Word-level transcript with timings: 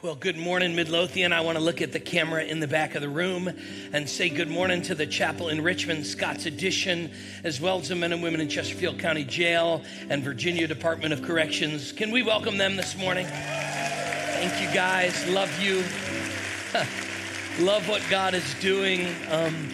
Well, 0.00 0.14
good 0.14 0.36
morning, 0.36 0.76
Midlothian. 0.76 1.32
I 1.32 1.40
want 1.40 1.58
to 1.58 1.64
look 1.64 1.82
at 1.82 1.90
the 1.90 1.98
camera 1.98 2.44
in 2.44 2.60
the 2.60 2.68
back 2.68 2.94
of 2.94 3.02
the 3.02 3.08
room 3.08 3.50
and 3.92 4.08
say 4.08 4.28
good 4.28 4.48
morning 4.48 4.80
to 4.82 4.94
the 4.94 5.08
chapel 5.08 5.48
in 5.48 5.60
Richmond, 5.60 6.06
Scott's 6.06 6.46
Addition, 6.46 7.10
as 7.42 7.60
well 7.60 7.80
as 7.80 7.88
the 7.88 7.96
men 7.96 8.12
and 8.12 8.22
women 8.22 8.40
in 8.40 8.48
Chesterfield 8.48 9.00
County 9.00 9.24
Jail 9.24 9.82
and 10.08 10.22
Virginia 10.22 10.68
Department 10.68 11.12
of 11.12 11.22
Corrections. 11.22 11.90
Can 11.90 12.12
we 12.12 12.22
welcome 12.22 12.58
them 12.58 12.76
this 12.76 12.96
morning? 12.96 13.26
Thank 13.26 14.62
you, 14.62 14.72
guys. 14.72 15.28
Love 15.30 15.50
you. 15.60 15.78
Love 17.58 17.88
what 17.88 18.00
God 18.08 18.34
is 18.34 18.54
doing. 18.60 19.16
Um, 19.28 19.68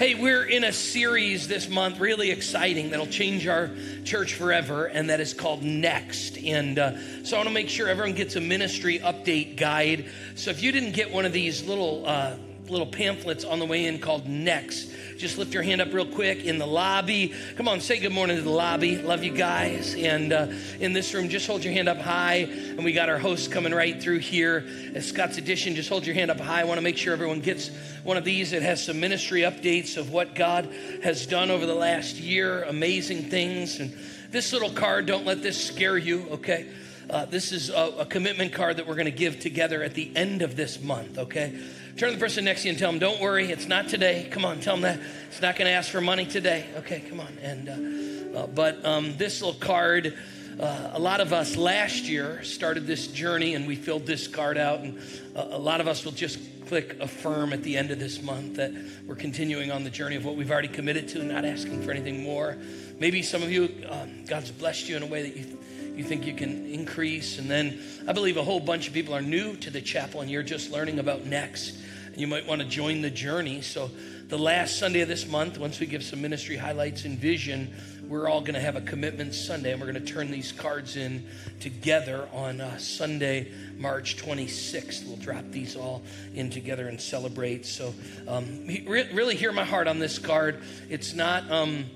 Hey, 0.00 0.14
we're 0.14 0.44
in 0.44 0.64
a 0.64 0.72
series 0.72 1.46
this 1.46 1.68
month, 1.68 2.00
really 2.00 2.30
exciting, 2.30 2.88
that'll 2.88 3.06
change 3.06 3.46
our 3.46 3.68
church 4.02 4.32
forever, 4.32 4.86
and 4.86 5.10
that 5.10 5.20
is 5.20 5.34
called 5.34 5.62
Next. 5.62 6.38
And 6.38 6.78
uh, 6.78 7.22
so 7.22 7.36
I 7.36 7.40
want 7.40 7.48
to 7.48 7.52
make 7.52 7.68
sure 7.68 7.86
everyone 7.86 8.14
gets 8.14 8.34
a 8.34 8.40
ministry 8.40 8.98
update 8.98 9.58
guide. 9.58 10.06
So 10.36 10.50
if 10.52 10.62
you 10.62 10.72
didn't 10.72 10.92
get 10.92 11.12
one 11.12 11.26
of 11.26 11.34
these 11.34 11.66
little 11.66 12.06
uh, 12.06 12.36
little 12.70 12.86
pamphlets 12.86 13.44
on 13.44 13.58
the 13.58 13.66
way 13.66 13.86
in 13.86 13.98
called 13.98 14.26
Next, 14.26 14.90
just 15.18 15.36
lift 15.36 15.52
your 15.52 15.62
hand 15.62 15.80
up 15.80 15.92
real 15.92 16.06
quick 16.06 16.44
in 16.44 16.58
the 16.58 16.66
lobby. 16.66 17.34
Come 17.56 17.68
on, 17.68 17.80
say 17.80 17.98
good 17.98 18.12
morning 18.12 18.36
to 18.36 18.42
the 18.42 18.50
lobby. 18.50 18.96
Love 18.96 19.22
you 19.22 19.32
guys. 19.32 19.94
And 19.94 20.32
uh, 20.32 20.46
in 20.78 20.92
this 20.92 21.12
room, 21.12 21.28
just 21.28 21.46
hold 21.46 21.62
your 21.62 21.74
hand 21.74 21.88
up 21.88 21.98
high. 21.98 22.36
And 22.36 22.84
we 22.84 22.92
got 22.92 23.08
our 23.08 23.18
hosts 23.18 23.46
coming 23.46 23.74
right 23.74 24.00
through 24.00 24.20
here. 24.20 24.66
At 24.94 25.02
Scott's 25.02 25.36
Addition, 25.36 25.74
just 25.74 25.88
hold 25.88 26.06
your 26.06 26.14
hand 26.14 26.30
up 26.30 26.40
high. 26.40 26.62
I 26.62 26.64
want 26.64 26.78
to 26.78 26.82
make 26.82 26.96
sure 26.96 27.12
everyone 27.12 27.40
gets 27.40 27.68
one 28.02 28.16
of 28.16 28.24
these. 28.24 28.52
It 28.52 28.62
has 28.62 28.84
some 28.84 28.98
ministry 28.98 29.42
updates 29.42 29.96
of 29.96 30.10
what 30.10 30.34
God 30.34 30.72
has 31.02 31.26
done 31.26 31.50
over 31.50 31.66
the 31.66 31.74
last 31.74 32.16
year, 32.16 32.62
amazing 32.62 33.24
things. 33.24 33.78
And 33.78 33.94
this 34.30 34.52
little 34.52 34.70
card, 34.70 35.06
don't 35.06 35.26
let 35.26 35.42
this 35.42 35.62
scare 35.62 35.98
you, 35.98 36.26
okay? 36.30 36.66
Uh, 37.10 37.24
this 37.24 37.50
is 37.50 37.70
a, 37.70 37.94
a 37.98 38.06
commitment 38.06 38.52
card 38.52 38.76
that 38.76 38.86
we're 38.86 38.94
going 38.94 39.04
to 39.04 39.10
give 39.10 39.40
together 39.40 39.82
at 39.82 39.94
the 39.94 40.10
end 40.14 40.42
of 40.42 40.54
this 40.54 40.80
month, 40.80 41.18
okay? 41.18 41.58
Turn 41.96 42.10
to 42.10 42.16
the 42.16 42.20
person 42.20 42.44
next 42.44 42.62
to 42.62 42.68
you 42.68 42.70
and 42.70 42.78
tell 42.78 42.90
them, 42.90 42.98
don't 42.98 43.20
worry, 43.20 43.50
it's 43.50 43.66
not 43.66 43.88
today. 43.88 44.28
Come 44.30 44.44
on, 44.44 44.60
tell 44.60 44.76
them 44.76 44.82
that. 44.82 45.00
It's 45.28 45.42
not 45.42 45.56
going 45.56 45.66
to 45.66 45.72
ask 45.72 45.90
for 45.90 46.00
money 46.00 46.24
today. 46.24 46.66
Okay, 46.78 47.00
come 47.00 47.20
on. 47.20 47.36
And 47.42 48.34
uh, 48.34 48.40
uh, 48.40 48.46
But 48.46 48.84
um, 48.84 49.16
this 49.16 49.42
little 49.42 49.58
card, 49.58 50.16
uh, 50.58 50.90
a 50.92 50.98
lot 50.98 51.20
of 51.20 51.32
us 51.32 51.56
last 51.56 52.04
year 52.04 52.42
started 52.42 52.86
this 52.86 53.06
journey 53.08 53.54
and 53.54 53.66
we 53.66 53.76
filled 53.76 54.06
this 54.06 54.28
card 54.28 54.56
out. 54.56 54.80
And 54.80 54.98
uh, 55.34 55.48
a 55.50 55.58
lot 55.58 55.80
of 55.80 55.88
us 55.88 56.04
will 56.04 56.12
just 56.12 56.38
click 56.68 56.96
affirm 57.00 57.52
at 57.52 57.64
the 57.64 57.76
end 57.76 57.90
of 57.90 57.98
this 57.98 58.22
month 58.22 58.56
that 58.56 58.72
we're 59.06 59.16
continuing 59.16 59.72
on 59.72 59.82
the 59.82 59.90
journey 59.90 60.14
of 60.14 60.24
what 60.24 60.36
we've 60.36 60.50
already 60.50 60.68
committed 60.68 61.08
to, 61.08 61.22
not 61.24 61.44
asking 61.44 61.82
for 61.82 61.90
anything 61.90 62.22
more. 62.22 62.56
Maybe 63.00 63.22
some 63.22 63.42
of 63.42 63.50
you, 63.50 63.74
um, 63.88 64.24
God's 64.26 64.52
blessed 64.52 64.88
you 64.88 64.96
in 64.96 65.02
a 65.02 65.06
way 65.06 65.22
that 65.22 65.36
you 65.36 65.58
you 65.96 66.04
think 66.04 66.26
you 66.26 66.34
can 66.34 66.66
increase. 66.66 67.38
And 67.38 67.50
then 67.50 67.80
I 68.06 68.12
believe 68.12 68.36
a 68.36 68.42
whole 68.42 68.60
bunch 68.60 68.88
of 68.88 68.94
people 68.94 69.14
are 69.14 69.22
new 69.22 69.56
to 69.56 69.70
the 69.70 69.80
chapel 69.80 70.20
and 70.20 70.30
you're 70.30 70.42
just 70.42 70.70
learning 70.70 70.98
about 70.98 71.26
next. 71.26 71.78
You 72.16 72.26
might 72.26 72.46
want 72.46 72.60
to 72.60 72.66
join 72.66 73.02
the 73.02 73.10
journey. 73.10 73.62
So, 73.62 73.90
the 74.28 74.38
last 74.38 74.78
Sunday 74.78 75.00
of 75.00 75.08
this 75.08 75.26
month, 75.26 75.58
once 75.58 75.80
we 75.80 75.86
give 75.86 76.04
some 76.04 76.22
ministry 76.22 76.56
highlights 76.56 77.04
and 77.04 77.18
vision, 77.18 77.74
we're 78.06 78.28
all 78.28 78.40
going 78.40 78.54
to 78.54 78.60
have 78.60 78.76
a 78.76 78.80
commitment 78.80 79.34
Sunday, 79.34 79.72
and 79.72 79.80
we're 79.80 79.90
going 79.90 80.04
to 80.04 80.12
turn 80.12 80.30
these 80.30 80.52
cards 80.52 80.96
in 80.96 81.26
together 81.58 82.28
on 82.32 82.60
uh, 82.60 82.76
Sunday, 82.78 83.50
March 83.76 84.16
26th. 84.16 85.04
We'll 85.06 85.16
drop 85.16 85.44
these 85.50 85.74
all 85.74 86.02
in 86.34 86.50
together 86.50 86.88
and 86.88 87.00
celebrate. 87.00 87.66
So, 87.66 87.92
um, 88.28 88.66
really 88.86 89.34
hear 89.34 89.52
my 89.52 89.64
heart 89.64 89.88
on 89.88 89.98
this 89.98 90.18
card. 90.18 90.62
It's 90.88 91.14
not, 91.14 91.50
um, 91.50 91.86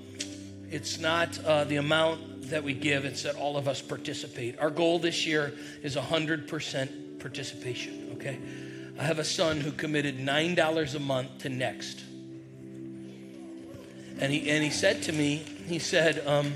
it's 0.71 0.99
not 0.99 1.39
uh, 1.45 1.63
the 1.63 1.77
amount 1.77 2.34
that 2.49 2.63
we 2.63 2.73
give; 2.73 3.05
it's 3.05 3.23
that 3.23 3.35
all 3.35 3.57
of 3.57 3.67
us 3.67 3.81
participate. 3.81 4.59
Our 4.59 4.69
goal 4.69 4.99
this 4.99 5.25
year 5.25 5.53
is 5.83 5.95
100% 5.95 7.19
participation. 7.19 8.11
Okay. 8.15 8.39
I 8.97 9.03
have 9.03 9.19
a 9.19 9.25
son 9.25 9.59
who 9.59 9.71
committed 9.71 10.19
$9 10.19 10.95
a 10.95 10.99
month 10.99 11.39
to 11.39 11.49
Next. 11.49 12.03
And 14.19 14.31
he, 14.31 14.49
and 14.49 14.63
he 14.63 14.69
said 14.69 15.03
to 15.03 15.11
me, 15.11 15.43
he 15.67 15.79
said, 15.79 16.25
um, 16.25 16.53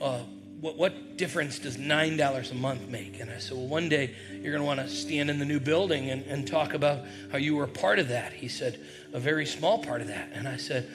uh, 0.00 0.20
what, 0.60 0.76
what 0.76 1.16
difference 1.16 1.60
does 1.60 1.76
$9 1.76 2.50
a 2.50 2.54
month 2.54 2.88
make? 2.88 3.20
And 3.20 3.30
I 3.30 3.38
said, 3.38 3.56
well, 3.56 3.68
one 3.68 3.88
day 3.88 4.14
you're 4.32 4.52
going 4.52 4.62
to 4.62 4.66
want 4.66 4.80
to 4.80 4.88
stand 4.88 5.30
in 5.30 5.38
the 5.38 5.44
new 5.44 5.60
building 5.60 6.10
and, 6.10 6.24
and 6.26 6.48
talk 6.48 6.74
about 6.74 7.04
how 7.30 7.38
you 7.38 7.54
were 7.54 7.64
a 7.64 7.68
part 7.68 8.00
of 8.00 8.08
that. 8.08 8.32
He 8.32 8.48
said, 8.48 8.80
a 9.12 9.20
very 9.20 9.46
small 9.46 9.78
part 9.78 10.00
of 10.00 10.08
that. 10.08 10.30
And 10.32 10.48
I 10.48 10.56
said, 10.56 10.90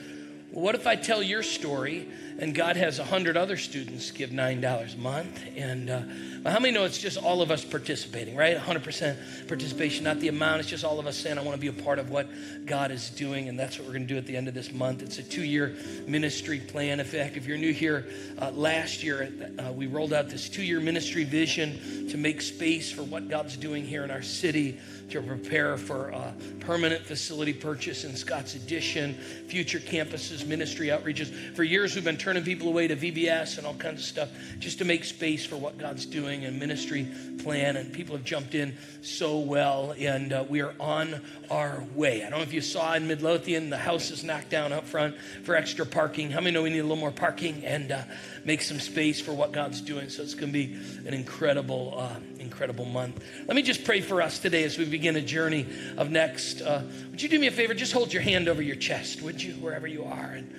well, 0.51 0.66
what 0.66 0.75
if 0.75 0.85
I 0.88 0.95
tell 0.95 1.23
your 1.23 1.44
story 1.44 2.09
and 2.39 2.55
God 2.55 2.77
has 2.77 3.00
a 3.00 3.03
hundred 3.03 3.35
other 3.35 3.57
students 3.57 4.11
give 4.11 4.31
nine 4.31 4.61
dollars 4.61 4.94
a 4.94 4.97
month? 4.97 5.41
And 5.55 5.89
uh, 5.89 6.01
how 6.50 6.59
many 6.59 6.72
know 6.72 6.85
it's 6.85 6.97
just 6.97 7.17
all 7.17 7.41
of 7.41 7.51
us 7.51 7.66
participating, 7.66 8.35
right? 8.35 8.57
100% 8.57 9.47
participation, 9.47 10.05
not 10.05 10.19
the 10.19 10.29
amount. 10.29 10.61
It's 10.61 10.69
just 10.69 10.85
all 10.85 11.00
of 11.00 11.07
us 11.07 11.17
saying, 11.17 11.38
"I 11.38 11.41
want 11.41 11.55
to 11.55 11.61
be 11.61 11.67
a 11.67 11.83
part 11.83 12.00
of 12.00 12.09
what 12.09 12.27
God 12.66 12.91
is 12.91 13.09
doing," 13.09 13.50
and 13.50 13.59
that's 13.59 13.77
what 13.77 13.88
we're 13.88 13.94
going 13.94 14.07
to 14.07 14.13
do 14.13 14.17
at 14.17 14.25
the 14.25 14.38
end 14.38 14.47
of 14.47 14.53
this 14.53 14.72
month. 14.72 15.01
It's 15.01 15.19
a 15.19 15.23
two-year 15.23 15.75
ministry 16.07 16.59
plan. 16.59 17.00
In 17.00 17.05
fact, 17.05 17.35
if 17.35 17.45
you're 17.45 17.57
new 17.57 17.73
here, 17.73 18.07
uh, 18.41 18.51
last 18.51 19.03
year 19.03 19.31
uh, 19.59 19.71
we 19.73 19.88
rolled 19.88 20.13
out 20.13 20.29
this 20.29 20.47
two-year 20.50 20.79
ministry 20.79 21.25
vision 21.25 22.07
to 22.09 22.17
make 22.17 22.41
space 22.41 22.91
for 22.91 23.03
what 23.03 23.27
God's 23.27 23.57
doing 23.57 23.85
here 23.85 24.03
in 24.03 24.11
our 24.11 24.21
city 24.21 24.79
to 25.09 25.21
prepare 25.21 25.75
for 25.75 26.13
permanent 26.59 27.03
facility 27.03 27.53
purchase 27.53 28.03
in 28.03 28.16
Scott's 28.16 28.56
Addition, 28.56 29.16
future 29.47 29.79
campuses, 29.79 30.45
ministry 30.45 30.88
outreaches. 30.88 31.33
For 31.56 31.63
years, 31.63 31.95
we've 31.95 32.03
been 32.03 32.17
turning 32.29 32.44
people 32.44 32.67
away 32.67 32.88
to 32.88 32.95
VBS 32.95 33.57
and 33.57 33.66
all 33.66 33.73
kinds 33.73 34.01
of 34.01 34.06
stuff 34.06 34.29
just 34.59 34.78
to 34.78 34.85
make 34.85 35.03
space 35.03 35.44
for 35.44 35.57
what 35.57 35.79
God's 35.79 36.06
doing 36.06 36.45
and 36.45 36.59
ministry 36.59 37.07
plan. 37.41 37.75
And 37.75 37.91
people 37.91 38.16
have 38.16 38.23
jumped 38.23 38.53
in 38.53 38.78
so 39.01 39.40
well, 39.40 39.95
and 39.97 40.31
uh, 40.31 40.45
we 40.47 40.62
are 40.62 40.75
on 40.79 41.23
our 41.50 41.84
way. 41.95 42.23
I 42.23 42.29
don't 42.29 42.38
know 42.38 42.44
if 42.44 42.53
you 42.53 42.62
saw 42.62 42.94
in 42.94 43.07
Midlothian, 43.07 43.72
the 43.72 43.79
house 43.79 44.12
is 44.12 44.23
knocked 44.23 44.51
down 44.51 44.72
up 44.72 44.85
front 44.85 45.18
for 45.44 45.56
extra 45.56 45.88
parking. 45.88 46.29
How 46.29 46.39
many 46.39 46.51
know 46.51 46.62
we 46.62 46.69
need 46.69 46.78
a 46.78 46.84
little 46.84 46.97
more 46.97 47.09
parking 47.09 47.66
and 47.66 47.91
uh, 47.91 48.03
make 48.45 48.62
some 48.62 48.79
space 48.79 49.19
for 49.19 49.34
what 49.34 49.51
God's 49.51 49.81
doing? 49.81 50.07
So 50.09 50.22
it's 50.22 50.35
going 50.35 50.53
to 50.53 50.53
be 50.53 50.75
an 51.07 51.16
incredible, 51.16 51.95
uh, 51.97 52.13
incredible 52.38 52.85
month. 52.85 53.23
Let 53.47 53.56
me 53.56 53.63
just 53.63 53.84
pray 53.85 54.01
for 54.01 54.22
us 54.22 54.38
today 54.38 54.66
as 54.66 54.78
we 54.78 54.85
begin 54.85 55.16
a 55.16 55.22
journey 55.22 55.66
of 55.97 56.12
next. 56.12 56.62
Uh, 56.62 56.84
would 57.09 57.23
you 57.23 57.29
do 57.29 57.39
me 57.39 57.47
a 57.47 57.51
favor? 57.51 57.73
Just 57.73 57.91
hold 57.91 58.13
your 58.13 58.22
hand 58.22 58.47
over 58.47 58.62
your 58.62 58.75
chest, 58.75 59.23
would 59.23 59.41
you, 59.41 59.53
wherever 59.53 59.88
you 59.88 60.03
are? 60.03 60.34
And 60.34 60.53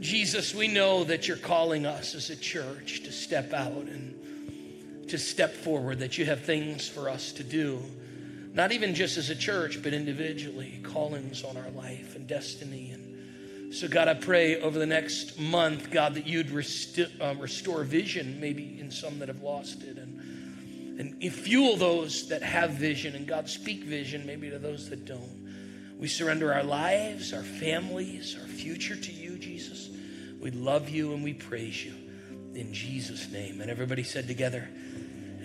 Jesus, 0.00 0.54
we 0.54 0.68
know 0.68 1.04
that 1.04 1.26
you're 1.26 1.36
calling 1.36 1.86
us 1.86 2.14
as 2.14 2.30
a 2.30 2.36
church 2.36 3.02
to 3.04 3.12
step 3.12 3.52
out 3.52 3.72
and 3.72 5.08
to 5.08 5.18
step 5.18 5.54
forward, 5.54 6.00
that 6.00 6.18
you 6.18 6.24
have 6.26 6.44
things 6.44 6.88
for 6.88 7.08
us 7.08 7.32
to 7.32 7.44
do. 7.44 7.80
Not 8.52 8.72
even 8.72 8.94
just 8.94 9.18
as 9.18 9.30
a 9.30 9.36
church, 9.36 9.82
but 9.82 9.92
individually, 9.92 10.80
callings 10.82 11.44
on 11.44 11.56
our 11.56 11.70
life 11.70 12.16
and 12.16 12.26
destiny. 12.26 12.90
And 12.90 13.74
so, 13.74 13.88
God, 13.88 14.08
I 14.08 14.14
pray 14.14 14.60
over 14.60 14.78
the 14.78 14.86
next 14.86 15.38
month, 15.38 15.90
God, 15.90 16.14
that 16.14 16.26
you'd 16.26 16.50
uh, 17.20 17.34
restore 17.38 17.84
vision, 17.84 18.40
maybe 18.40 18.78
in 18.80 18.90
some 18.90 19.18
that 19.18 19.28
have 19.28 19.42
lost 19.42 19.82
it. 19.82 19.98
And 19.98 20.16
and 20.98 21.22
fuel 21.32 21.76
those 21.76 22.28
that 22.28 22.42
have 22.42 22.70
vision 22.70 23.14
and 23.14 23.26
God 23.26 23.48
speak 23.48 23.84
vision 23.84 24.26
maybe 24.26 24.50
to 24.50 24.58
those 24.58 24.88
that 24.90 25.04
don't. 25.04 25.98
We 25.98 26.08
surrender 26.08 26.52
our 26.52 26.62
lives, 26.62 27.32
our 27.32 27.42
families, 27.42 28.36
our 28.40 28.46
future 28.46 28.96
to 28.96 29.12
you, 29.12 29.25
Jesus. 29.36 29.88
We 30.40 30.50
love 30.50 30.88
you 30.88 31.12
and 31.12 31.24
we 31.24 31.34
praise 31.34 31.84
you 31.84 31.94
in 32.54 32.72
Jesus' 32.72 33.30
name. 33.30 33.60
And 33.60 33.70
everybody 33.70 34.02
said 34.02 34.26
together, 34.26 34.68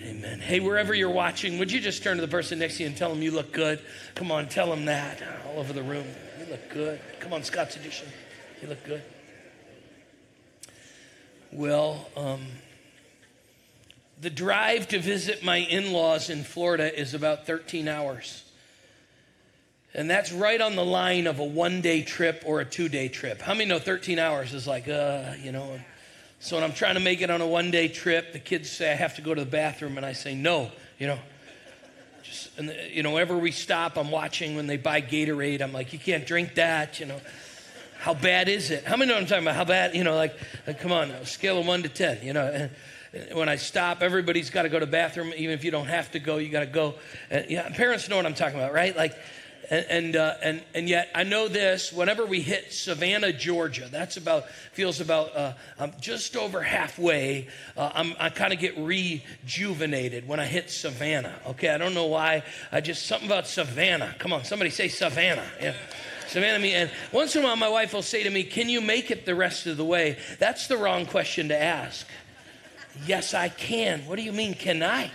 Amen. 0.04 0.40
Hey, 0.40 0.58
wherever 0.58 0.92
you're 0.92 1.10
watching, 1.10 1.58
would 1.58 1.70
you 1.70 1.80
just 1.80 2.02
turn 2.02 2.16
to 2.16 2.20
the 2.20 2.28
person 2.28 2.58
next 2.58 2.78
to 2.78 2.82
you 2.82 2.88
and 2.88 2.96
tell 2.96 3.08
them 3.08 3.22
you 3.22 3.30
look 3.30 3.52
good? 3.52 3.78
Come 4.16 4.32
on, 4.32 4.48
tell 4.48 4.68
them 4.68 4.86
that 4.86 5.22
all 5.46 5.60
over 5.60 5.72
the 5.72 5.82
room. 5.82 6.06
You 6.40 6.46
look 6.46 6.68
good. 6.70 7.00
Come 7.20 7.32
on, 7.32 7.44
Scott's 7.44 7.76
Addition. 7.76 8.08
You 8.60 8.68
look 8.68 8.82
good. 8.84 9.02
Well, 11.52 12.08
um, 12.16 12.40
the 14.20 14.30
drive 14.30 14.88
to 14.88 14.98
visit 14.98 15.44
my 15.44 15.58
in 15.58 15.92
laws 15.92 16.30
in 16.30 16.42
Florida 16.42 16.98
is 16.98 17.14
about 17.14 17.46
13 17.46 17.86
hours. 17.86 18.41
And 19.94 20.08
that's 20.08 20.32
right 20.32 20.60
on 20.60 20.74
the 20.74 20.84
line 20.84 21.26
of 21.26 21.38
a 21.38 21.44
one 21.44 21.82
day 21.82 22.02
trip 22.02 22.42
or 22.46 22.60
a 22.60 22.64
two 22.64 22.88
day 22.88 23.08
trip. 23.08 23.42
How 23.42 23.52
many 23.52 23.66
know 23.66 23.78
13 23.78 24.18
hours 24.18 24.54
is 24.54 24.66
like, 24.66 24.88
uh, 24.88 25.34
you 25.42 25.52
know? 25.52 25.78
So 26.40 26.56
when 26.56 26.64
I'm 26.64 26.72
trying 26.72 26.94
to 26.94 27.00
make 27.00 27.20
it 27.20 27.30
on 27.30 27.40
a 27.40 27.46
one 27.46 27.70
day 27.70 27.88
trip, 27.88 28.32
the 28.32 28.38
kids 28.38 28.70
say 28.70 28.90
I 28.90 28.94
have 28.94 29.16
to 29.16 29.22
go 29.22 29.34
to 29.34 29.44
the 29.44 29.50
bathroom, 29.50 29.96
and 29.96 30.04
I 30.04 30.12
say 30.12 30.34
no, 30.34 30.72
you 30.98 31.06
know. 31.06 31.18
Just, 32.24 32.58
and, 32.58 32.74
you 32.90 33.02
know, 33.02 33.12
whenever 33.12 33.36
we 33.36 33.52
stop, 33.52 33.96
I'm 33.96 34.10
watching 34.10 34.56
when 34.56 34.66
they 34.66 34.76
buy 34.76 35.02
Gatorade. 35.02 35.60
I'm 35.60 35.72
like, 35.72 35.92
you 35.92 35.98
can't 35.98 36.26
drink 36.26 36.54
that, 36.54 36.98
you 36.98 37.06
know. 37.06 37.20
How 37.98 38.14
bad 38.14 38.48
is 38.48 38.72
it? 38.72 38.84
How 38.84 38.96
many 38.96 39.10
know 39.10 39.14
what 39.14 39.22
I'm 39.22 39.28
talking 39.28 39.44
about? 39.44 39.54
How 39.54 39.64
bad, 39.64 39.94
you 39.94 40.02
know, 40.02 40.16
like, 40.16 40.36
like 40.66 40.80
come 40.80 40.90
on, 40.90 41.12
scale 41.24 41.58
of 41.60 41.66
one 41.66 41.84
to 41.84 41.88
10, 41.88 42.24
you 42.24 42.32
know 42.32 42.46
And, 42.46 42.70
when 43.34 43.48
I 43.48 43.56
stop, 43.56 44.02
everybody's 44.02 44.48
got 44.48 44.62
to 44.62 44.70
go 44.70 44.78
to 44.78 44.86
the 44.86 44.90
bathroom. 44.90 45.32
Even 45.36 45.54
if 45.54 45.64
you 45.64 45.70
don't 45.70 45.86
have 45.86 46.10
to 46.12 46.18
go, 46.18 46.38
you 46.38 46.48
got 46.48 46.60
to 46.60 46.66
go. 46.66 46.94
Uh, 47.30 47.40
yeah, 47.46 47.68
parents 47.68 48.08
know 48.08 48.16
what 48.16 48.24
I'm 48.24 48.34
talking 48.34 48.58
about, 48.58 48.72
right? 48.72 48.96
Like, 48.96 49.14
And, 49.70 49.86
and, 49.88 50.16
uh, 50.16 50.34
and, 50.42 50.62
and 50.74 50.88
yet, 50.88 51.08
I 51.14 51.22
know 51.22 51.48
this 51.48 51.92
whenever 51.92 52.26
we 52.26 52.40
hit 52.40 52.72
Savannah, 52.72 53.32
Georgia, 53.32 53.88
that's 53.90 54.16
about, 54.16 54.48
feels 54.72 55.00
about 55.00 55.36
uh, 55.36 55.52
um, 55.78 55.92
just 56.00 56.36
over 56.36 56.62
halfway. 56.62 57.48
Uh, 57.76 57.90
I'm, 57.94 58.14
I 58.18 58.28
kind 58.30 58.52
of 58.52 58.58
get 58.58 58.76
rejuvenated 58.76 60.26
when 60.26 60.40
I 60.40 60.46
hit 60.46 60.70
Savannah. 60.70 61.34
Okay, 61.48 61.68
I 61.68 61.78
don't 61.78 61.94
know 61.94 62.06
why. 62.06 62.42
I 62.70 62.80
just, 62.80 63.06
something 63.06 63.28
about 63.28 63.46
Savannah. 63.46 64.14
Come 64.18 64.32
on, 64.32 64.44
somebody 64.44 64.70
say 64.70 64.88
Savannah. 64.88 65.46
Yeah. 65.60 65.74
Savannah, 66.28 66.58
me, 66.58 66.72
and 66.72 66.90
once 67.12 67.36
in 67.36 67.42
a 67.42 67.44
while, 67.44 67.56
my 67.56 67.68
wife 67.68 67.92
will 67.92 68.02
say 68.02 68.22
to 68.22 68.30
me, 68.30 68.42
Can 68.42 68.68
you 68.68 68.80
make 68.80 69.10
it 69.10 69.26
the 69.26 69.34
rest 69.34 69.66
of 69.66 69.76
the 69.76 69.84
way? 69.84 70.16
That's 70.38 70.66
the 70.66 70.78
wrong 70.78 71.04
question 71.04 71.48
to 71.48 71.60
ask. 71.60 72.06
Yes, 73.06 73.34
I 73.34 73.48
can. 73.48 74.06
What 74.06 74.16
do 74.16 74.22
you 74.22 74.32
mean, 74.32 74.54
can 74.54 74.82
I? 74.82 75.10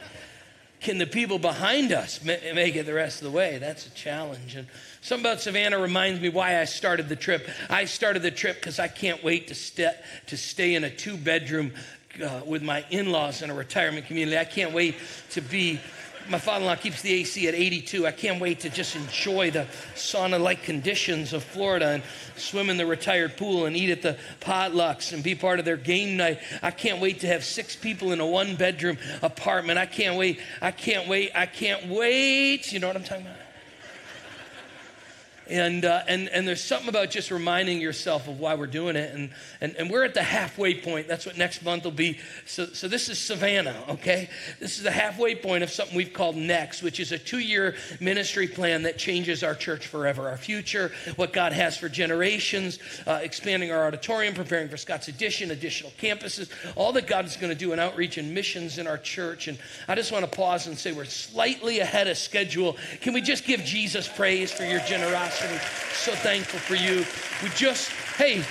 Can 0.80 1.00
the 1.00 1.08
people 1.08 1.40
behind 1.40 1.92
us 1.92 2.24
make 2.24 2.76
it 2.76 2.86
the 2.86 2.94
rest 2.94 3.22
of 3.22 3.32
the 3.32 3.36
way? 3.36 3.58
That's 3.58 3.88
a 3.88 3.90
challenge. 3.92 4.56
And 4.56 4.68
something 5.02 5.26
about 5.26 5.42
Savannah 5.42 5.80
reminds 5.80 6.22
me 6.22 6.30
why 6.30 6.60
I 6.60 6.66
started 6.66 7.10
the 7.10 7.16
trip. 7.16 7.50
I 7.70 7.86
started 7.86 8.22
the 8.22 8.32
trip 8.32 8.58
because 8.58 8.78
I 8.78 8.88
can't 8.88 9.24
wait 9.24 9.48
to, 9.48 9.56
st- 9.56 9.96
to 10.28 10.38
stay 10.38 10.76
in 10.76 10.84
a 10.84 10.90
two 10.90 11.18
bedroom 11.18 11.74
uh, 12.24 12.42
with 12.46 12.62
my 12.62 12.86
in 12.90 13.12
laws 13.12 13.42
in 13.42 13.50
a 13.50 13.54
retirement 13.56 14.06
community. 14.06 14.38
I 14.38 14.46
can't 14.46 14.72
wait 14.72 14.96
to 15.32 15.42
be 15.42 15.80
my 16.30 16.40
father-in-law 16.40 16.76
keeps 16.76 17.02
the 17.02 17.14
AC 17.14 17.48
at 17.48 17.54
82. 17.54 18.06
I 18.06 18.12
can't 18.12 18.42
wait 18.42 18.60
to 18.62 18.70
just 18.70 18.96
enjoy 18.96 19.52
the 19.52 19.66
sauna-like 19.96 20.64
conditions 20.64 21.34
of 21.34 21.44
Florida 21.44 21.88
and 21.88 22.04
swim 22.36 22.70
in 22.70 22.78
the 22.78 22.86
retired 22.86 23.38
pool 23.38 23.66
and 23.66 23.76
eat 23.76 23.90
at 23.90 24.02
the 24.02 24.18
potlucks 24.42 25.14
and 25.14 25.24
be 25.24 25.36
part 25.36 25.60
of 25.60 25.66
their 25.66 25.78
game 25.78 26.18
night. 26.18 26.40
I 26.62 26.72
can't 26.72 27.00
wait 27.00 27.22
to 27.22 27.28
have 27.28 27.44
six 27.44 27.76
people 27.76 28.12
in 28.12 28.20
a 28.20 28.26
one-bedroom 28.26 28.98
apartment. 29.22 29.80
I 29.80 29.86
can't 29.86 30.18
wait. 30.18 30.40
I 30.62 30.72
can't 30.72 31.08
wait. 31.08 31.32
I 31.34 31.46
can't 31.46 31.88
wait. 31.88 32.72
You 32.72 32.80
know 32.80 32.88
what 32.88 32.96
I'm 32.96 33.04
talking 33.04 33.26
about? 33.26 33.47
And, 35.50 35.86
uh, 35.86 36.04
and, 36.08 36.30
and 36.30 36.48
there's 36.48 36.64
something 36.64 36.90
about 36.90 37.10
just 37.10 37.32
reminding 37.32 37.80
yourself 37.80 38.28
of 38.28 38.40
why 38.40 38.56
we're 38.56 38.68
doing 38.68 38.96
it. 38.96 39.14
And, 39.14 39.30
and, 39.62 39.76
and 39.76 39.90
we're 39.90 40.04
at 40.04 40.14
the 40.14 40.24
halfway 40.24 40.76
point. 40.76 41.08
That's 41.08 41.26
what 41.26 41.38
next 41.38 41.64
month 41.64 41.84
will 41.84 41.92
be. 41.92 42.20
So, 42.46 42.66
so 42.68 42.88
this 42.88 43.10
is 43.10 43.20
Savannah, 43.20 43.76
okay? 43.90 44.30
This 44.60 44.78
is 44.78 44.84
the 44.84 44.92
halfway 44.92 45.36
point 45.36 45.64
of 45.64 45.70
something 45.70 45.96
we've 45.96 46.14
called 46.14 46.36
Next, 46.36 46.82
which 46.82 47.00
is 47.00 47.12
a 47.12 47.20
two 47.20 47.40
year 47.40 47.76
ministry 48.00 48.48
plan 48.48 48.84
that 48.84 48.98
changes 48.98 49.44
our 49.44 49.56
church 49.56 49.88
forever, 49.88 50.28
our 50.28 50.38
future, 50.38 50.92
what 51.16 51.34
God 51.34 51.54
has 51.54 51.78
for 51.78 51.90
generations, 51.90 52.80
uh, 53.06 53.20
expanding 53.22 53.72
our 53.72 53.88
auditorium, 53.88 54.34
preparing 54.34 54.68
for 54.68 54.78
Scott's 54.78 55.08
Addition, 55.08 55.52
additional 55.52 55.92
campuses, 56.00 56.50
all 56.76 56.92
that 56.94 57.08
God 57.08 57.26
is 57.26 57.38
going 57.38 57.52
to 57.52 57.58
do 57.58 57.74
in 57.74 57.80
outreach 57.80 58.18
and 58.18 58.34
missions 58.34 58.78
in 58.78 58.88
our 58.88 58.98
church. 58.98 59.48
And 59.48 59.58
I 59.88 59.96
just 59.96 60.12
want 60.12 60.30
to 60.30 60.32
pause 60.32 60.68
and 60.68 60.78
say 60.78 60.92
we're 60.92 61.06
slightly 61.06 61.80
ahead 61.80 62.08
of 62.08 62.18
schedule. 62.18 62.78
Can 63.02 63.14
we 63.14 63.22
just 63.22 63.46
give 63.46 63.62
Jesus 63.64 64.08
praise 64.08 64.52
for 64.52 64.64
your 64.64 64.80
generosity? 64.82 65.37
So 65.38 66.14
thankful 66.14 66.60
for 66.60 66.76
you. 66.76 67.06
We 67.44 67.56
just, 67.56 67.92
hey, 68.18 68.44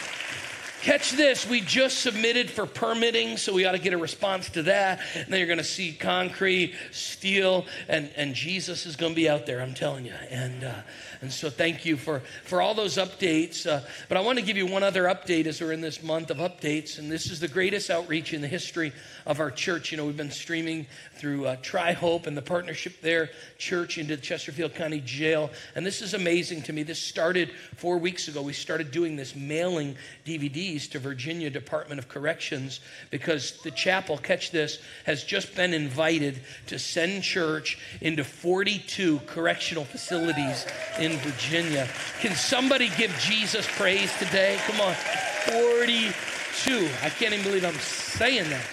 Catch 0.86 1.12
this, 1.12 1.48
we 1.48 1.62
just 1.62 1.98
submitted 1.98 2.48
for 2.48 2.64
permitting, 2.64 3.38
so 3.38 3.52
we 3.52 3.64
ought 3.64 3.72
to 3.72 3.78
get 3.78 3.92
a 3.92 3.98
response 3.98 4.50
to 4.50 4.62
that. 4.64 5.00
And 5.16 5.26
then 5.26 5.40
you're 5.40 5.48
going 5.48 5.58
to 5.58 5.64
see 5.64 5.92
concrete, 5.92 6.74
steel, 6.92 7.66
and, 7.88 8.08
and 8.14 8.36
Jesus 8.36 8.86
is 8.86 8.94
going 8.94 9.10
to 9.10 9.16
be 9.16 9.28
out 9.28 9.46
there, 9.46 9.60
I'm 9.60 9.74
telling 9.74 10.04
you. 10.04 10.14
And, 10.30 10.62
uh, 10.62 10.74
and 11.22 11.32
so 11.32 11.50
thank 11.50 11.84
you 11.86 11.96
for, 11.96 12.20
for 12.44 12.62
all 12.62 12.72
those 12.72 12.98
updates. 12.98 13.66
Uh, 13.66 13.80
but 14.08 14.16
I 14.16 14.20
want 14.20 14.38
to 14.38 14.44
give 14.44 14.56
you 14.56 14.66
one 14.66 14.84
other 14.84 15.06
update 15.06 15.46
as 15.46 15.60
we're 15.60 15.72
in 15.72 15.80
this 15.80 16.04
month 16.04 16.30
of 16.30 16.36
updates. 16.36 17.00
And 17.00 17.10
this 17.10 17.32
is 17.32 17.40
the 17.40 17.48
greatest 17.48 17.90
outreach 17.90 18.32
in 18.32 18.40
the 18.40 18.46
history 18.46 18.92
of 19.26 19.40
our 19.40 19.50
church. 19.50 19.90
You 19.90 19.98
know, 19.98 20.06
we've 20.06 20.16
been 20.16 20.30
streaming 20.30 20.86
through 21.16 21.46
uh, 21.46 21.56
Tri 21.60 21.92
Hope 21.92 22.26
and 22.26 22.36
the 22.36 22.42
partnership 22.42 23.00
there, 23.00 23.30
church 23.58 23.98
into 23.98 24.16
the 24.16 24.22
Chesterfield 24.22 24.74
County 24.74 25.00
Jail. 25.00 25.50
And 25.74 25.84
this 25.84 26.00
is 26.00 26.14
amazing 26.14 26.62
to 26.62 26.72
me. 26.72 26.84
This 26.84 27.00
started 27.00 27.50
four 27.74 27.98
weeks 27.98 28.28
ago. 28.28 28.40
We 28.40 28.52
started 28.52 28.90
doing 28.90 29.16
this 29.16 29.34
mailing 29.34 29.96
DVDs 30.24 30.88
to 30.92 30.98
Virginia 30.98 31.50
Department 31.50 31.98
of 31.98 32.08
Corrections 32.08 32.80
because 33.10 33.60
the 33.62 33.72
chapel, 33.72 34.16
catch 34.16 34.52
this, 34.52 34.78
has 35.04 35.24
just 35.24 35.54
been 35.56 35.74
invited 35.74 36.40
to 36.68 36.78
send 36.78 37.22
church 37.22 37.78
into 38.00 38.22
42 38.22 39.20
correctional 39.26 39.84
facilities 39.84 40.66
in 41.00 41.12
Virginia. 41.18 41.88
Can 42.20 42.34
somebody 42.34 42.90
give 42.96 43.10
Jesus 43.18 43.66
praise 43.76 44.16
today? 44.18 44.58
Come 44.66 44.80
on. 44.80 44.94
42. 45.46 46.88
I 47.02 47.10
can't 47.10 47.32
even 47.32 47.44
believe 47.44 47.64
I'm 47.64 47.74
saying 47.74 48.48
that. 48.50 48.64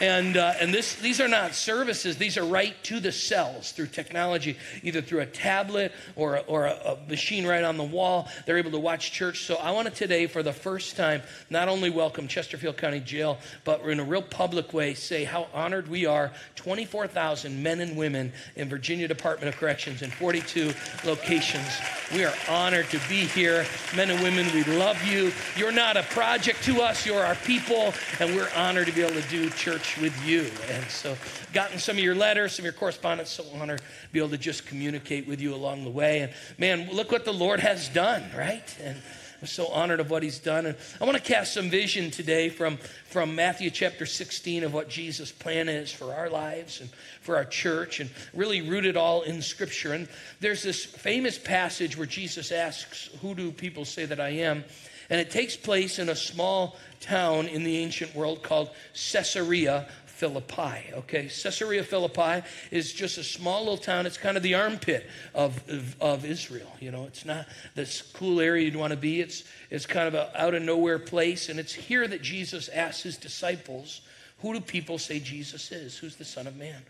And, 0.00 0.38
uh, 0.38 0.54
and 0.58 0.72
this, 0.72 0.94
these 0.94 1.20
are 1.20 1.28
not 1.28 1.54
services, 1.54 2.16
these 2.16 2.38
are 2.38 2.44
right 2.44 2.74
to 2.84 3.00
the 3.00 3.12
cells 3.12 3.72
through 3.72 3.88
technology, 3.88 4.56
either 4.82 5.02
through 5.02 5.20
a 5.20 5.26
tablet 5.26 5.92
or, 6.16 6.40
or 6.46 6.66
a, 6.66 6.72
a 6.72 7.08
machine 7.08 7.46
right 7.46 7.62
on 7.62 7.76
the 7.76 7.84
wall. 7.84 8.28
They're 8.46 8.56
able 8.56 8.70
to 8.70 8.78
watch 8.78 9.12
church. 9.12 9.44
So 9.44 9.56
I 9.56 9.72
want 9.72 9.88
to 9.88 9.94
today, 9.94 10.26
for 10.26 10.42
the 10.42 10.54
first 10.54 10.96
time, 10.96 11.20
not 11.50 11.68
only 11.68 11.90
welcome 11.90 12.28
Chesterfield 12.28 12.78
County 12.78 13.00
Jail, 13.00 13.38
but 13.64 13.82
in 13.82 14.00
a 14.00 14.04
real 14.04 14.22
public 14.22 14.72
way 14.72 14.94
say 14.94 15.24
how 15.24 15.48
honored 15.52 15.86
we 15.86 16.06
are 16.06 16.32
24,000 16.56 17.62
men 17.62 17.80
and 17.80 17.94
women 17.94 18.32
in 18.56 18.70
Virginia 18.70 19.06
Department 19.06 19.52
of 19.52 19.60
Corrections 19.60 20.00
in 20.00 20.10
42 20.10 20.72
locations. 21.04 21.78
We 22.14 22.24
are 22.24 22.34
honored 22.48 22.88
to 22.90 23.00
be 23.08 23.26
here. 23.26 23.66
Men 23.94 24.10
and 24.10 24.22
women, 24.22 24.46
we 24.54 24.64
love 24.64 25.02
you. 25.04 25.30
You're 25.56 25.72
not 25.72 25.98
a 25.98 26.02
project 26.04 26.62
to 26.64 26.80
us, 26.80 27.04
you're 27.04 27.22
our 27.22 27.34
people, 27.34 27.92
and 28.18 28.34
we're 28.34 28.50
honored 28.56 28.86
to 28.86 28.92
be 28.92 29.02
able 29.02 29.20
to 29.20 29.28
do 29.28 29.50
church 29.50 29.89
with 29.98 30.26
you. 30.26 30.50
And 30.70 30.84
so, 30.86 31.16
gotten 31.52 31.78
some 31.78 31.96
of 31.96 32.02
your 32.02 32.14
letters, 32.14 32.52
some 32.52 32.62
of 32.62 32.64
your 32.64 32.72
correspondence. 32.72 33.30
So, 33.30 33.44
honor 33.60 33.78
to 33.78 33.84
be 34.12 34.18
able 34.18 34.30
to 34.30 34.38
just 34.38 34.66
communicate 34.66 35.26
with 35.26 35.40
you 35.40 35.54
along 35.54 35.84
the 35.84 35.90
way. 35.90 36.20
And 36.20 36.32
man, 36.58 36.90
look 36.92 37.12
what 37.12 37.24
the 37.24 37.32
Lord 37.32 37.60
has 37.60 37.88
done, 37.88 38.24
right? 38.36 38.76
And 38.82 39.00
I'm 39.40 39.46
so 39.46 39.68
honored 39.68 40.00
of 40.00 40.10
what 40.10 40.22
he's 40.22 40.38
done. 40.38 40.66
And 40.66 40.76
I 41.00 41.04
want 41.04 41.16
to 41.16 41.22
cast 41.22 41.54
some 41.54 41.70
vision 41.70 42.10
today 42.10 42.50
from, 42.50 42.76
from 43.06 43.34
Matthew 43.34 43.70
chapter 43.70 44.04
16 44.04 44.64
of 44.64 44.74
what 44.74 44.90
Jesus' 44.90 45.32
plan 45.32 45.68
is 45.68 45.90
for 45.90 46.12
our 46.12 46.28
lives 46.28 46.82
and 46.82 46.90
for 47.22 47.36
our 47.36 47.46
church 47.46 48.00
and 48.00 48.10
really 48.34 48.60
root 48.60 48.84
it 48.84 48.98
all 48.98 49.22
in 49.22 49.40
Scripture. 49.40 49.94
And 49.94 50.08
there's 50.40 50.62
this 50.62 50.84
famous 50.84 51.38
passage 51.38 51.96
where 51.96 52.06
Jesus 52.06 52.52
asks, 52.52 53.08
Who 53.22 53.34
do 53.34 53.50
people 53.50 53.86
say 53.86 54.04
that 54.04 54.20
I 54.20 54.30
am? 54.30 54.62
And 55.10 55.20
it 55.20 55.30
takes 55.30 55.56
place 55.56 55.98
in 55.98 56.08
a 56.08 56.16
small 56.16 56.76
town 57.00 57.48
in 57.48 57.64
the 57.64 57.78
ancient 57.78 58.14
world 58.14 58.42
called 58.42 58.70
Caesarea 58.94 59.88
Philippi. 60.06 60.92
Okay, 60.92 61.22
Caesarea 61.22 61.82
Philippi 61.82 62.46
is 62.70 62.92
just 62.92 63.18
a 63.18 63.24
small 63.24 63.60
little 63.60 63.78
town. 63.78 64.04
It's 64.04 64.18
kind 64.18 64.36
of 64.36 64.42
the 64.42 64.54
armpit 64.54 65.08
of, 65.34 65.66
of, 65.68 65.96
of 66.00 66.24
Israel. 66.26 66.70
You 66.78 66.90
know, 66.90 67.06
it's 67.06 67.24
not 67.24 67.46
this 67.74 68.02
cool 68.02 68.38
area 68.38 68.66
you'd 68.66 68.76
want 68.76 68.92
to 68.92 68.98
be. 68.98 69.20
It's, 69.20 69.44
it's 69.70 69.86
kind 69.86 70.06
of 70.06 70.14
an 70.14 70.28
out 70.34 70.54
of 70.54 70.62
nowhere 70.62 70.98
place. 70.98 71.48
And 71.48 71.58
it's 71.58 71.72
here 71.72 72.06
that 72.06 72.20
Jesus 72.20 72.68
asks 72.68 73.02
his 73.02 73.16
disciples, 73.16 74.02
Who 74.40 74.52
do 74.52 74.60
people 74.60 74.98
say 74.98 75.20
Jesus 75.20 75.72
is? 75.72 75.96
Who's 75.96 76.16
the 76.16 76.24
Son 76.24 76.46
of 76.46 76.54
Man? 76.54 76.82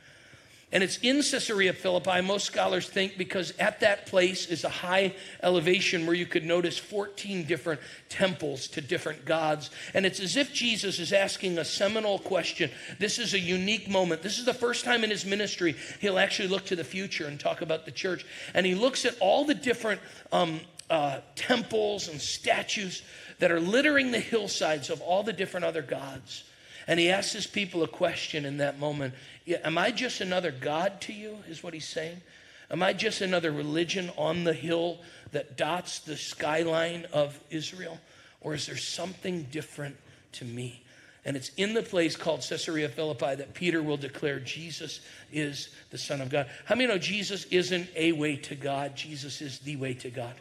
And 0.72 0.84
it's 0.84 0.98
in 0.98 1.16
Caesarea 1.16 1.72
Philippi, 1.72 2.20
most 2.20 2.44
scholars 2.44 2.88
think, 2.88 3.18
because 3.18 3.52
at 3.58 3.80
that 3.80 4.06
place 4.06 4.46
is 4.46 4.62
a 4.62 4.68
high 4.68 5.14
elevation 5.42 6.06
where 6.06 6.14
you 6.14 6.26
could 6.26 6.44
notice 6.44 6.78
14 6.78 7.44
different 7.44 7.80
temples 8.08 8.68
to 8.68 8.80
different 8.80 9.24
gods. 9.24 9.70
And 9.94 10.06
it's 10.06 10.20
as 10.20 10.36
if 10.36 10.52
Jesus 10.52 11.00
is 11.00 11.12
asking 11.12 11.58
a 11.58 11.64
seminal 11.64 12.20
question. 12.20 12.70
This 13.00 13.18
is 13.18 13.34
a 13.34 13.38
unique 13.40 13.88
moment. 13.88 14.22
This 14.22 14.38
is 14.38 14.44
the 14.44 14.54
first 14.54 14.84
time 14.84 15.02
in 15.02 15.10
his 15.10 15.26
ministry 15.26 15.74
he'll 16.00 16.20
actually 16.20 16.48
look 16.48 16.66
to 16.66 16.76
the 16.76 16.84
future 16.84 17.26
and 17.26 17.40
talk 17.40 17.62
about 17.62 17.84
the 17.84 17.90
church. 17.90 18.24
And 18.54 18.64
he 18.64 18.76
looks 18.76 19.04
at 19.04 19.16
all 19.18 19.44
the 19.44 19.54
different 19.54 20.00
um, 20.30 20.60
uh, 20.88 21.18
temples 21.34 22.08
and 22.08 22.20
statues 22.20 23.02
that 23.40 23.50
are 23.50 23.60
littering 23.60 24.12
the 24.12 24.20
hillsides 24.20 24.88
of 24.88 25.00
all 25.00 25.24
the 25.24 25.32
different 25.32 25.64
other 25.64 25.82
gods. 25.82 26.44
And 26.90 26.98
he 26.98 27.08
asks 27.08 27.32
his 27.32 27.46
people 27.46 27.84
a 27.84 27.88
question 27.88 28.44
in 28.44 28.56
that 28.56 28.80
moment 28.80 29.14
Am 29.46 29.78
I 29.78 29.92
just 29.92 30.20
another 30.20 30.50
God 30.50 31.00
to 31.02 31.12
you? 31.12 31.38
Is 31.48 31.62
what 31.62 31.72
he's 31.72 31.86
saying. 31.86 32.20
Am 32.68 32.82
I 32.82 32.94
just 32.94 33.20
another 33.20 33.52
religion 33.52 34.10
on 34.18 34.42
the 34.42 34.52
hill 34.52 34.98
that 35.30 35.56
dots 35.56 36.00
the 36.00 36.16
skyline 36.16 37.06
of 37.12 37.38
Israel? 37.48 38.00
Or 38.40 38.54
is 38.54 38.66
there 38.66 38.76
something 38.76 39.44
different 39.52 39.98
to 40.32 40.44
me? 40.44 40.82
And 41.24 41.36
it's 41.36 41.52
in 41.56 41.74
the 41.74 41.82
place 41.82 42.16
called 42.16 42.40
Caesarea 42.40 42.88
Philippi 42.88 43.36
that 43.36 43.54
Peter 43.54 43.80
will 43.80 43.96
declare 43.96 44.40
Jesus 44.40 45.00
is 45.32 45.68
the 45.90 45.98
Son 45.98 46.20
of 46.20 46.28
God. 46.28 46.48
How 46.64 46.74
many 46.74 46.88
know 46.88 46.98
Jesus 46.98 47.44
isn't 47.52 47.88
a 47.94 48.10
way 48.12 48.34
to 48.34 48.56
God? 48.56 48.96
Jesus 48.96 49.40
is 49.40 49.60
the 49.60 49.76
way 49.76 49.94
to 49.94 50.10
God. 50.10 50.34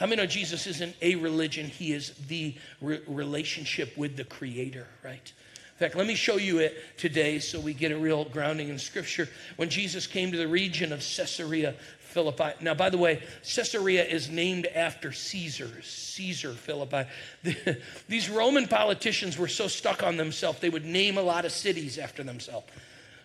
How 0.00 0.06
many 0.06 0.22
know 0.22 0.26
Jesus 0.26 0.66
isn't 0.66 0.96
a 1.02 1.16
religion? 1.16 1.66
He 1.66 1.92
is 1.92 2.14
the 2.26 2.54
re- 2.80 3.02
relationship 3.06 3.98
with 3.98 4.16
the 4.16 4.24
Creator, 4.24 4.86
right? 5.04 5.32
In 5.74 5.78
fact, 5.78 5.94
let 5.94 6.06
me 6.06 6.14
show 6.14 6.38
you 6.38 6.58
it 6.58 6.74
today 6.96 7.38
so 7.38 7.60
we 7.60 7.74
get 7.74 7.92
a 7.92 7.98
real 7.98 8.24
grounding 8.24 8.70
in 8.70 8.78
Scripture. 8.78 9.28
When 9.56 9.68
Jesus 9.68 10.06
came 10.06 10.32
to 10.32 10.38
the 10.38 10.48
region 10.48 10.94
of 10.94 11.00
Caesarea 11.00 11.74
Philippi. 11.98 12.52
Now, 12.62 12.72
by 12.72 12.88
the 12.88 12.96
way, 12.96 13.22
Caesarea 13.42 14.02
is 14.02 14.30
named 14.30 14.66
after 14.68 15.12
Caesar, 15.12 15.70
Caesar 15.82 16.54
Philippi. 16.54 17.04
These 18.08 18.30
Roman 18.30 18.68
politicians 18.68 19.36
were 19.36 19.48
so 19.48 19.68
stuck 19.68 20.02
on 20.02 20.16
themselves, 20.16 20.60
they 20.60 20.70
would 20.70 20.86
name 20.86 21.18
a 21.18 21.22
lot 21.22 21.44
of 21.44 21.52
cities 21.52 21.98
after 21.98 22.24
themselves. 22.24 22.66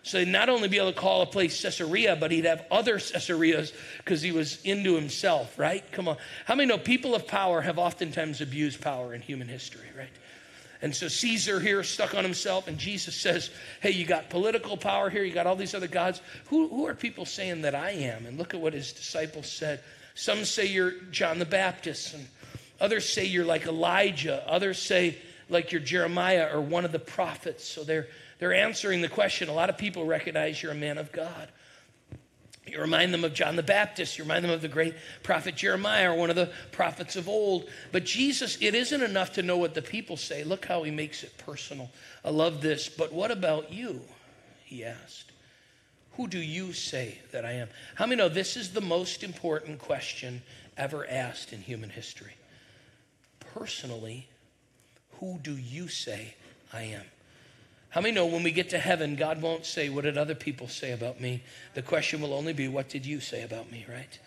So 0.06 0.20
he'd 0.20 0.28
not 0.28 0.48
only 0.48 0.68
be 0.68 0.78
able 0.78 0.92
to 0.92 0.98
call 0.98 1.22
a 1.22 1.26
place 1.26 1.60
Caesarea, 1.60 2.14
but 2.14 2.30
he'd 2.30 2.44
have 2.44 2.64
other 2.70 3.00
Caesareas 3.00 3.72
because 3.98 4.22
he 4.22 4.30
was 4.30 4.62
into 4.62 4.94
himself, 4.94 5.58
right? 5.58 5.82
Come 5.90 6.06
on. 6.06 6.16
How 6.44 6.54
many 6.54 6.68
know 6.68 6.78
people 6.78 7.16
of 7.16 7.26
power 7.26 7.60
have 7.60 7.76
oftentimes 7.76 8.40
abused 8.40 8.80
power 8.80 9.14
in 9.14 9.20
human 9.20 9.48
history, 9.48 9.88
right? 9.98 10.08
And 10.80 10.94
so 10.94 11.08
Caesar 11.08 11.58
here 11.58 11.82
stuck 11.82 12.14
on 12.14 12.22
himself, 12.22 12.68
and 12.68 12.78
Jesus 12.78 13.16
says, 13.16 13.50
Hey, 13.80 13.90
you 13.90 14.06
got 14.06 14.30
political 14.30 14.76
power 14.76 15.10
here, 15.10 15.24
you 15.24 15.34
got 15.34 15.48
all 15.48 15.56
these 15.56 15.74
other 15.74 15.88
gods. 15.88 16.20
Who, 16.50 16.68
who 16.68 16.86
are 16.86 16.94
people 16.94 17.24
saying 17.24 17.62
that 17.62 17.74
I 17.74 17.90
am? 17.90 18.26
And 18.26 18.38
look 18.38 18.54
at 18.54 18.60
what 18.60 18.74
his 18.74 18.92
disciples 18.92 19.50
said. 19.50 19.80
Some 20.14 20.44
say 20.44 20.66
you're 20.66 20.92
John 21.10 21.40
the 21.40 21.46
Baptist, 21.46 22.14
and 22.14 22.28
others 22.80 23.08
say 23.08 23.24
you're 23.24 23.44
like 23.44 23.66
Elijah, 23.66 24.48
others 24.48 24.80
say 24.80 25.18
like 25.48 25.72
you're 25.72 25.80
Jeremiah 25.80 26.48
or 26.54 26.60
one 26.60 26.84
of 26.84 26.92
the 26.92 27.00
prophets. 27.00 27.64
So 27.64 27.82
they're 27.82 28.06
they're 28.38 28.54
answering 28.54 29.00
the 29.00 29.08
question. 29.08 29.48
A 29.48 29.52
lot 29.52 29.70
of 29.70 29.78
people 29.78 30.04
recognize 30.04 30.62
you're 30.62 30.72
a 30.72 30.74
man 30.74 30.98
of 30.98 31.12
God. 31.12 31.48
You 32.66 32.80
remind 32.80 33.14
them 33.14 33.24
of 33.24 33.32
John 33.32 33.54
the 33.54 33.62
Baptist. 33.62 34.18
You 34.18 34.24
remind 34.24 34.44
them 34.44 34.50
of 34.50 34.60
the 34.60 34.68
great 34.68 34.94
prophet 35.22 35.54
Jeremiah 35.54 36.12
or 36.12 36.16
one 36.16 36.30
of 36.30 36.36
the 36.36 36.50
prophets 36.72 37.14
of 37.14 37.28
old. 37.28 37.68
But 37.92 38.04
Jesus, 38.04 38.58
it 38.60 38.74
isn't 38.74 39.02
enough 39.02 39.34
to 39.34 39.42
know 39.42 39.56
what 39.56 39.74
the 39.74 39.82
people 39.82 40.16
say. 40.16 40.42
Look 40.42 40.64
how 40.66 40.82
he 40.82 40.90
makes 40.90 41.22
it 41.22 41.38
personal. 41.38 41.90
I 42.24 42.30
love 42.30 42.60
this. 42.60 42.88
But 42.88 43.12
what 43.12 43.30
about 43.30 43.72
you? 43.72 44.00
He 44.64 44.84
asked. 44.84 45.30
Who 46.12 46.26
do 46.26 46.38
you 46.38 46.72
say 46.72 47.18
that 47.30 47.44
I 47.44 47.52
am? 47.52 47.68
How 47.94 48.06
many 48.06 48.16
know 48.16 48.28
this 48.28 48.56
is 48.56 48.72
the 48.72 48.80
most 48.80 49.22
important 49.22 49.78
question 49.78 50.42
ever 50.76 51.06
asked 51.08 51.52
in 51.52 51.60
human 51.60 51.90
history? 51.90 52.34
Personally, 53.38 54.26
who 55.20 55.38
do 55.42 55.56
you 55.56 55.88
say 55.88 56.34
I 56.72 56.82
am? 56.82 57.04
How 57.90 58.00
many 58.00 58.14
know 58.14 58.26
when 58.26 58.42
we 58.42 58.50
get 58.50 58.70
to 58.70 58.78
heaven, 58.78 59.16
God 59.16 59.40
won't 59.40 59.64
say, 59.64 59.88
What 59.88 60.04
did 60.04 60.18
other 60.18 60.34
people 60.34 60.68
say 60.68 60.92
about 60.92 61.20
me? 61.20 61.42
The 61.74 61.82
question 61.82 62.20
will 62.20 62.34
only 62.34 62.52
be, 62.52 62.68
What 62.68 62.88
did 62.88 63.06
you 63.06 63.20
say 63.20 63.42
about 63.42 63.70
me, 63.70 63.86
right? 63.88 64.18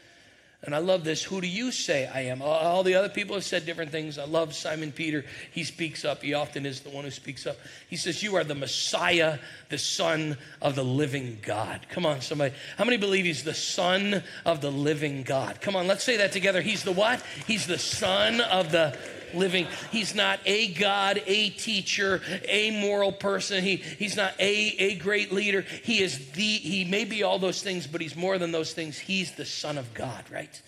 And 0.62 0.76
I 0.76 0.80
love 0.80 1.06
this. 1.06 1.24
Who 1.24 1.40
do 1.40 1.48
you 1.48 1.72
say 1.72 2.06
I 2.08 2.22
am? 2.22 2.42
All 2.42 2.84
the 2.84 2.96
other 2.96 3.08
people 3.08 3.36
have 3.36 3.46
said 3.46 3.66
different 3.66 3.92
things. 3.92 4.18
I 4.18 4.26
love 4.26 4.54
Simon 4.54 4.92
Peter. 4.92 5.24
He 5.52 5.64
speaks 5.64 6.04
up. 6.04 6.22
He 6.22 6.34
often 6.34 6.66
is 6.66 6.82
the 6.82 6.90
one 6.90 7.06
who 7.06 7.12
speaks 7.12 7.48
up. 7.48 7.56
He 7.90 7.96
says, 7.96 8.22
You 8.22 8.36
are 8.36 8.44
the 8.44 8.56
Messiah, 8.56 9.40
the 9.70 9.78
Son 9.78 10.38
of 10.62 10.76
the 10.76 10.84
living 10.84 11.40
God. 11.42 11.86
Come 11.90 12.06
on, 12.06 12.20
somebody. 12.20 12.54
How 12.78 12.84
many 12.84 12.98
believe 12.98 13.24
he's 13.24 13.46
the 13.46 13.54
Son 13.54 14.22
of 14.46 14.60
the 14.60 14.72
living 14.72 15.24
God? 15.24 15.62
Come 15.62 15.78
on, 15.78 15.88
let's 15.88 16.04
say 16.04 16.18
that 16.18 16.34
together. 16.34 16.62
He's 16.62 16.84
the 16.84 16.92
what? 16.92 17.24
He's 17.48 17.66
the 17.66 17.80
Son 17.80 18.42
of 18.42 18.74
the 18.74 18.98
living. 19.34 19.68
He's 19.92 20.16
not 20.16 20.40
a 20.46 20.74
God, 20.74 21.22
a 21.26 21.50
teacher, 21.50 22.22
a 22.48 22.72
moral 22.82 23.12
person. 23.12 23.64
He, 23.64 23.78
he's 23.78 24.16
not 24.16 24.34
a, 24.40 24.76
a 24.80 24.96
great 24.96 25.32
leader. 25.32 25.62
He 25.84 26.02
is 26.02 26.32
the, 26.32 26.42
he 26.42 26.86
may 26.86 27.06
be 27.06 27.24
all 27.24 27.40
those 27.40 27.62
things, 27.62 27.88
but 27.88 28.02
he's 28.02 28.16
more 28.16 28.38
than 28.38 28.52
those 28.52 28.74
things. 28.74 28.98
He's 28.98 29.34
the 29.34 29.46
Son 29.46 29.78
of 29.78 29.94
God, 29.94 30.24
right? 30.32 30.62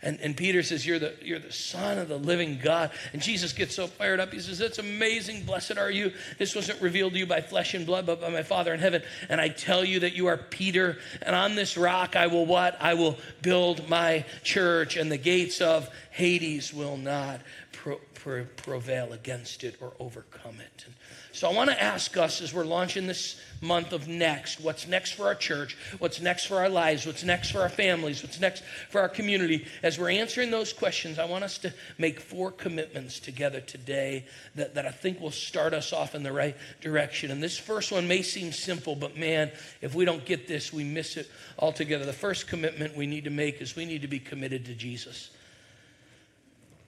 And, 0.00 0.20
and 0.20 0.36
Peter 0.36 0.62
says, 0.62 0.86
you're 0.86 1.00
the, 1.00 1.14
you're 1.22 1.40
the 1.40 1.52
Son 1.52 1.98
of 1.98 2.06
the 2.06 2.18
living 2.18 2.60
God. 2.62 2.92
And 3.12 3.20
Jesus 3.20 3.52
gets 3.52 3.74
so 3.74 3.88
fired 3.88 4.20
up. 4.20 4.32
He 4.32 4.38
says, 4.38 4.58
That's 4.58 4.78
amazing. 4.78 5.44
Blessed 5.44 5.76
are 5.76 5.90
you. 5.90 6.12
This 6.38 6.54
wasn't 6.54 6.80
revealed 6.80 7.14
to 7.14 7.18
you 7.18 7.26
by 7.26 7.40
flesh 7.40 7.74
and 7.74 7.84
blood, 7.84 8.06
but 8.06 8.20
by 8.20 8.28
my 8.28 8.44
Father 8.44 8.72
in 8.72 8.78
heaven. 8.78 9.02
And 9.28 9.40
I 9.40 9.48
tell 9.48 9.84
you 9.84 10.00
that 10.00 10.12
you 10.12 10.28
are 10.28 10.36
Peter. 10.36 10.98
And 11.22 11.34
on 11.34 11.56
this 11.56 11.76
rock 11.76 12.14
I 12.14 12.28
will 12.28 12.46
what? 12.46 12.76
I 12.80 12.94
will 12.94 13.18
build 13.42 13.88
my 13.88 14.24
church, 14.44 14.96
and 14.96 15.10
the 15.10 15.18
gates 15.18 15.60
of 15.60 15.90
Hades 16.12 16.72
will 16.72 16.96
not 16.96 17.40
pro- 17.82 18.00
pro- 18.14 18.44
prevail 18.56 19.12
against 19.12 19.64
it 19.64 19.76
or 19.80 19.92
overcome 20.00 20.60
it. 20.60 20.84
And 20.86 20.94
so 21.32 21.48
I 21.48 21.54
want 21.54 21.70
to 21.70 21.82
ask 21.82 22.16
us 22.16 22.40
as 22.40 22.52
we're 22.52 22.64
launching 22.64 23.06
this 23.06 23.40
month 23.60 23.92
of 23.92 24.08
next 24.08 24.60
what's 24.60 24.88
next 24.88 25.12
for 25.12 25.26
our 25.26 25.34
church, 25.34 25.76
what's 25.98 26.20
next 26.20 26.46
for 26.46 26.56
our 26.56 26.68
lives, 26.68 27.06
what's 27.06 27.22
next 27.22 27.52
for 27.52 27.60
our 27.60 27.68
families, 27.68 28.22
what's 28.22 28.40
next 28.40 28.64
for 28.90 29.00
our 29.00 29.08
community. 29.08 29.66
As 29.82 29.98
we're 29.98 30.10
answering 30.10 30.50
those 30.50 30.72
questions, 30.72 31.18
I 31.18 31.26
want 31.26 31.44
us 31.44 31.58
to 31.58 31.72
make 31.96 32.20
four 32.20 32.50
commitments 32.50 33.20
together 33.20 33.60
today 33.60 34.26
that, 34.56 34.74
that 34.74 34.86
I 34.86 34.90
think 34.90 35.20
will 35.20 35.30
start 35.30 35.72
us 35.72 35.92
off 35.92 36.14
in 36.14 36.22
the 36.22 36.32
right 36.32 36.56
direction. 36.80 37.30
And 37.30 37.42
this 37.42 37.58
first 37.58 37.92
one 37.92 38.08
may 38.08 38.22
seem 38.22 38.52
simple, 38.52 38.96
but 38.96 39.16
man, 39.16 39.50
if 39.80 39.94
we 39.94 40.04
don't 40.04 40.24
get 40.24 40.48
this, 40.48 40.72
we 40.72 40.84
miss 40.84 41.16
it 41.16 41.30
altogether. 41.58 42.04
The 42.04 42.12
first 42.12 42.48
commitment 42.48 42.96
we 42.96 43.06
need 43.06 43.24
to 43.24 43.30
make 43.30 43.60
is 43.60 43.76
we 43.76 43.84
need 43.84 44.02
to 44.02 44.08
be 44.08 44.18
committed 44.18 44.64
to 44.66 44.74
Jesus. 44.74 45.30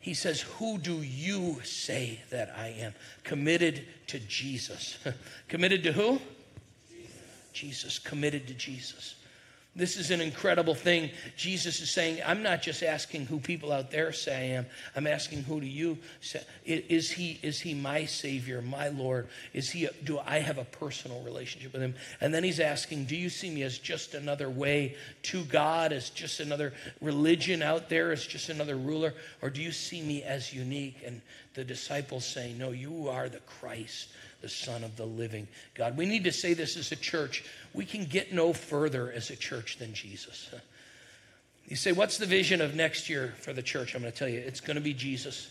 He 0.00 0.14
says, 0.14 0.40
Who 0.40 0.78
do 0.78 1.02
you 1.02 1.60
say 1.62 2.20
that 2.30 2.54
I 2.56 2.68
am? 2.68 2.94
Committed 3.22 3.84
to 4.08 4.18
Jesus. 4.18 4.98
committed 5.48 5.84
to 5.84 5.92
who? 5.92 6.20
Jesus. 6.90 7.12
Jesus. 7.52 7.98
Committed 7.98 8.46
to 8.48 8.54
Jesus. 8.54 9.16
This 9.80 9.96
is 9.96 10.10
an 10.10 10.20
incredible 10.20 10.74
thing. 10.74 11.08
Jesus 11.38 11.80
is 11.80 11.90
saying, 11.90 12.20
I'm 12.26 12.42
not 12.42 12.60
just 12.60 12.82
asking 12.82 13.24
who 13.24 13.40
people 13.40 13.72
out 13.72 13.90
there 13.90 14.12
say 14.12 14.36
I 14.36 14.56
am. 14.56 14.66
I'm 14.94 15.06
asking 15.06 15.44
who 15.44 15.58
do 15.58 15.66
you 15.66 15.96
say? 16.20 16.42
Is 16.66 17.10
he, 17.10 17.40
is 17.42 17.60
he 17.60 17.72
my 17.72 18.04
Savior, 18.04 18.60
my 18.60 18.88
Lord? 18.88 19.28
Is 19.54 19.70
he, 19.70 19.88
do 20.04 20.18
I 20.18 20.40
have 20.40 20.58
a 20.58 20.64
personal 20.64 21.22
relationship 21.22 21.72
with 21.72 21.80
him? 21.80 21.94
And 22.20 22.34
then 22.34 22.44
he's 22.44 22.60
asking, 22.60 23.06
do 23.06 23.16
you 23.16 23.30
see 23.30 23.48
me 23.48 23.62
as 23.62 23.78
just 23.78 24.12
another 24.12 24.50
way 24.50 24.96
to 25.22 25.44
God, 25.44 25.94
as 25.94 26.10
just 26.10 26.40
another 26.40 26.74
religion 27.00 27.62
out 27.62 27.88
there, 27.88 28.12
as 28.12 28.26
just 28.26 28.50
another 28.50 28.76
ruler? 28.76 29.14
Or 29.40 29.48
do 29.48 29.62
you 29.62 29.72
see 29.72 30.02
me 30.02 30.22
as 30.22 30.52
unique? 30.52 30.98
And 31.06 31.22
the 31.54 31.64
disciples 31.64 32.26
say, 32.26 32.52
no, 32.52 32.72
you 32.72 33.08
are 33.08 33.30
the 33.30 33.40
Christ 33.40 34.10
the 34.40 34.48
Son 34.48 34.84
of 34.84 34.96
the 34.96 35.04
living 35.04 35.46
God. 35.74 35.96
We 35.96 36.06
need 36.06 36.24
to 36.24 36.32
say 36.32 36.54
this 36.54 36.76
as 36.76 36.92
a 36.92 36.96
church. 36.96 37.44
We 37.74 37.84
can 37.84 38.04
get 38.04 38.32
no 38.32 38.52
further 38.52 39.12
as 39.12 39.30
a 39.30 39.36
church 39.36 39.78
than 39.78 39.92
Jesus. 39.94 40.50
You 41.66 41.76
say, 41.76 41.92
What's 41.92 42.18
the 42.18 42.26
vision 42.26 42.60
of 42.60 42.74
next 42.74 43.08
year 43.08 43.34
for 43.40 43.52
the 43.52 43.62
church? 43.62 43.94
I'm 43.94 44.02
going 44.02 44.12
to 44.12 44.18
tell 44.18 44.28
you, 44.28 44.38
it's 44.38 44.60
going 44.60 44.76
to 44.76 44.82
be 44.82 44.94
Jesus. 44.94 45.50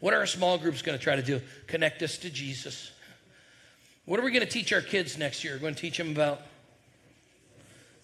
What 0.00 0.14
are 0.14 0.18
our 0.18 0.26
small 0.26 0.58
groups 0.58 0.82
going 0.82 0.98
to 0.98 1.02
try 1.02 1.16
to 1.16 1.22
do? 1.22 1.40
Connect 1.66 2.02
us 2.02 2.18
to 2.18 2.30
Jesus. 2.30 2.92
What 4.06 4.20
are 4.20 4.22
we 4.22 4.32
going 4.32 4.44
to 4.44 4.50
teach 4.50 4.72
our 4.72 4.82
kids 4.82 5.16
next 5.16 5.44
year? 5.44 5.54
We're 5.54 5.60
going 5.60 5.74
to 5.74 5.80
teach 5.80 5.96
them 5.96 6.10
about 6.10 6.42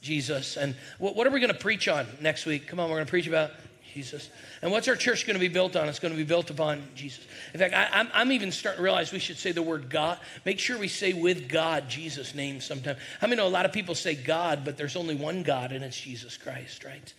Jesus. 0.00 0.56
And 0.56 0.74
what, 0.98 1.14
what 1.14 1.26
are 1.26 1.30
we 1.30 1.40
going 1.40 1.52
to 1.52 1.58
preach 1.58 1.88
on 1.88 2.06
next 2.20 2.46
week? 2.46 2.66
Come 2.66 2.80
on, 2.80 2.88
we're 2.88 2.96
going 2.96 3.06
to 3.06 3.10
preach 3.10 3.26
about 3.26 3.50
Jesus. 3.92 4.30
And 4.62 4.70
what's 4.70 4.88
our 4.88 4.96
church 4.96 5.26
going 5.26 5.34
to 5.34 5.40
be 5.40 5.48
built 5.48 5.76
on? 5.76 5.88
It's 5.88 5.98
going 5.98 6.12
to 6.12 6.18
be 6.18 6.24
built 6.24 6.50
upon 6.50 6.82
Jesus. 6.94 7.24
In 7.52 7.60
fact, 7.60 7.74
I, 7.74 8.20
am 8.20 8.32
even 8.32 8.52
starting 8.52 8.78
to 8.78 8.82
realize 8.82 9.12
we 9.12 9.18
should 9.18 9.38
say 9.38 9.52
the 9.52 9.62
word 9.62 9.90
God. 9.90 10.18
Make 10.44 10.58
sure 10.58 10.78
we 10.78 10.88
say 10.88 11.12
with 11.12 11.48
God 11.48 11.88
Jesus' 11.88 12.34
name 12.34 12.60
sometime. 12.60 12.96
Many 13.20 13.36
know 13.36 13.46
a 13.46 13.48
lot 13.48 13.66
of 13.66 13.72
people 13.72 13.94
say 13.94 14.14
God, 14.14 14.64
but 14.64 14.76
there's 14.76 14.96
only 14.96 15.14
one 15.14 15.42
God, 15.42 15.72
and 15.72 15.84
it's 15.84 16.00
Jesus 16.00 16.36
Christ, 16.36 16.84
right? 16.84 17.12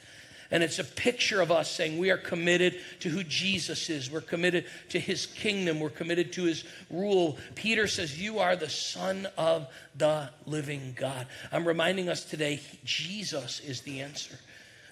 And 0.51 0.63
it's 0.63 0.79
a 0.79 0.83
picture 0.83 1.39
of 1.39 1.49
us 1.49 1.71
saying 1.71 1.97
we 1.97 2.11
are 2.11 2.17
committed 2.17 2.79
to 2.99 3.09
who 3.09 3.23
Jesus 3.23 3.89
is. 3.89 4.11
We're 4.11 4.19
committed 4.19 4.65
to 4.89 4.99
his 4.99 5.25
kingdom. 5.25 5.79
We're 5.79 5.89
committed 5.89 6.33
to 6.33 6.43
his 6.43 6.65
rule. 6.89 7.37
Peter 7.55 7.87
says, 7.87 8.21
You 8.21 8.39
are 8.39 8.57
the 8.57 8.69
Son 8.69 9.29
of 9.37 9.67
the 9.95 10.29
living 10.45 10.93
God. 10.99 11.25
I'm 11.53 11.65
reminding 11.65 12.09
us 12.09 12.25
today, 12.25 12.59
Jesus 12.83 13.61
is 13.61 13.81
the 13.81 14.01
answer. 14.01 14.35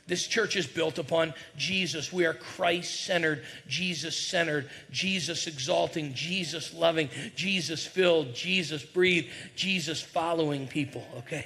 This 0.10 0.26
church 0.26 0.56
is 0.56 0.66
built 0.66 0.98
upon 0.98 1.36
Jesus. 1.56 2.12
We 2.12 2.26
are 2.26 2.34
Christ 2.34 3.06
centered, 3.06 3.44
Jesus 3.68 4.18
centered, 4.18 4.68
Jesus 4.90 5.46
exalting, 5.46 6.16
Jesus 6.16 6.74
loving, 6.74 7.10
Jesus 7.36 7.86
filled, 7.86 8.34
Jesus 8.34 8.84
breathed, 8.84 9.30
Jesus 9.56 10.02
following 10.02 10.68
people, 10.68 11.08
okay? 11.20 11.46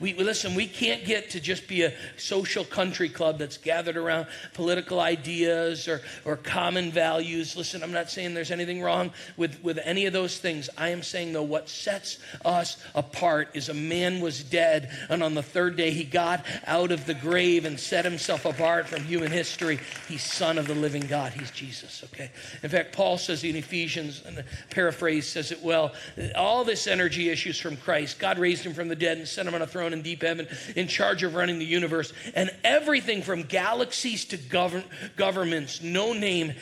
We, 0.00 0.14
listen, 0.14 0.54
we 0.54 0.66
can't 0.66 1.04
get 1.04 1.30
to 1.30 1.40
just 1.40 1.68
be 1.68 1.82
a 1.82 1.92
social 2.16 2.64
country 2.64 3.08
club 3.08 3.38
that's 3.38 3.56
gathered 3.56 3.96
around 3.96 4.26
political 4.54 5.00
ideas 5.00 5.88
or, 5.88 6.00
or 6.24 6.36
common 6.36 6.92
values. 6.92 7.56
Listen, 7.56 7.82
I'm 7.82 7.92
not 7.92 8.10
saying 8.10 8.34
there's 8.34 8.50
anything 8.50 8.80
wrong 8.82 9.12
with, 9.36 9.62
with 9.62 9.78
any 9.82 10.06
of 10.06 10.12
those 10.12 10.38
things. 10.38 10.70
I 10.76 10.90
am 10.90 11.02
saying, 11.02 11.32
though, 11.32 11.42
what 11.42 11.68
sets 11.68 12.18
us 12.44 12.76
apart 12.94 13.50
is 13.54 13.68
a 13.68 13.74
man 13.74 14.20
was 14.20 14.42
dead, 14.42 14.90
and 15.08 15.22
on 15.22 15.34
the 15.34 15.42
third 15.42 15.76
day 15.76 15.90
he 15.90 16.04
got 16.04 16.44
out 16.66 16.92
of 16.92 17.06
the 17.06 17.14
grave 17.14 17.64
and 17.64 17.78
set 17.78 18.04
himself 18.04 18.44
apart 18.44 18.88
from 18.88 19.04
human 19.04 19.30
history. 19.30 19.80
He's 20.08 20.22
Son 20.22 20.58
of 20.58 20.66
the 20.66 20.74
living 20.74 21.06
God. 21.06 21.32
He's 21.32 21.50
Jesus, 21.50 22.04
okay? 22.12 22.30
In 22.62 22.68
fact, 22.68 22.92
Paul 22.92 23.18
says 23.18 23.44
in 23.44 23.56
Ephesians, 23.56 24.22
and 24.26 24.36
the 24.36 24.44
paraphrase 24.70 25.26
says 25.26 25.52
it 25.52 25.62
well 25.62 25.92
all 26.36 26.64
this 26.64 26.86
energy 26.86 27.30
issues 27.30 27.58
from 27.58 27.76
Christ. 27.76 28.18
God 28.18 28.38
raised 28.38 28.64
him 28.64 28.74
from 28.74 28.88
the 28.88 28.96
dead 28.96 29.18
and 29.18 29.26
set 29.26 29.46
him 29.46 29.54
on 29.54 29.62
a 29.62 29.66
throne 29.66 29.87
in 29.92 30.02
deep 30.02 30.22
heaven, 30.22 30.46
in 30.76 30.88
charge 30.88 31.22
of 31.22 31.34
running 31.34 31.58
the 31.58 31.64
universe, 31.64 32.12
and 32.34 32.50
everything 32.64 33.22
from 33.22 33.42
galaxies 33.42 34.24
to 34.26 34.36
govern, 34.36 34.84
governments, 35.16 35.82
no 35.82 36.12
name 36.12 36.52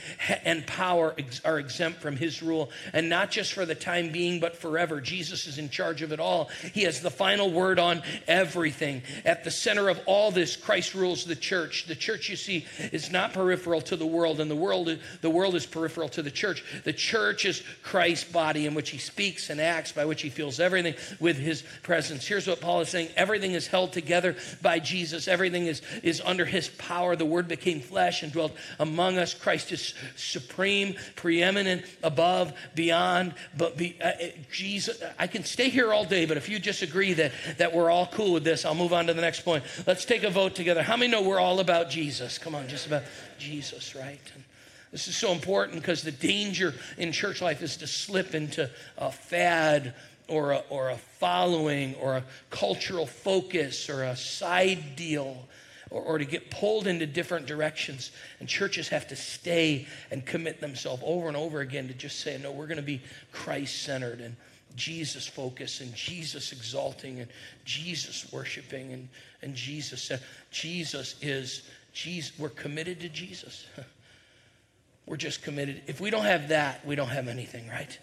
and 0.45 0.67
power 0.67 1.15
ex- 1.19 1.41
are 1.45 1.59
exempt 1.59 2.01
from 2.01 2.17
his 2.17 2.43
rule, 2.43 2.71
and 2.93 3.09
not 3.09 3.31
just 3.31 3.53
for 3.53 3.65
the 3.65 3.75
time 3.75 4.11
being, 4.11 4.41
but 4.41 4.57
forever. 4.57 5.01
Jesus 5.01 5.47
is 5.47 5.59
in 5.59 5.71
charge 5.71 6.03
of 6.03 6.13
it 6.13 6.21
all. 6.21 6.51
He 6.73 6.83
has 6.83 7.01
the 7.01 7.11
final 7.11 7.51
word 7.51 7.79
on 7.79 8.03
everything. 8.27 9.03
At 9.25 9.45
the 9.45 9.51
center 9.51 9.89
of 9.89 10.01
all 10.07 10.31
this, 10.31 10.57
Christ 10.57 10.95
rules 10.95 11.25
the 11.25 11.37
church. 11.37 11.87
The 11.87 11.95
church, 11.95 12.29
you 12.29 12.37
see, 12.37 12.67
is 12.93 13.11
not 13.11 13.33
peripheral 13.33 13.81
to 13.83 13.97
the 13.97 14.07
world, 14.07 14.41
and 14.41 14.51
the 14.51 14.57
world, 14.57 14.99
the 15.21 15.31
world 15.31 15.55
is 15.55 15.67
peripheral 15.67 16.09
to 16.11 16.23
the 16.23 16.31
church. 16.31 16.65
The 16.85 16.93
church 16.93 17.45
is 17.45 17.63
Christ's 17.83 18.31
body 18.31 18.67
in 18.67 18.75
which 18.75 18.91
he 18.91 18.99
speaks 18.99 19.51
and 19.51 19.61
acts, 19.61 19.93
by 19.93 20.05
which 20.05 20.23
he 20.23 20.31
feels 20.31 20.61
everything 20.61 20.95
with 21.21 21.37
his 21.37 21.63
presence. 21.83 22.27
Here's 22.27 22.47
what 22.47 22.61
Paul 22.61 22.81
is 22.81 22.89
saying 22.89 23.09
everything 23.17 23.53
is 23.53 23.67
held 23.67 23.93
together 23.93 24.37
by 24.63 24.79
Jesus, 24.79 25.29
everything 25.29 25.67
is, 25.67 25.83
is 26.03 26.21
under 26.25 26.45
his 26.45 26.69
power. 26.69 27.17
The 27.17 27.25
word 27.25 27.49
became 27.49 27.81
flesh 27.81 28.23
and 28.23 28.33
dwelt 28.33 28.53
among 28.79 29.19
us. 29.19 29.35
Christ 29.35 29.73
is 29.73 29.95
supreme, 30.17 30.95
preeminent, 31.15 31.85
above, 32.03 32.53
beyond. 32.75 33.35
But 33.57 33.77
be, 33.77 33.97
uh, 34.03 34.13
Jesus, 34.53 35.03
I 35.19 35.27
can 35.27 35.45
stay 35.45 35.69
here 35.69 35.93
all 35.93 36.05
day, 36.05 36.27
but 36.27 36.37
if 36.37 36.49
you 36.49 36.59
disagree 36.59 37.13
that, 37.15 37.33
that 37.59 37.75
we're 37.75 37.91
all 37.91 38.07
cool 38.07 38.33
with 38.33 38.45
this, 38.45 38.65
I'll 38.65 38.75
move 38.75 38.93
on 38.93 39.07
to 39.07 39.15
the 39.15 39.21
next 39.21 39.41
point. 39.41 39.65
Let's 39.87 40.05
take 40.05 40.23
a 40.23 40.31
vote 40.31 40.55
together. 40.55 40.83
How 40.83 40.97
many 40.97 41.11
know 41.11 41.23
we're 41.23 41.41
all 41.41 41.61
about 41.61 41.91
Jesus? 41.91 42.39
Come 42.39 42.55
on, 42.55 42.69
just 42.69 42.87
about 42.87 43.03
Jesus, 43.39 43.95
right? 43.95 44.21
And 44.35 44.45
this 44.93 45.09
is 45.09 45.17
so 45.17 45.33
important 45.33 45.81
because 45.81 46.03
the 46.03 46.13
danger 46.13 46.75
in 46.97 47.13
church 47.13 47.43
life 47.43 47.63
is 47.63 47.77
to 47.79 47.87
slip 47.87 48.35
into 48.35 48.71
a 48.97 49.11
fad 49.11 49.95
or 50.29 50.53
a, 50.53 50.63
or 50.71 50.91
a 50.91 50.97
following 50.97 51.95
or 51.97 52.17
a 52.17 52.25
cultural 52.51 53.07
focus 53.07 53.89
or 53.89 54.05
a 54.05 54.17
side 54.17 54.97
deal 54.97 55.47
or, 55.91 56.03
or 56.03 56.19
to 56.19 56.25
get 56.25 56.51
pulled 56.51 56.87
into 56.87 57.07
different 57.07 57.47
directions. 57.47 58.11
And 58.41 58.49
churches 58.49 58.89
have 58.89 59.09
to 59.09 59.17
stay 59.17 59.87
and 60.11 60.25
commit 60.25 60.61
themselves 60.61 61.03
over 61.05 61.29
and 61.29 61.37
over 61.37 61.61
again 61.61 61.89
to 61.89 61.95
just 61.95 62.21
say, 62.21 62.39
no, 62.39 62.51
we're 62.51 62.67
going 62.67 62.77
to 62.77 62.83
be 62.83 63.03
Christ 63.33 63.83
centered 63.83 64.21
and 64.21 64.37
Jesus 64.75 65.27
focused 65.27 65.81
and 65.81 65.95
Jesus 65.95 66.53
exalting 66.53 67.21
and 67.21 67.31
Jesus 67.65 68.31
worshiping 68.33 68.93
and, 68.93 69.09
and 69.43 69.55
Jesus. 69.55 70.11
Uh, 70.11 70.19
Jesus 70.51 71.17
is, 71.23 71.63
Jesus, 71.93 72.39
we're 72.39 72.51
committed 72.51 73.01
to 73.01 73.09
Jesus. 73.09 73.67
we're 75.07 75.17
just 75.17 75.43
committed. 75.43 75.83
If 75.87 76.01
we 76.01 76.11
don't 76.11 76.25
have 76.25 76.49
that, 76.49 76.85
we 76.85 76.95
don't 76.95 77.09
have 77.09 77.29
anything, 77.29 77.69
right? 77.69 77.99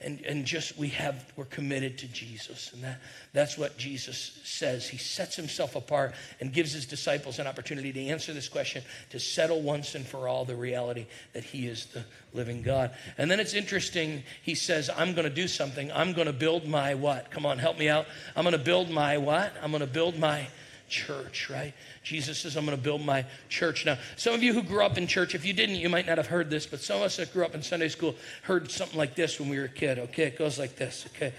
And, 0.00 0.20
and 0.22 0.44
just 0.44 0.78
we 0.78 0.88
have 0.88 1.30
we're 1.36 1.44
committed 1.44 1.98
to 1.98 2.08
jesus. 2.08 2.72
And 2.72 2.82
that, 2.84 3.00
that's 3.32 3.58
what 3.58 3.76
jesus 3.76 4.38
says. 4.44 4.88
He 4.88 4.96
sets 4.96 5.36
himself 5.36 5.76
apart 5.76 6.14
and 6.40 6.52
gives 6.52 6.72
his 6.72 6.86
disciples 6.86 7.38
an 7.38 7.46
opportunity 7.46 7.92
to 7.92 8.06
answer 8.06 8.32
this 8.32 8.48
question 8.48 8.82
to 9.10 9.20
settle 9.20 9.60
once 9.60 9.94
and 9.94 10.06
for 10.06 10.28
all 10.28 10.44
the 10.44 10.56
reality 10.56 11.06
that 11.32 11.44
he 11.44 11.66
is 11.66 11.86
the 11.86 12.04
living 12.32 12.62
god. 12.62 12.92
And 13.18 13.30
then 13.30 13.40
it's 13.40 13.54
interesting 13.54 14.22
he 14.42 14.54
says 14.54 14.90
i'm 14.96 15.12
going 15.12 15.28
to 15.28 15.34
do 15.34 15.48
something. 15.48 15.90
I'm 15.92 16.12
going 16.12 16.26
to 16.26 16.32
build 16.32 16.66
my 16.66 16.94
what? 16.94 17.30
Come 17.30 17.46
on 17.46 17.58
help 17.58 17.78
me 17.78 17.88
out. 17.88 18.06
I'm 18.36 18.44
going 18.44 18.52
to 18.52 18.58
build 18.58 18.90
my 18.90 19.18
what? 19.18 19.52
I'm 19.62 19.70
going 19.70 19.80
to 19.80 19.86
build 19.86 20.18
my 20.18 20.48
church, 20.90 21.48
right? 21.48 21.72
Jesus 22.02 22.38
says, 22.38 22.56
I'm 22.56 22.66
going 22.66 22.76
to 22.76 22.82
build 22.82 23.04
my 23.04 23.24
church. 23.48 23.86
Now, 23.86 23.96
some 24.16 24.34
of 24.34 24.42
you 24.42 24.52
who 24.52 24.62
grew 24.62 24.84
up 24.84 24.98
in 24.98 25.06
church, 25.06 25.34
if 25.34 25.44
you 25.44 25.52
didn't, 25.52 25.76
you 25.76 25.88
might 25.88 26.06
not 26.06 26.18
have 26.18 26.26
heard 26.26 26.50
this, 26.50 26.66
but 26.66 26.80
some 26.80 26.96
of 26.96 27.02
us 27.02 27.16
that 27.16 27.32
grew 27.32 27.44
up 27.44 27.54
in 27.54 27.62
Sunday 27.62 27.88
school 27.88 28.14
heard 28.42 28.70
something 28.70 28.98
like 28.98 29.14
this 29.14 29.40
when 29.40 29.48
we 29.48 29.58
were 29.58 29.64
a 29.64 29.68
kid, 29.68 29.98
okay? 29.98 30.24
It 30.24 30.38
goes 30.38 30.58
like 30.58 30.76
this, 30.76 31.06
okay? 31.14 31.32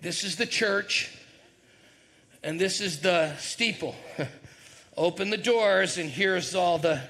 This 0.00 0.22
is 0.22 0.36
the 0.36 0.46
church, 0.46 1.10
and 2.44 2.60
this 2.60 2.80
is 2.80 3.00
the 3.00 3.34
steeple. 3.38 3.96
Open 4.96 5.30
the 5.30 5.36
doors, 5.36 5.98
and 5.98 6.08
here's 6.08 6.54
all 6.54 6.78
the 6.78 7.00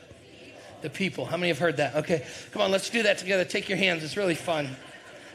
the 0.80 0.90
people. 0.90 1.24
How 1.24 1.36
many 1.36 1.48
have 1.48 1.58
heard 1.58 1.78
that? 1.78 1.96
Okay, 1.96 2.24
come 2.52 2.62
on, 2.62 2.70
let's 2.70 2.88
do 2.88 3.02
that 3.02 3.18
together. 3.18 3.44
Take 3.44 3.68
your 3.68 3.78
hands. 3.78 4.04
It's 4.04 4.16
really 4.16 4.34
fun. 4.34 4.76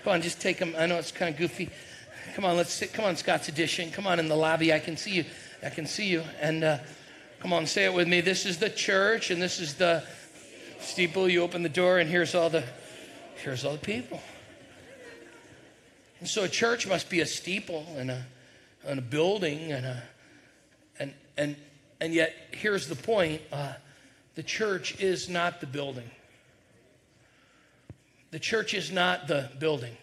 Come 0.03 0.13
on, 0.13 0.21
just 0.21 0.41
take 0.41 0.57
them. 0.57 0.73
I 0.77 0.85
know 0.85 0.97
it's 0.97 1.11
kind 1.11 1.33
of 1.33 1.37
goofy. 1.37 1.69
Come 2.33 2.45
on, 2.45 2.57
let's 2.57 2.73
sit. 2.73 2.93
Come 2.93 3.05
on, 3.05 3.15
Scott's 3.15 3.47
Addition. 3.47 3.91
Come 3.91 4.07
on 4.07 4.19
in 4.19 4.27
the 4.27 4.35
lobby. 4.35 4.73
I 4.73 4.79
can 4.79 4.97
see 4.97 5.11
you. 5.11 5.25
I 5.63 5.69
can 5.69 5.85
see 5.85 6.07
you. 6.07 6.23
And 6.41 6.63
uh, 6.63 6.79
come 7.39 7.53
on, 7.53 7.67
say 7.67 7.85
it 7.85 7.93
with 7.93 8.07
me. 8.07 8.21
This 8.21 8.47
is 8.47 8.57
the 8.57 8.71
church, 8.71 9.29
and 9.29 9.39
this 9.39 9.59
is 9.59 9.75
the 9.75 10.03
steeple. 10.79 11.29
You 11.29 11.43
open 11.43 11.61
the 11.61 11.69
door, 11.69 11.99
and 11.99 12.09
here's 12.09 12.33
all 12.33 12.49
the 12.49 12.63
here's 13.35 13.63
all 13.63 13.73
the 13.73 13.77
people. 13.77 14.19
And 16.19 16.27
so 16.27 16.45
a 16.45 16.49
church 16.49 16.87
must 16.87 17.07
be 17.07 17.19
a 17.19 17.25
steeple 17.27 17.85
and 17.97 18.09
a 18.09 18.25
and 18.83 18.97
a 18.97 19.03
building 19.03 19.71
and 19.71 19.85
a 19.85 20.03
and 20.99 21.13
and 21.37 21.55
and 22.01 22.15
yet 22.15 22.33
here's 22.49 22.87
the 22.87 22.95
point: 22.95 23.43
uh, 23.51 23.73
the 24.33 24.43
church 24.43 24.99
is 24.99 25.29
not 25.29 25.61
the 25.61 25.67
building. 25.67 26.09
The 28.31 28.39
church 28.39 28.73
is 28.73 28.91
not 28.91 29.27
the 29.27 29.51
building. 29.59 29.95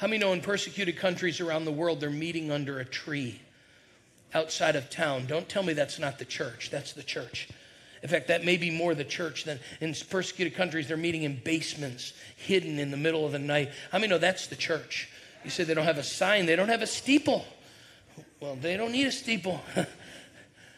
How 0.00 0.06
many 0.06 0.16
know 0.16 0.32
in 0.32 0.40
persecuted 0.40 0.96
countries 0.96 1.42
around 1.42 1.66
the 1.66 1.72
world 1.72 2.00
they're 2.00 2.08
meeting 2.08 2.50
under 2.50 2.78
a 2.78 2.86
tree 2.86 3.38
outside 4.32 4.74
of 4.74 4.88
town? 4.88 5.26
Don't 5.26 5.46
tell 5.46 5.62
me 5.62 5.74
that's 5.74 5.98
not 5.98 6.18
the 6.18 6.24
church. 6.24 6.70
That's 6.70 6.94
the 6.94 7.02
church. 7.02 7.50
In 8.02 8.08
fact, 8.08 8.28
that 8.28 8.42
may 8.42 8.56
be 8.56 8.70
more 8.70 8.94
the 8.94 9.04
church 9.04 9.44
than 9.44 9.60
in 9.78 9.94
persecuted 10.08 10.54
countries, 10.54 10.88
they're 10.88 10.96
meeting 10.96 11.24
in 11.24 11.38
basements, 11.44 12.14
hidden 12.36 12.78
in 12.78 12.90
the 12.90 12.96
middle 12.96 13.26
of 13.26 13.32
the 13.32 13.38
night. 13.38 13.72
How 13.92 13.98
many 13.98 14.08
know 14.08 14.16
that's 14.16 14.46
the 14.46 14.56
church? 14.56 15.10
You 15.44 15.50
say 15.50 15.64
they 15.64 15.74
don't 15.74 15.84
have 15.84 15.98
a 15.98 16.02
sign, 16.02 16.46
they 16.46 16.56
don't 16.56 16.70
have 16.70 16.80
a 16.80 16.86
steeple. 16.86 17.44
Well, 18.40 18.56
they 18.56 18.78
don't 18.78 18.92
need 18.92 19.06
a 19.06 19.12
steeple. 19.12 19.60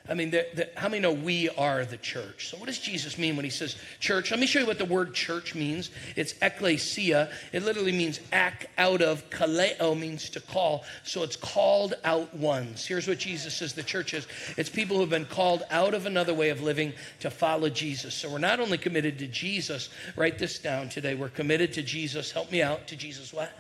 I 0.09 0.15
mean, 0.15 0.35
how 0.77 0.89
many 0.89 1.01
know 1.01 1.13
we 1.13 1.49
are 1.51 1.85
the 1.85 1.97
church? 1.97 2.49
So, 2.49 2.57
what 2.57 2.67
does 2.67 2.81
Jesus 2.81 3.19
mean 3.19 3.37
when 3.37 3.45
he 3.45 3.51
says 3.53 3.77
church? 4.01 4.33
Let 4.33 4.41
me 4.41 4.47
show 4.47 4.59
you 4.59 4.67
what 4.67 4.79
the 4.79 4.85
word 4.85 5.15
church 5.15 5.55
means. 5.55 5.91
It's 6.17 6.35
ekklesia. 6.35 7.31
It 7.53 7.63
literally 7.63 7.93
means 7.93 8.19
act 8.33 8.67
out 8.79 9.01
of. 9.01 9.31
Kaleo 9.31 9.97
means 9.97 10.29
to 10.31 10.41
call. 10.41 10.83
So, 11.05 11.23
it's 11.23 11.37
called 11.37 11.95
out 12.03 12.35
ones. 12.35 12.85
Here's 12.85 13.07
what 13.07 13.19
Jesus 13.19 13.55
says 13.55 13.75
the 13.75 13.85
church 13.85 14.13
is 14.13 14.27
it's 14.57 14.69
people 14.69 14.97
who 14.97 15.03
have 15.03 15.11
been 15.11 15.25
called 15.25 15.63
out 15.71 15.95
of 15.95 16.05
another 16.05 16.35
way 16.35 16.51
of 16.51 16.61
living 16.63 16.95
to 17.21 17.31
follow 17.31 17.69
Jesus. 17.69 18.13
So, 18.13 18.29
we're 18.29 18.39
not 18.39 18.59
only 18.59 18.79
committed 18.79 19.21
to 19.21 19.29
Jesus, 19.29 19.89
write 20.17 20.37
this 20.37 20.59
down 20.59 20.89
today. 20.89 21.15
We're 21.15 21.29
committed 21.29 21.75
to 21.75 21.83
Jesus. 21.83 22.33
Help 22.33 22.51
me 22.51 22.61
out. 22.61 22.89
To 22.89 22.97
Jesus, 22.97 23.33
what? 23.33 23.53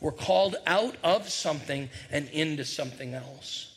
We're 0.00 0.10
called 0.10 0.56
out 0.66 0.96
of 1.04 1.28
something 1.28 1.90
and 2.10 2.28
into 2.30 2.64
something 2.64 3.14
else. 3.14 3.67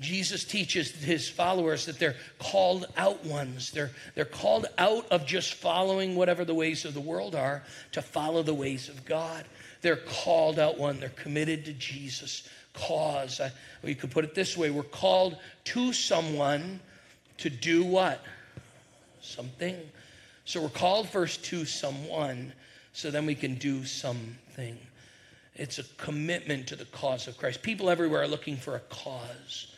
Jesus 0.00 0.44
teaches 0.44 0.90
his 0.90 1.28
followers 1.28 1.86
that 1.86 1.98
they're 1.98 2.16
called 2.38 2.86
out 2.98 3.24
ones. 3.24 3.70
They're, 3.70 3.90
they're 4.14 4.26
called 4.26 4.66
out 4.76 5.06
of 5.10 5.24
just 5.24 5.54
following 5.54 6.16
whatever 6.16 6.44
the 6.44 6.54
ways 6.54 6.84
of 6.84 6.92
the 6.92 7.00
world 7.00 7.34
are 7.34 7.62
to 7.92 8.02
follow 8.02 8.42
the 8.42 8.52
ways 8.52 8.90
of 8.90 9.06
God. 9.06 9.44
They're 9.80 9.96
called 9.96 10.58
out 10.58 10.78
one. 10.78 11.00
They're 11.00 11.08
committed 11.10 11.64
to 11.64 11.72
Jesus' 11.72 12.46
cause. 12.74 13.40
I, 13.40 13.50
you 13.82 13.94
could 13.94 14.10
put 14.10 14.24
it 14.24 14.34
this 14.34 14.56
way 14.56 14.70
we're 14.70 14.82
called 14.82 15.38
to 15.64 15.92
someone 15.94 16.80
to 17.38 17.48
do 17.48 17.82
what? 17.82 18.22
Something. 19.22 19.76
So 20.44 20.60
we're 20.60 20.68
called 20.68 21.08
first 21.08 21.44
to 21.46 21.64
someone 21.64 22.52
so 22.92 23.10
then 23.10 23.24
we 23.24 23.34
can 23.34 23.54
do 23.54 23.84
something. 23.84 24.78
It's 25.54 25.78
a 25.78 25.84
commitment 25.96 26.66
to 26.68 26.76
the 26.76 26.84
cause 26.86 27.28
of 27.28 27.38
Christ. 27.38 27.62
People 27.62 27.88
everywhere 27.88 28.22
are 28.22 28.28
looking 28.28 28.56
for 28.56 28.76
a 28.76 28.80
cause. 28.80 29.72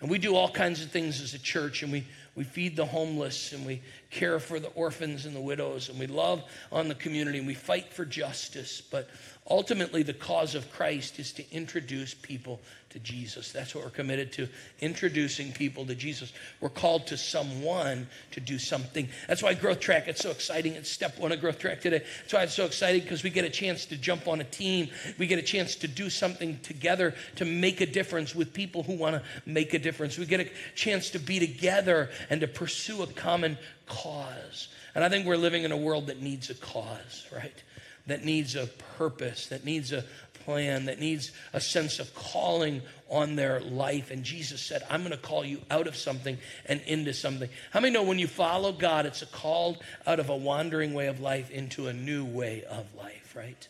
And 0.00 0.10
we 0.10 0.18
do 0.18 0.34
all 0.34 0.50
kinds 0.50 0.82
of 0.82 0.90
things 0.90 1.22
as 1.22 1.32
a 1.32 1.38
church, 1.38 1.82
and 1.82 1.90
we, 1.90 2.06
we 2.34 2.44
feed 2.44 2.76
the 2.76 2.84
homeless, 2.84 3.52
and 3.52 3.64
we 3.64 3.80
care 4.10 4.38
for 4.38 4.60
the 4.60 4.68
orphans 4.68 5.24
and 5.24 5.34
the 5.34 5.40
widows, 5.40 5.88
and 5.88 5.98
we 5.98 6.06
love 6.06 6.42
on 6.70 6.88
the 6.88 6.94
community, 6.94 7.38
and 7.38 7.46
we 7.46 7.54
fight 7.54 7.92
for 7.92 8.04
justice. 8.04 8.82
But 8.82 9.08
ultimately, 9.50 10.02
the 10.02 10.12
cause 10.12 10.54
of 10.54 10.70
Christ 10.72 11.18
is 11.18 11.32
to 11.32 11.44
introduce 11.52 12.14
people 12.14 12.60
to 12.90 12.98
Jesus. 13.00 13.52
That's 13.52 13.74
what 13.74 13.84
we're 13.84 13.90
committed 13.90 14.32
to, 14.32 14.48
introducing 14.80 15.52
people 15.52 15.84
to 15.86 15.94
Jesus. 15.94 16.32
We're 16.60 16.70
called 16.70 17.06
to 17.08 17.16
someone 17.16 18.06
to 18.30 18.40
do 18.40 18.58
something. 18.58 19.08
That's 19.28 19.42
why 19.42 19.54
Growth 19.54 19.80
Track, 19.80 20.08
it's 20.08 20.22
so 20.22 20.30
exciting. 20.30 20.72
It's 20.72 20.90
step 20.90 21.18
one 21.18 21.30
of 21.30 21.40
Growth 21.40 21.58
Track 21.58 21.80
today. 21.82 22.02
That's 22.22 22.32
why 22.32 22.42
it's 22.44 22.54
so 22.54 22.64
exciting 22.64 23.02
because 23.02 23.22
we 23.22 23.30
get 23.30 23.44
a 23.44 23.50
chance 23.50 23.84
to 23.86 23.96
jump 23.96 24.26
on 24.28 24.40
a 24.40 24.44
team. 24.44 24.88
We 25.18 25.26
get 25.26 25.38
a 25.38 25.42
chance 25.42 25.74
to 25.76 25.88
do 25.88 26.08
something 26.08 26.58
together 26.60 27.14
to 27.36 27.44
make 27.44 27.80
a 27.80 27.86
difference 27.86 28.34
with 28.34 28.54
people 28.54 28.82
who 28.82 28.94
want 28.94 29.16
to 29.16 29.22
make 29.44 29.74
a 29.74 29.78
difference. 29.78 30.16
We 30.16 30.26
get 30.26 30.40
a 30.40 30.48
chance 30.74 31.10
to 31.10 31.18
be 31.18 31.38
together 31.38 32.08
and 32.30 32.40
to 32.40 32.48
pursue 32.48 33.02
a 33.02 33.06
common 33.06 33.58
cause. 33.86 34.68
And 34.94 35.04
I 35.04 35.10
think 35.10 35.26
we're 35.26 35.36
living 35.36 35.64
in 35.64 35.72
a 35.72 35.76
world 35.76 36.06
that 36.06 36.22
needs 36.22 36.48
a 36.48 36.54
cause, 36.54 37.26
right? 37.30 37.62
That 38.06 38.24
needs 38.24 38.54
a 38.54 38.66
purpose, 38.96 39.48
that 39.48 39.64
needs 39.64 39.92
a, 39.92 40.04
plan, 40.46 40.84
that 40.84 41.00
needs 41.00 41.32
a 41.52 41.60
sense 41.60 41.98
of 41.98 42.14
calling 42.14 42.80
on 43.10 43.34
their 43.34 43.60
life. 43.60 44.10
And 44.12 44.22
Jesus 44.22 44.62
said, 44.62 44.86
I'm 44.88 45.00
going 45.00 45.10
to 45.10 45.18
call 45.18 45.44
you 45.44 45.60
out 45.70 45.88
of 45.88 45.96
something 45.96 46.38
and 46.66 46.80
into 46.86 47.12
something. 47.12 47.50
How 47.72 47.80
many 47.80 47.92
know 47.92 48.04
when 48.04 48.20
you 48.20 48.28
follow 48.28 48.72
God, 48.72 49.06
it's 49.06 49.22
a 49.22 49.26
call 49.26 49.78
out 50.06 50.20
of 50.20 50.30
a 50.30 50.36
wandering 50.36 50.94
way 50.94 51.08
of 51.08 51.20
life 51.20 51.50
into 51.50 51.88
a 51.88 51.92
new 51.92 52.24
way 52.24 52.62
of 52.70 52.86
life, 52.94 53.34
right? 53.36 53.68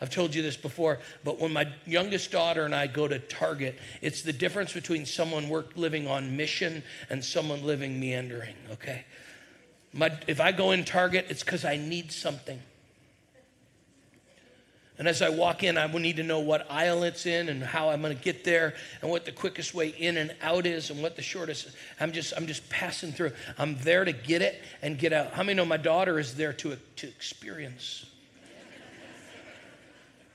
I've 0.00 0.10
told 0.10 0.34
you 0.34 0.42
this 0.42 0.56
before, 0.56 0.98
but 1.22 1.38
when 1.38 1.52
my 1.52 1.68
youngest 1.86 2.30
daughter 2.30 2.64
and 2.64 2.74
I 2.74 2.86
go 2.86 3.06
to 3.06 3.18
Target, 3.18 3.78
it's 4.00 4.22
the 4.22 4.32
difference 4.32 4.72
between 4.72 5.06
someone 5.06 5.50
work 5.50 5.72
living 5.76 6.08
on 6.08 6.36
mission 6.36 6.82
and 7.10 7.22
someone 7.22 7.64
living 7.64 8.00
meandering, 8.00 8.56
okay? 8.72 9.04
My, 9.92 10.10
if 10.26 10.40
I 10.40 10.52
go 10.52 10.72
in 10.72 10.84
Target, 10.84 11.26
it's 11.28 11.44
because 11.44 11.66
I 11.66 11.76
need 11.76 12.12
something. 12.12 12.60
And 14.96 15.08
as 15.08 15.22
I 15.22 15.28
walk 15.28 15.64
in, 15.64 15.76
I 15.76 15.86
will 15.86 15.98
need 15.98 16.16
to 16.16 16.22
know 16.22 16.38
what 16.38 16.70
aisle 16.70 17.02
it's 17.02 17.26
in 17.26 17.48
and 17.48 17.62
how 17.64 17.90
I'm 17.90 18.00
going 18.00 18.16
to 18.16 18.22
get 18.22 18.44
there 18.44 18.74
and 19.02 19.10
what 19.10 19.24
the 19.24 19.32
quickest 19.32 19.74
way 19.74 19.88
in 19.88 20.16
and 20.16 20.32
out 20.40 20.66
is 20.66 20.90
and 20.90 21.02
what 21.02 21.16
the 21.16 21.22
shortest. 21.22 21.68
I'm 21.98 22.12
just 22.12 22.32
I'm 22.36 22.46
just 22.46 22.68
passing 22.70 23.10
through. 23.10 23.32
I'm 23.58 23.76
there 23.78 24.04
to 24.04 24.12
get 24.12 24.40
it 24.40 24.62
and 24.82 24.96
get 24.96 25.12
out. 25.12 25.32
How 25.32 25.42
many 25.42 25.56
know 25.56 25.64
my 25.64 25.78
daughter 25.78 26.20
is 26.20 26.34
there 26.36 26.52
to 26.54 26.76
to 26.96 27.08
experience? 27.08 28.06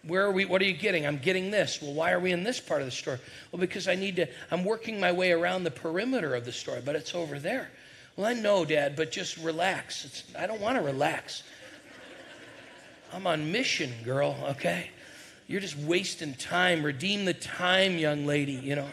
Where 0.04 0.26
are 0.26 0.32
we? 0.32 0.45
What 0.45 0.62
are 0.62 0.65
you 0.65 0.74
getting? 0.74 1.06
I'm 1.06 1.17
getting 1.17 1.52
this. 1.52 1.82
Well, 1.82 1.93
why 1.93 2.12
are 2.12 2.19
we 2.19 2.32
in 2.32 2.43
this 2.43 2.60
part 2.60 2.82
of 2.82 2.88
the 2.88 2.91
store? 2.91 3.19
Well, 3.52 3.60
because 3.60 3.88
I 3.88 3.95
need 3.95 4.17
to. 4.17 4.28
I'm 4.52 4.65
working 4.65 5.00
my 5.00 5.12
way 5.12 5.32
around 5.32 5.63
the 5.63 5.72
perimeter 5.72 6.36
of 6.36 6.45
the 6.45 6.52
store, 6.52 6.82
but 6.84 6.95
it's 6.95 7.15
over 7.15 7.39
there. 7.39 7.69
Well, 8.15 8.26
I 8.26 8.34
know, 8.34 8.65
Dad, 8.65 8.95
but 8.95 9.12
just 9.12 9.38
relax. 9.38 10.04
It's, 10.04 10.24
I 10.38 10.48
don't 10.48 10.60
want 10.60 10.78
to 10.78 10.82
relax. 10.82 11.43
I'm 13.12 13.26
on 13.26 13.52
mission, 13.52 13.91
girl, 14.04 14.38
okay? 14.50 14.91
You're 15.48 15.62
just 15.62 15.78
wasting 15.78 16.36
time. 16.36 16.84
Redeem 16.84 17.26
the 17.26 17.34
time, 17.34 17.98
young 17.98 18.26
lady, 18.26 18.54
you 18.54 18.76
know. 18.76 18.88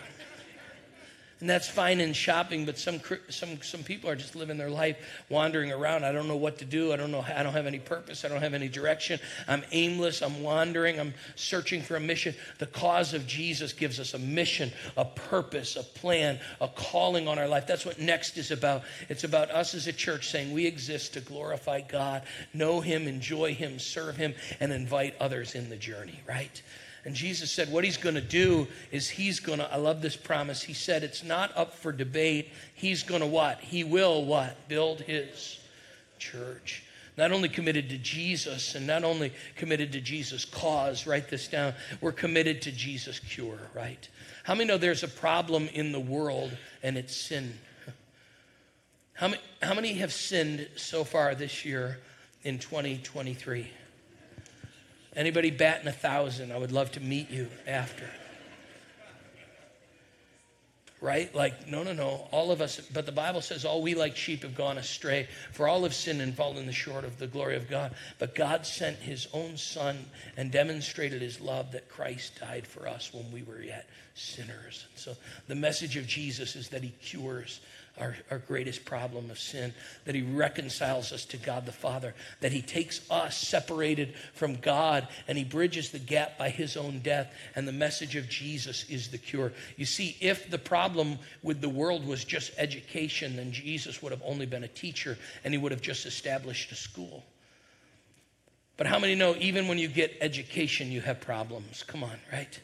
And 1.41 1.51
that's 1.51 1.69
fine 1.69 2.01
in 2.01 2.15
shopping, 2.15 2.65
but 2.65 2.79
some, 2.79 2.99
some, 3.29 3.61
some 3.61 3.83
people 3.83 4.09
are 4.09 4.17
just 4.17 4.35
living 4.37 4.57
their 4.57 4.71
life 4.71 4.97
wandering 5.29 5.71
around. 5.71 6.03
I 6.03 6.11
don't 6.11 6.29
know 6.29 6.37
what 6.37 6.57
to 6.59 6.65
do. 6.65 6.95
I 6.95 6.97
don't 6.97 7.11
know. 7.11 7.21
I 7.21 7.43
don't 7.43 7.53
have 7.53 7.67
any 7.67 7.79
purpose. 7.79 8.25
I 8.25 8.29
don't 8.29 8.41
have 8.41 8.55
any 8.55 8.69
direction. 8.69 9.21
I'm 9.47 9.63
aimless. 9.71 10.23
I'm 10.23 10.43
wandering. 10.43 10.99
I'm 10.99 11.13
searching 11.35 11.83
for 11.83 11.97
a 11.97 12.01
mission. 12.01 12.35
The 12.59 12.67
cause 12.67 13.13
of 13.13 13.27
Jesus 13.27 13.75
gives 13.75 14.01
us 14.01 14.15
a 14.15 14.19
mission, 14.19 14.73
a 14.97 15.05
purpose, 15.05 15.77
a 15.77 15.83
plan, 15.83 16.41
a 16.59 16.69
calling 16.69 17.29
on 17.29 17.39
our 17.39 17.49
life. 17.49 17.67
That's 17.67 17.85
what 17.85 18.01
next 18.01 18.39
is 18.39 18.51
about. 18.51 18.85
It's 19.11 19.25
about 19.25 19.51
us 19.51 19.75
as 19.75 19.87
a 19.89 19.93
church 19.93 20.31
saying 20.31 20.55
we 20.55 20.65
exist 20.65 21.13
to 21.15 21.21
glorify 21.21 21.83
God, 21.83 22.23
know 22.55 22.81
Him, 22.81 23.07
enjoy 23.07 23.53
Him, 23.53 23.79
serve 23.79 24.17
Him, 24.17 24.35
and 24.59 24.73
invite 24.73 25.15
others 25.21 25.55
in 25.55 25.69
the 25.69 25.77
journey, 25.77 26.19
right? 26.27 26.63
And 27.07 27.15
Jesus 27.15 27.53
said, 27.53 27.71
what 27.71 27.85
he's 27.85 27.97
going 27.97 28.17
to 28.17 28.21
do 28.21 28.67
is 28.91 29.09
he's 29.09 29.39
going 29.39 29.61
to, 29.61 29.73
I 29.73 29.77
love 29.77 30.03
this 30.03 30.17
promise. 30.17 30.61
He 30.61 30.73
said, 30.73 31.05
it's 31.05 31.23
not 31.23 31.57
up 31.57 31.73
for 31.73 31.93
debate. 31.93 32.51
He's 32.75 33.05
going 33.05 33.21
to 33.21 33.29
what? 33.29 33.61
He 33.61 33.85
will 33.85 34.25
what? 34.25 34.67
Build 34.67 35.03
his 35.03 35.61
church. 36.19 36.83
Not 37.17 37.31
only 37.31 37.49
committed 37.49 37.91
to 37.91 37.97
Jesus 37.97 38.75
and 38.75 38.89
not 38.89 39.05
only 39.05 39.33
committed 39.55 39.93
to 39.93 40.01
Jesus' 40.01 40.45
cause, 40.45 41.07
write 41.07 41.29
this 41.29 41.47
down, 41.47 41.75
we're 42.01 42.11
committed 42.11 42.61
to 42.63 42.73
Jesus' 42.73 43.21
cure, 43.21 43.61
right? 43.73 44.09
How 44.43 44.57
many 44.57 44.67
know 44.67 44.77
there's 44.77 45.05
a 45.05 45.09
problem 45.09 45.69
in 45.69 45.93
the 45.93 46.01
world 46.01 46.59
and 46.83 46.99
it's 46.99 47.17
sin? 47.17 47.57
How 49.13 49.29
many, 49.29 49.43
how 49.63 49.75
many 49.75 49.93
have 49.95 50.13
sinned 50.13 50.67
so 50.75 51.05
far 51.05 51.37
this 51.37 51.65
year 51.65 52.01
in 52.43 52.59
2023? 52.59 53.71
Anybody 55.17 55.51
batting 55.51 55.89
a 55.89 55.93
thousand? 55.93 56.53
I 56.53 56.59
would 56.59 56.73
love 56.73 56.93
to 56.93 57.01
meet 57.01 57.31
you 57.31 57.49
after. 57.67 58.09
Right? 61.01 61.35
Like, 61.35 61.69
no, 61.69 61.83
no, 61.83 61.93
no. 61.93 62.29
All 62.31 62.51
of 62.51 62.61
us, 62.61 62.81
but 62.81 63.07
the 63.07 63.13
Bible 63.13 63.41
says 63.41 63.65
all 63.65 63.83
we 63.83 63.95
like 63.95 64.17
sheep 64.17 64.43
have 64.43 64.55
gone 64.55 64.77
astray, 64.77 65.29
for 65.53 65.69
all 65.69 65.83
have 65.85 65.95
sinned 65.95 66.21
and 66.21 66.35
fallen 66.35 66.71
short 66.71 67.05
of 67.05 67.19
the 67.19 67.27
glory 67.27 67.57
of 67.57 67.69
God. 67.69 67.95
But 68.19 68.35
God 68.35 68.67
sent 68.67 68.99
his 68.99 69.27
own 69.33 69.57
Son 69.57 70.05
and 70.37 70.53
demonstrated 70.53 71.23
his 71.23 71.41
love 71.41 71.73
that 71.73 71.89
Christ 71.89 72.39
died 72.41 72.67
for 72.67 72.87
us 72.87 73.13
when 73.13 73.31
we 73.33 73.43
were 73.43 73.63
yet 73.63 73.89
sinners. 74.15 74.87
And 74.91 74.99
so 74.99 75.17
the 75.49 75.55
message 75.55 75.97
of 75.97 76.07
Jesus 76.07 76.57
is 76.57 76.69
that 76.71 76.83
he 76.83 76.91
cures 76.91 77.61
our, 77.99 78.17
our 78.31 78.39
greatest 78.39 78.85
problem 78.85 79.31
of 79.31 79.39
sin, 79.39 79.73
that 80.05 80.15
He 80.15 80.23
reconciles 80.23 81.13
us 81.13 81.25
to 81.27 81.37
God 81.37 81.67
the 81.67 81.73
Father, 81.73 82.15
that 82.41 82.53
He 82.53 82.63
takes 82.63 83.01
us 83.11 83.37
separated 83.37 84.15
from 84.35 84.57
God 84.57 85.09
and 85.29 85.37
He 85.39 85.45
bridges 85.45 85.91
the 85.91 85.99
gap 85.99 86.39
by 86.39 86.51
His 86.51 86.77
own 86.77 87.01
death. 87.01 87.33
And 87.55 87.67
the 87.67 87.73
message 87.73 88.17
of 88.17 88.29
Jesus 88.29 88.89
is 88.89 89.09
the 89.09 89.19
cure. 89.19 89.53
You 89.77 89.87
see, 89.87 90.17
if 90.21 90.51
the 90.51 90.59
problem 90.59 91.19
with 91.43 91.61
the 91.61 91.69
world 91.69 92.07
was 92.07 92.25
just 92.25 92.53
education, 92.59 93.37
then 93.37 93.53
Jesus 93.53 94.03
would 94.03 94.13
have 94.13 94.23
only 94.25 94.47
been 94.47 94.65
a 94.65 94.69
teacher 94.69 95.19
and 95.45 95.55
He 95.55 95.59
would 95.59 95.73
have 95.73 95.83
just 95.83 96.07
established 96.07 96.73
a 96.73 96.77
school. 96.77 97.25
But 98.77 98.87
how 98.87 98.99
many 98.99 99.15
know 99.15 99.35
even 99.39 99.69
when 99.69 99.79
you 99.79 99.89
get 99.89 100.19
education, 100.21 100.93
you 100.93 101.01
have 101.01 101.21
problems? 101.21 101.83
Come 101.83 102.05
on, 102.05 102.19
right? 102.33 102.61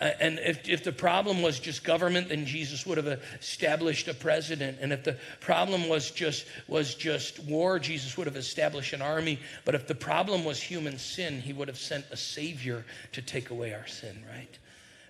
Uh, 0.00 0.10
and 0.20 0.38
if, 0.38 0.68
if 0.68 0.84
the 0.84 0.92
problem 0.92 1.42
was 1.42 1.58
just 1.58 1.84
government, 1.84 2.28
then 2.28 2.46
Jesus 2.46 2.86
would 2.86 2.96
have 2.96 3.20
established 3.40 4.08
a 4.08 4.14
president. 4.14 4.78
And 4.80 4.92
if 4.92 5.04
the 5.04 5.16
problem 5.40 5.88
was 5.88 6.10
just, 6.10 6.46
was 6.68 6.94
just 6.94 7.38
war, 7.44 7.78
Jesus 7.78 8.16
would 8.16 8.26
have 8.26 8.36
established 8.36 8.92
an 8.92 9.02
army. 9.02 9.38
But 9.64 9.74
if 9.74 9.86
the 9.86 9.94
problem 9.94 10.44
was 10.44 10.60
human 10.60 10.98
sin, 10.98 11.40
he 11.40 11.52
would 11.52 11.68
have 11.68 11.78
sent 11.78 12.04
a 12.10 12.16
savior 12.16 12.84
to 13.12 13.22
take 13.22 13.50
away 13.50 13.74
our 13.74 13.86
sin, 13.86 14.22
right? 14.30 14.58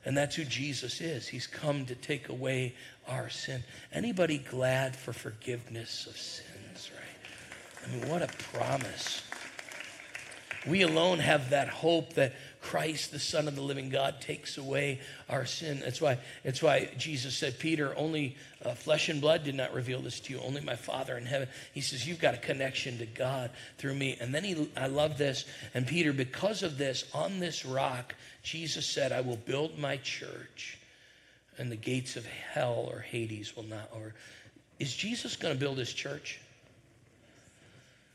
And 0.05 0.17
that's 0.17 0.37
who 0.37 0.45
Jesus 0.45 1.01
is. 1.01 1.27
He's 1.27 1.47
come 1.47 1.87
to 1.87 1.95
take 1.95 2.29
away 2.29 2.75
our 3.09 3.31
sin. 3.31 3.65
Anybody 3.93 4.39
glad 4.39 4.95
for 4.95 5.13
forgiveness 5.13 6.07
of 6.07 6.17
sins, 6.17 6.91
right? 6.95 7.85
I 7.87 7.97
mean, 7.97 8.09
what 8.11 8.23
a 8.23 8.29
promise. 8.57 9.23
We 10.67 10.83
alone 10.83 11.19
have 11.19 11.51
that 11.51 11.69
hope 11.69 12.15
that 12.15 12.35
Christ, 12.65 13.13
the 13.13 13.19
Son 13.19 13.47
of 13.47 13.57
the 13.57 13.61
living 13.61 13.91
God, 13.91 14.23
takes 14.23 14.57
away 14.57 14.99
our 15.29 15.45
sin. 15.45 15.81
That's 15.81 16.01
why, 16.01 16.17
that's 16.43 16.63
why 16.63 16.89
Jesus 16.97 17.37
said, 17.37 17.59
Peter, 17.59 17.95
only 17.95 18.37
uh, 18.65 18.73
flesh 18.73 19.11
and 19.11 19.21
blood 19.21 19.45
did 19.45 19.55
not 19.55 19.75
reveal 19.75 20.01
this 20.01 20.19
to 20.21 20.33
you, 20.33 20.41
only 20.41 20.63
my 20.63 20.75
Father 20.75 21.19
in 21.19 21.27
heaven. 21.27 21.47
He 21.75 21.83
says, 21.83 22.09
You've 22.09 22.23
got 22.23 22.33
a 22.33 22.39
connection 22.39 22.97
to 22.99 23.07
God 23.07 23.51
through 23.77 23.95
me. 23.95 24.17
And 24.19 24.35
then 24.35 24.45
he, 24.45 24.71
I 24.79 24.87
love 24.87 25.19
this. 25.19 25.45
And 25.75 25.87
Peter, 25.87 26.15
because 26.15 26.63
of 26.63 26.79
this, 26.79 27.05
on 27.13 27.39
this 27.39 27.67
rock, 27.67 28.15
Jesus 28.43 28.87
said, 28.87 29.13
I 29.13 29.21
will 29.21 29.37
build 29.37 29.79
my 29.79 29.99
church, 29.99 30.79
and 31.59 31.71
the 31.71 31.77
gates 31.77 32.17
of 32.17 32.25
hell 32.25 32.89
or 32.91 33.01
Hades 33.01 33.55
will 33.55 33.65
not 33.65 33.91
over. 33.95 34.15
Is 34.79 34.97
Jesus 34.97 35.37
going 35.37 35.53
to 35.53 35.61
build 35.61 35.77
his 35.77 35.93
church? 35.93 36.41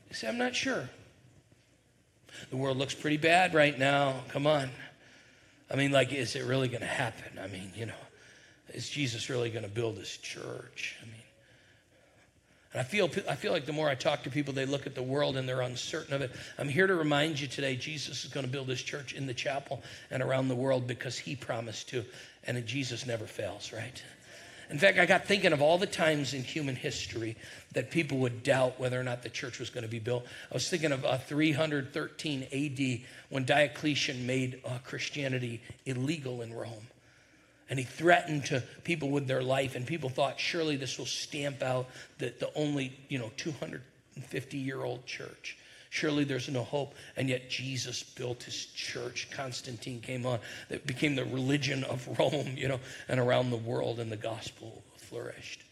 You 0.08 0.16
say, 0.16 0.26
I'm 0.26 0.38
not 0.38 0.56
sure. 0.56 0.90
The 2.50 2.56
world 2.56 2.76
looks 2.76 2.94
pretty 2.94 3.16
bad 3.16 3.54
right 3.54 3.78
now. 3.78 4.22
Come 4.28 4.46
on. 4.46 4.70
I 5.70 5.76
mean, 5.76 5.92
like, 5.92 6.12
is 6.12 6.34
it 6.36 6.44
really 6.44 6.68
going 6.68 6.80
to 6.80 6.86
happen? 6.86 7.38
I 7.38 7.46
mean, 7.46 7.72
you 7.76 7.86
know, 7.86 7.92
is 8.74 8.88
Jesus 8.88 9.30
really 9.30 9.50
going 9.50 9.64
to 9.64 9.70
build 9.70 9.96
his 9.96 10.16
church? 10.16 10.96
I 11.02 11.06
mean, 11.06 11.14
and 12.72 12.80
I 12.80 12.84
feel, 12.84 13.10
I 13.28 13.34
feel 13.34 13.50
like 13.50 13.66
the 13.66 13.72
more 13.72 13.88
I 13.88 13.96
talk 13.96 14.22
to 14.22 14.30
people, 14.30 14.54
they 14.54 14.66
look 14.66 14.86
at 14.86 14.94
the 14.94 15.02
world 15.02 15.36
and 15.36 15.48
they're 15.48 15.60
uncertain 15.60 16.14
of 16.14 16.22
it. 16.22 16.30
I'm 16.56 16.68
here 16.68 16.86
to 16.86 16.94
remind 16.94 17.40
you 17.40 17.48
today 17.48 17.74
Jesus 17.74 18.24
is 18.24 18.30
going 18.30 18.46
to 18.46 18.52
build 18.52 18.68
his 18.68 18.80
church 18.80 19.12
in 19.12 19.26
the 19.26 19.34
chapel 19.34 19.82
and 20.10 20.22
around 20.22 20.46
the 20.46 20.54
world 20.54 20.86
because 20.86 21.18
he 21.18 21.34
promised 21.34 21.88
to. 21.88 22.04
And 22.44 22.64
Jesus 22.66 23.06
never 23.06 23.26
fails, 23.26 23.72
right? 23.72 24.00
In 24.70 24.78
fact, 24.78 24.98
I 24.98 25.06
got 25.06 25.24
thinking 25.24 25.52
of 25.52 25.60
all 25.60 25.78
the 25.78 25.86
times 25.86 26.32
in 26.32 26.44
human 26.44 26.76
history 26.76 27.36
that 27.72 27.90
people 27.90 28.18
would 28.18 28.44
doubt 28.44 28.78
whether 28.78 29.00
or 29.00 29.02
not 29.02 29.22
the 29.22 29.28
church 29.28 29.58
was 29.58 29.68
going 29.68 29.82
to 29.82 29.90
be 29.90 29.98
built. 29.98 30.24
I 30.50 30.54
was 30.54 30.68
thinking 30.68 30.92
of 30.92 31.04
uh, 31.04 31.18
313 31.18 32.46
AD 32.52 33.00
when 33.30 33.44
Diocletian 33.44 34.26
made 34.26 34.60
uh, 34.64 34.78
Christianity 34.84 35.60
illegal 35.86 36.40
in 36.42 36.54
Rome. 36.54 36.86
And 37.68 37.80
he 37.80 37.84
threatened 37.84 38.46
to 38.46 38.62
people 38.84 39.10
with 39.10 39.26
their 39.26 39.42
life, 39.42 39.74
and 39.74 39.86
people 39.86 40.08
thought 40.08 40.38
surely 40.38 40.76
this 40.76 40.98
will 40.98 41.06
stamp 41.06 41.62
out 41.62 41.88
the, 42.18 42.32
the 42.38 42.50
only, 42.54 42.96
you 43.08 43.18
know, 43.18 43.32
250 43.36 44.56
year 44.56 44.84
old 44.84 45.04
church. 45.04 45.56
Surely 45.90 46.22
there's 46.22 46.48
no 46.48 46.62
hope. 46.62 46.94
And 47.16 47.28
yet 47.28 47.50
Jesus 47.50 48.02
built 48.02 48.44
his 48.44 48.66
church. 48.66 49.28
Constantine 49.32 50.00
came 50.00 50.24
on. 50.24 50.38
That 50.68 50.86
became 50.86 51.16
the 51.16 51.24
religion 51.24 51.84
of 51.84 52.08
Rome, 52.18 52.54
you 52.56 52.68
know, 52.68 52.80
and 53.08 53.20
around 53.20 53.50
the 53.50 53.56
world, 53.56 53.98
and 53.98 54.10
the 54.10 54.16
gospel 54.16 54.82
flourished. 54.96 55.64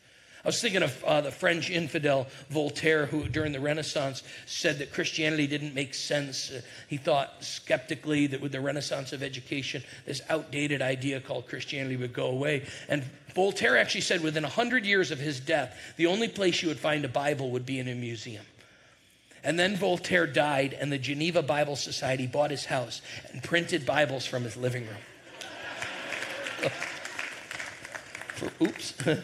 I 0.45 0.49
was 0.49 0.61
thinking 0.61 0.83
of 0.83 1.05
uh, 1.05 1.21
the 1.21 1.31
French 1.31 1.69
infidel 1.69 2.27
Voltaire, 2.49 3.07
who 3.07 3.29
during 3.29 3.53
the 3.53 3.61
Renaissance 3.61 4.23
said 4.47 4.79
that 4.79 4.93
Christianity 4.93 5.47
didn't 5.47 5.75
make 5.75 5.95
sense. 5.95 6.51
Uh, 6.51 6.63
he 6.89 6.97
thought 6.97 7.45
skeptically 7.45 8.29
that 8.29 8.41
with 8.41 8.53
the 8.53 8.61
Renaissance 8.61 9.13
of 9.13 9.23
education, 9.23 9.83
this 10.07 10.21
outdated 10.29 10.81
idea 10.81 11.21
called 11.21 11.49
Christianity 11.49 11.97
would 11.97 12.13
go 12.13 12.27
away. 12.27 12.67
And 12.89 13.05
Voltaire 13.35 13.77
actually 13.77 14.01
said 14.03 14.23
within 14.23 14.45
100 14.45 14.85
years 14.87 15.11
of 15.11 15.19
his 15.19 15.39
death, 15.41 15.77
the 15.97 16.07
only 16.07 16.29
place 16.29 16.63
you 16.63 16.69
would 16.69 16.79
find 16.79 17.05
a 17.05 17.09
Bible 17.09 17.51
would 17.51 17.67
be 17.67 17.79
in 17.79 17.89
a 17.89 17.95
museum. 17.95 18.45
And 19.45 19.59
then 19.59 19.77
Voltaire 19.77 20.27
died, 20.27 20.77
and 20.79 20.91
the 20.91 20.99
Geneva 20.99 21.43
Bible 21.43 21.77
Society 21.77 22.27
bought 22.27 22.51
his 22.51 22.67
house 22.67 23.01
and 23.33 23.43
printed 23.43 23.87
Bibles 23.87 24.27
from 24.27 24.45
his 24.45 24.57
living 24.57 24.87
room. 24.87 26.71
For, 28.35 28.51
oops. 28.65 28.95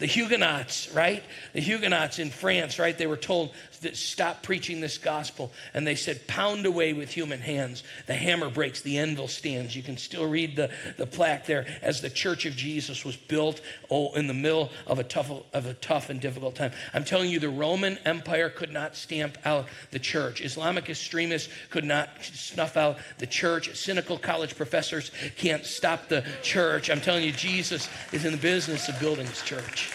The 0.00 0.06
Huguenots, 0.06 0.90
right? 0.94 1.22
The 1.52 1.60
Huguenots 1.60 2.18
in 2.18 2.30
France, 2.30 2.78
right? 2.78 2.96
They 2.96 3.06
were 3.06 3.18
told 3.18 3.52
that 3.80 3.96
stop 3.96 4.42
preaching 4.42 4.80
this 4.80 4.98
gospel. 4.98 5.50
And 5.74 5.86
they 5.86 5.94
said, 5.94 6.26
pound 6.26 6.66
away 6.66 6.92
with 6.92 7.10
human 7.10 7.40
hands. 7.40 7.82
The 8.06 8.14
hammer 8.14 8.50
breaks, 8.50 8.82
the 8.82 8.98
anvil 8.98 9.28
stands. 9.28 9.74
You 9.74 9.82
can 9.82 9.96
still 9.96 10.26
read 10.26 10.56
the, 10.56 10.70
the 10.96 11.06
plaque 11.06 11.46
there 11.46 11.66
as 11.82 12.00
the 12.00 12.10
church 12.10 12.46
of 12.46 12.56
Jesus 12.56 13.04
was 13.04 13.16
built 13.16 13.60
oh, 13.90 14.12
in 14.12 14.26
the 14.26 14.34
middle 14.34 14.70
of 14.86 14.98
a, 14.98 15.04
tough, 15.04 15.30
of 15.52 15.66
a 15.66 15.74
tough 15.74 16.10
and 16.10 16.20
difficult 16.20 16.54
time. 16.54 16.72
I'm 16.92 17.04
telling 17.04 17.30
you, 17.30 17.40
the 17.40 17.48
Roman 17.48 17.98
Empire 18.04 18.50
could 18.50 18.72
not 18.72 18.96
stamp 18.96 19.38
out 19.44 19.66
the 19.90 19.98
church. 19.98 20.40
Islamic 20.40 20.88
extremists 20.88 21.52
could 21.70 21.84
not 21.84 22.10
snuff 22.20 22.76
out 22.76 22.98
the 23.18 23.26
church. 23.26 23.74
Cynical 23.76 24.18
college 24.18 24.56
professors 24.56 25.10
can't 25.36 25.64
stop 25.64 26.08
the 26.08 26.24
church. 26.42 26.90
I'm 26.90 27.00
telling 27.00 27.24
you, 27.24 27.32
Jesus 27.32 27.88
is 28.12 28.24
in 28.24 28.32
the 28.32 28.38
business 28.38 28.88
of 28.88 28.98
building 29.00 29.26
his 29.26 29.42
church. 29.42 29.90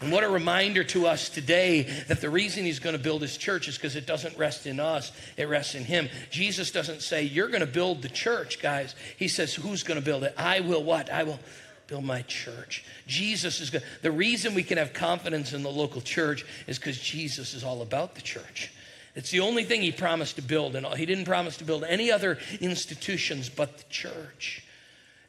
And 0.00 0.10
what 0.10 0.24
a 0.24 0.28
reminder 0.30 0.82
to 0.84 1.06
us 1.06 1.28
today 1.28 1.82
that 2.08 2.22
the 2.22 2.30
reason 2.30 2.64
he's 2.64 2.78
going 2.78 2.96
to 2.96 3.02
build 3.02 3.20
his 3.20 3.36
church 3.36 3.68
is 3.68 3.76
because 3.76 3.96
it 3.96 4.06
doesn't 4.06 4.36
rest 4.38 4.66
in 4.66 4.80
us, 4.80 5.12
it 5.36 5.46
rests 5.46 5.74
in 5.74 5.84
him. 5.84 6.08
Jesus 6.30 6.70
doesn't 6.70 7.02
say, 7.02 7.22
You're 7.22 7.48
going 7.48 7.60
to 7.60 7.66
build 7.66 8.00
the 8.00 8.08
church, 8.08 8.62
guys. 8.62 8.94
He 9.18 9.28
says, 9.28 9.54
Who's 9.54 9.82
going 9.82 10.00
to 10.00 10.04
build 10.04 10.24
it? 10.24 10.34
I 10.38 10.60
will 10.60 10.82
what? 10.82 11.10
I 11.10 11.24
will 11.24 11.38
build 11.86 12.04
my 12.04 12.22
church. 12.22 12.82
Jesus 13.06 13.60
is 13.60 13.68
good. 13.68 13.82
The 14.00 14.10
reason 14.10 14.54
we 14.54 14.62
can 14.62 14.78
have 14.78 14.94
confidence 14.94 15.52
in 15.52 15.62
the 15.62 15.70
local 15.70 16.00
church 16.00 16.46
is 16.66 16.78
because 16.78 16.98
Jesus 16.98 17.52
is 17.52 17.62
all 17.62 17.82
about 17.82 18.14
the 18.14 18.22
church. 18.22 18.72
It's 19.14 19.30
the 19.30 19.40
only 19.40 19.64
thing 19.64 19.82
he 19.82 19.92
promised 19.92 20.36
to 20.36 20.42
build, 20.42 20.76
and 20.76 20.86
he 20.94 21.04
didn't 21.04 21.24
promise 21.26 21.58
to 21.58 21.64
build 21.64 21.84
any 21.84 22.10
other 22.10 22.38
institutions 22.60 23.50
but 23.50 23.76
the 23.76 23.84
church 23.90 24.64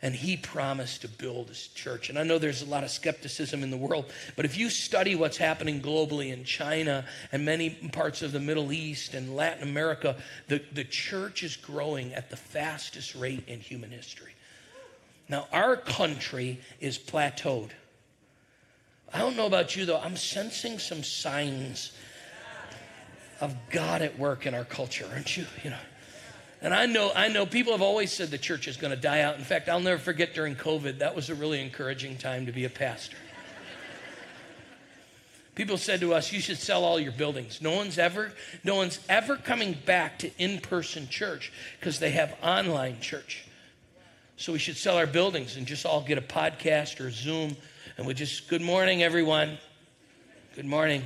and 0.01 0.15
he 0.15 0.35
promised 0.35 1.01
to 1.01 1.07
build 1.07 1.49
his 1.49 1.67
church. 1.67 2.09
And 2.09 2.17
I 2.17 2.23
know 2.23 2.39
there's 2.39 2.63
a 2.63 2.65
lot 2.65 2.83
of 2.83 2.89
skepticism 2.89 3.63
in 3.63 3.69
the 3.69 3.77
world, 3.77 4.11
but 4.35 4.45
if 4.45 4.57
you 4.57 4.69
study 4.69 5.15
what's 5.15 5.37
happening 5.37 5.79
globally 5.79 6.33
in 6.33 6.43
China 6.43 7.05
and 7.31 7.45
many 7.45 7.69
parts 7.69 8.21
of 8.23 8.31
the 8.31 8.39
Middle 8.39 8.71
East 8.71 9.13
and 9.13 9.35
Latin 9.35 9.63
America, 9.63 10.15
the, 10.47 10.61
the 10.73 10.83
church 10.83 11.43
is 11.43 11.55
growing 11.55 12.13
at 12.13 12.29
the 12.29 12.37
fastest 12.37 13.13
rate 13.15 13.43
in 13.47 13.59
human 13.59 13.91
history. 13.91 14.33
Now, 15.29 15.47
our 15.53 15.77
country 15.77 16.59
is 16.79 16.97
plateaued. 16.97 17.69
I 19.13 19.19
don't 19.19 19.37
know 19.37 19.45
about 19.45 19.75
you, 19.75 19.85
though, 19.85 19.99
I'm 19.99 20.17
sensing 20.17 20.79
some 20.79 21.03
signs 21.03 21.91
of 23.39 23.55
God 23.69 24.01
at 24.01 24.17
work 24.17 24.45
in 24.45 24.53
our 24.53 24.65
culture, 24.65 25.07
aren't 25.11 25.37
you? 25.37 25.45
You 25.63 25.71
know. 25.71 25.77
And 26.61 26.73
I 26.73 26.85
know, 26.85 27.11
I 27.15 27.27
know 27.27 27.45
people 27.45 27.71
have 27.71 27.81
always 27.81 28.11
said 28.11 28.29
the 28.29 28.37
church 28.37 28.67
is 28.67 28.77
going 28.77 28.91
to 28.91 28.99
die 28.99 29.21
out. 29.21 29.37
In 29.37 29.43
fact, 29.43 29.67
I'll 29.67 29.79
never 29.79 29.99
forget 29.99 30.35
during 30.35 30.55
COVID, 30.55 30.99
that 30.99 31.15
was 31.15 31.29
a 31.29 31.35
really 31.35 31.59
encouraging 31.59 32.17
time 32.17 32.45
to 32.45 32.51
be 32.51 32.65
a 32.65 32.69
pastor. 32.69 33.17
People 35.55 35.77
said 35.77 35.99
to 35.99 36.13
us, 36.13 36.31
you 36.31 36.39
should 36.39 36.57
sell 36.57 36.83
all 36.83 36.99
your 36.99 37.11
buildings. 37.11 37.61
No 37.61 37.75
one's 37.75 37.97
ever, 37.97 38.31
no 38.63 38.75
one's 38.75 38.99
ever 39.09 39.35
coming 39.35 39.75
back 39.85 40.19
to 40.19 40.31
in-person 40.37 41.09
church 41.09 41.51
because 41.79 41.99
they 41.99 42.11
have 42.11 42.35
online 42.41 43.01
church. 43.01 43.45
So 44.37 44.53
we 44.53 44.59
should 44.59 44.77
sell 44.77 44.97
our 44.97 45.07
buildings 45.07 45.57
and 45.57 45.67
just 45.67 45.85
all 45.85 46.01
get 46.01 46.17
a 46.17 46.21
podcast 46.21 46.99
or 46.99 47.11
Zoom 47.11 47.57
and 47.97 48.07
we 48.07 48.13
just, 48.13 48.47
good 48.47 48.61
morning, 48.61 49.03
everyone. 49.03 49.57
Good 50.55 50.65
morning. 50.65 51.03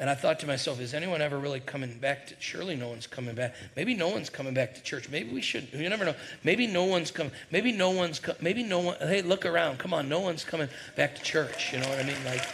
And 0.00 0.08
I 0.08 0.14
thought 0.14 0.38
to 0.40 0.46
myself, 0.46 0.80
is 0.80 0.94
anyone 0.94 1.20
ever 1.20 1.36
really 1.38 1.58
coming 1.58 1.98
back 1.98 2.28
to? 2.28 2.34
Surely 2.38 2.76
no 2.76 2.88
one's 2.88 3.08
coming 3.08 3.34
back. 3.34 3.56
Maybe 3.74 3.94
no 3.94 4.08
one's 4.08 4.30
coming 4.30 4.54
back 4.54 4.74
to 4.76 4.82
church. 4.82 5.08
Maybe 5.08 5.32
we 5.34 5.40
should. 5.42 5.66
You 5.72 5.88
never 5.88 6.04
know. 6.04 6.14
Maybe 6.44 6.68
no 6.68 6.84
one's 6.84 7.10
coming. 7.10 7.32
Maybe 7.50 7.72
no 7.72 7.90
one's. 7.90 8.20
Co- 8.20 8.36
maybe 8.40 8.62
no 8.62 8.78
one. 8.78 8.96
Hey, 8.98 9.22
look 9.22 9.44
around. 9.44 9.78
Come 9.78 9.92
on, 9.92 10.08
no 10.08 10.20
one's 10.20 10.44
coming 10.44 10.68
back 10.94 11.16
to 11.16 11.22
church. 11.22 11.72
You 11.72 11.80
know 11.80 11.88
what 11.88 11.98
I 11.98 12.04
mean? 12.04 12.16
Like. 12.24 12.44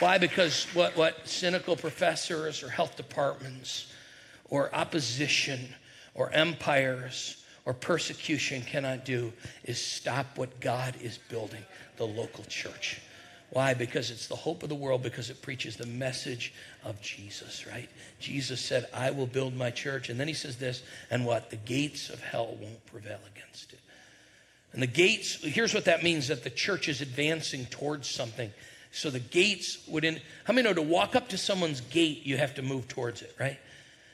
Why? 0.00 0.18
Because 0.18 0.66
what, 0.74 0.94
what 0.94 1.26
cynical 1.26 1.74
professors 1.74 2.62
or 2.62 2.68
health 2.68 2.96
departments 2.96 3.90
or 4.44 4.72
opposition 4.74 5.74
or 6.14 6.30
empires 6.32 7.37
or 7.68 7.74
persecution 7.74 8.62
cannot 8.62 9.04
do 9.04 9.30
is 9.62 9.78
stop 9.78 10.38
what 10.38 10.58
God 10.58 10.94
is 11.02 11.18
building 11.18 11.62
the 11.98 12.06
local 12.06 12.42
church. 12.44 12.98
Why? 13.50 13.74
Because 13.74 14.10
it's 14.10 14.26
the 14.26 14.36
hope 14.36 14.62
of 14.62 14.70
the 14.70 14.74
world, 14.74 15.02
because 15.02 15.28
it 15.28 15.42
preaches 15.42 15.76
the 15.76 15.84
message 15.84 16.54
of 16.82 16.98
Jesus, 17.02 17.66
right? 17.66 17.90
Jesus 18.20 18.58
said, 18.58 18.88
I 18.94 19.10
will 19.10 19.26
build 19.26 19.54
my 19.54 19.70
church. 19.70 20.08
And 20.08 20.18
then 20.18 20.28
he 20.28 20.32
says 20.32 20.56
this, 20.56 20.82
and 21.10 21.26
what? 21.26 21.50
The 21.50 21.56
gates 21.56 22.08
of 22.08 22.22
hell 22.22 22.56
won't 22.58 22.86
prevail 22.86 23.20
against 23.36 23.74
it. 23.74 23.80
And 24.72 24.80
the 24.80 24.86
gates, 24.86 25.34
here's 25.34 25.74
what 25.74 25.84
that 25.84 26.02
means 26.02 26.28
that 26.28 26.44
the 26.44 26.50
church 26.50 26.88
is 26.88 27.02
advancing 27.02 27.66
towards 27.66 28.08
something. 28.08 28.50
So 28.92 29.10
the 29.10 29.20
gates 29.20 29.86
would, 29.88 30.04
in, 30.04 30.22
how 30.44 30.54
many 30.54 30.66
know 30.66 30.72
to 30.72 30.80
walk 30.80 31.14
up 31.14 31.28
to 31.28 31.36
someone's 31.36 31.82
gate, 31.82 32.24
you 32.24 32.38
have 32.38 32.54
to 32.54 32.62
move 32.62 32.88
towards 32.88 33.20
it, 33.20 33.36
right? 33.38 33.58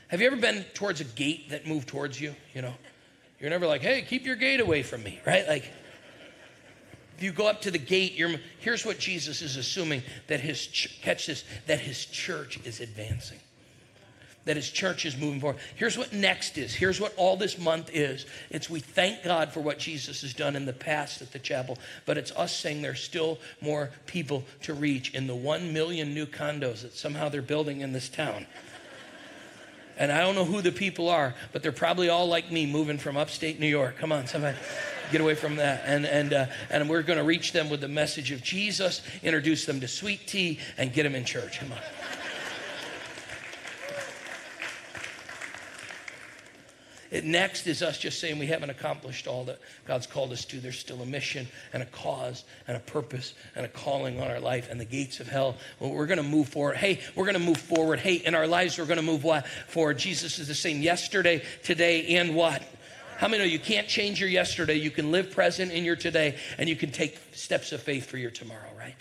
Have 0.09 0.21
you 0.21 0.27
ever 0.27 0.37
been 0.37 0.65
towards 0.75 1.01
a 1.01 1.05
gate 1.05 1.51
that 1.51 1.69
moved 1.69 1.87
towards 1.87 2.21
you? 2.21 2.35
You 2.53 2.63
know, 2.63 2.75
you're 3.45 3.51
never 3.51 3.67
like, 3.67 3.83
hey, 3.83 4.01
keep 4.01 4.25
your 4.25 4.37
gate 4.37 4.61
away 4.61 4.83
from 4.83 5.03
me, 5.03 5.21
right? 5.27 5.47
Like, 5.47 5.71
if 7.19 7.23
you 7.23 7.31
go 7.31 7.47
up 7.47 7.61
to 7.61 7.71
the 7.71 7.77
gate, 7.77 8.13
here's 8.59 8.87
what 8.87 8.99
Jesus 8.99 9.43
is 9.43 9.59
assuming 9.59 10.03
that 10.29 10.41
his, 10.41 10.67
catch 11.03 11.27
this, 11.27 11.45
that 11.67 11.79
his 11.79 12.07
church 12.07 12.59
is 12.65 12.81
advancing. 12.81 13.39
That 14.47 14.57
his 14.57 14.71
church 14.71 15.05
is 15.05 15.19
moving 15.19 15.43
forward. 15.43 15.61
Here's 15.77 15.99
what 15.99 16.15
next 16.15 16.57
is. 16.57 16.75
Here's 16.75 16.99
what 17.03 17.13
all 17.19 17.37
this 17.37 17.59
month 17.59 17.91
is. 17.93 18.25
It's 18.49 18.71
we 18.71 18.81
thank 18.81 19.23
God 19.23 19.53
for 19.53 19.61
what 19.61 19.79
Jesus 19.79 20.23
has 20.23 20.33
done 20.33 20.57
in 20.57 20.65
the 20.65 20.73
past 20.73 21.21
at 21.21 21.31
the 21.31 21.39
chapel, 21.39 21.77
but 22.07 22.17
it's 22.17 22.31
us 22.33 22.57
saying 22.57 22.81
there's 22.81 23.03
still 23.03 23.39
more 23.61 23.91
people 24.07 24.43
to 24.63 24.73
reach 24.73 25.13
in 25.13 25.27
the 25.27 25.35
one 25.35 25.75
million 25.75 26.15
new 26.15 26.25
condos 26.25 26.81
that 26.81 26.95
somehow 26.95 27.29
they're 27.29 27.43
building 27.43 27.83
in 27.83 27.93
this 27.93 28.09
town. 28.09 28.47
And 29.97 30.11
I 30.11 30.21
don't 30.21 30.35
know 30.35 30.45
who 30.45 30.61
the 30.61 30.73
people 30.73 31.09
are, 31.09 31.35
but 31.53 31.63
they're 31.63 31.73
probably 31.73 32.09
all 32.09 32.27
like 32.27 32.51
me 32.51 32.67
moving 32.67 32.99
from 32.99 33.17
upstate 33.17 33.61
New 33.61 33.67
York. 33.69 33.97
Come 33.99 34.13
on, 34.13 34.27
somebody 34.27 34.57
get 35.13 35.21
away 35.21 35.35
from 35.35 35.57
that. 35.57 35.83
And, 35.87 36.07
and, 36.07 36.33
uh, 36.33 36.47
and 36.71 36.89
we're 36.89 37.03
going 37.03 37.19
to 37.19 37.25
reach 37.25 37.53
them 37.53 37.71
with 37.71 37.81
the 37.81 37.89
message 37.89 38.33
of 38.33 38.43
Jesus, 38.43 39.03
introduce 39.23 39.67
them 39.67 39.81
to 39.81 39.89
sweet 39.89 40.27
tea, 40.27 40.59
and 40.77 40.93
get 40.93 41.05
them 41.05 41.15
in 41.15 41.25
church. 41.25 41.61
Come 41.61 41.73
on. 41.73 41.79
Next 47.23 47.67
is 47.67 47.83
us 47.83 47.99
just 47.99 48.19
saying 48.19 48.39
we 48.39 48.47
haven't 48.47 48.71
accomplished 48.71 49.27
all 49.27 49.45
that 49.45 49.61
God's 49.87 50.07
called 50.07 50.33
us 50.33 50.45
to. 50.47 50.59
There's 50.59 50.79
still 50.79 51.01
a 51.03 51.07
mission 51.07 51.47
and 51.73 51.83
a 51.83 51.87
cause 51.87 52.45
and 52.67 52.77
a 52.77 52.81
purpose 52.81 53.35
and 53.55 53.65
a 53.65 53.69
calling 53.69 54.21
on 54.21 54.31
our 54.31 54.41
life 54.41 54.69
and 54.71 54.81
the 54.81 54.85
gates 54.85 55.21
of 55.21 55.29
hell. 55.29 55.57
Well, 55.79 55.93
we're 55.93 56.07
going 56.07 56.17
to 56.17 56.25
move 56.25 56.49
forward. 56.49 56.77
Hey, 56.77 57.01
we're 57.15 57.27
going 57.27 57.39
to 57.39 57.45
move 57.45 57.59
forward. 57.59 58.01
Hey, 58.01 58.15
in 58.15 58.35
our 58.35 58.47
lives, 58.47 58.79
we're 58.79 58.87
going 58.87 58.97
to 58.97 59.03
move 59.03 59.23
what? 59.23 59.47
Forward. 59.47 59.99
Jesus 59.99 60.39
is 60.39 60.49
the 60.49 60.55
same 60.55 60.83
yesterday, 60.83 61.43
today, 61.63 62.17
and 62.17 62.35
what? 62.35 62.63
How 63.19 63.29
many 63.29 63.45
know 63.45 63.49
you 63.49 63.61
can't 63.61 63.87
change 63.87 64.19
your 64.19 64.29
yesterday? 64.29 64.75
You 64.75 64.91
can 64.91 65.13
live 65.13 65.31
present 65.31 65.71
in 65.71 65.85
your 65.85 65.97
today 65.97 66.37
and 66.59 66.69
you 66.69 66.75
can 66.75 66.91
take 66.91 67.19
steps 67.33 67.71
of 67.73 67.81
faith 67.81 68.07
for 68.07 68.17
your 68.17 68.31
tomorrow, 68.31 68.71
right? 68.77 68.97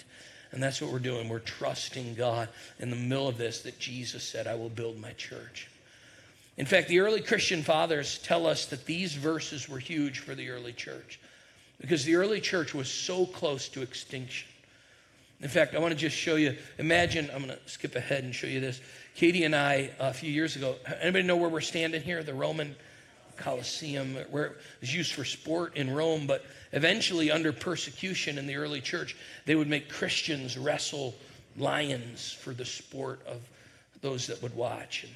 And 0.51 0.61
that's 0.61 0.79
what 0.79 0.91
we're 0.91 0.99
doing. 0.99 1.29
We're 1.29 1.39
trusting 1.39 2.13
God 2.13 2.47
in 2.79 2.91
the 2.91 2.95
middle 2.95 3.27
of 3.27 3.39
this 3.39 3.61
that 3.61 3.79
Jesus 3.79 4.23
said, 4.23 4.45
I 4.45 4.53
will 4.53 4.69
build 4.69 4.99
my 4.99 5.13
church. 5.13 5.67
In 6.57 6.65
fact, 6.65 6.87
the 6.87 6.99
early 6.99 7.21
Christian 7.21 7.63
fathers 7.63 8.19
tell 8.19 8.45
us 8.45 8.67
that 8.67 8.85
these 8.85 9.13
verses 9.13 9.67
were 9.67 9.79
huge 9.79 10.19
for 10.19 10.35
the 10.35 10.49
early 10.49 10.73
church 10.73 11.19
because 11.81 12.05
the 12.05 12.15
early 12.15 12.39
church 12.39 12.73
was 12.73 12.89
so 12.89 13.25
close 13.25 13.67
to 13.69 13.81
extinction. 13.81 14.47
In 15.41 15.49
fact, 15.49 15.75
I 15.75 15.79
want 15.79 15.91
to 15.91 15.99
just 15.99 16.15
show 16.15 16.35
you. 16.35 16.55
Imagine, 16.77 17.29
I'm 17.33 17.43
going 17.43 17.57
to 17.57 17.69
skip 17.69 17.95
ahead 17.95 18.23
and 18.23 18.33
show 18.33 18.47
you 18.47 18.59
this. 18.59 18.79
Katie 19.15 19.43
and 19.43 19.55
I, 19.55 19.89
uh, 19.99 20.05
a 20.05 20.13
few 20.13 20.31
years 20.31 20.55
ago, 20.55 20.75
anybody 21.01 21.25
know 21.25 21.35
where 21.35 21.49
we're 21.49 21.59
standing 21.59 22.01
here? 22.01 22.23
The 22.23 22.33
Roman 22.33 22.75
Colosseum, 23.35 24.15
where 24.29 24.45
it 24.45 24.57
was 24.79 24.95
used 24.95 25.11
for 25.11 25.25
sport 25.25 25.75
in 25.75 25.93
Rome, 25.93 26.27
but 26.27 26.45
eventually, 26.71 27.29
under 27.29 27.51
persecution 27.51 28.37
in 28.37 28.47
the 28.47 28.55
early 28.55 28.79
church, 28.79 29.17
they 29.45 29.55
would 29.55 29.67
make 29.67 29.89
Christians 29.89 30.57
wrestle 30.57 31.15
lions 31.57 32.31
for 32.31 32.53
the 32.53 32.65
sport 32.65 33.19
of 33.27 33.41
those 34.01 34.27
that 34.27 34.41
would 34.41 34.55
watch. 34.55 35.03
And, 35.03 35.13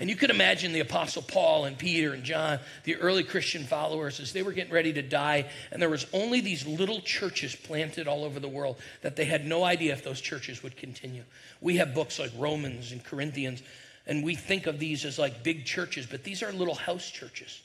and 0.00 0.08
you 0.08 0.16
could 0.16 0.30
imagine 0.30 0.72
the 0.72 0.80
Apostle 0.80 1.22
Paul 1.22 1.64
and 1.64 1.76
Peter 1.76 2.12
and 2.12 2.22
John, 2.22 2.60
the 2.84 2.96
early 2.96 3.24
Christian 3.24 3.64
followers, 3.64 4.20
as 4.20 4.32
they 4.32 4.42
were 4.42 4.52
getting 4.52 4.72
ready 4.72 4.92
to 4.92 5.02
die, 5.02 5.50
and 5.72 5.82
there 5.82 5.90
was 5.90 6.06
only 6.12 6.40
these 6.40 6.66
little 6.66 7.00
churches 7.00 7.56
planted 7.56 8.06
all 8.06 8.24
over 8.24 8.38
the 8.38 8.48
world 8.48 8.76
that 9.02 9.16
they 9.16 9.24
had 9.24 9.46
no 9.46 9.64
idea 9.64 9.92
if 9.92 10.04
those 10.04 10.20
churches 10.20 10.62
would 10.62 10.76
continue. 10.76 11.24
We 11.60 11.76
have 11.76 11.94
books 11.94 12.18
like 12.18 12.30
Romans 12.36 12.92
and 12.92 13.02
Corinthians 13.02 13.62
and 14.08 14.24
we 14.24 14.34
think 14.34 14.66
of 14.66 14.78
these 14.78 15.04
as 15.04 15.18
like 15.18 15.44
big 15.44 15.66
churches, 15.66 16.06
but 16.06 16.24
these 16.24 16.42
are 16.42 16.50
little 16.50 16.74
house 16.74 17.08
churches. 17.08 17.60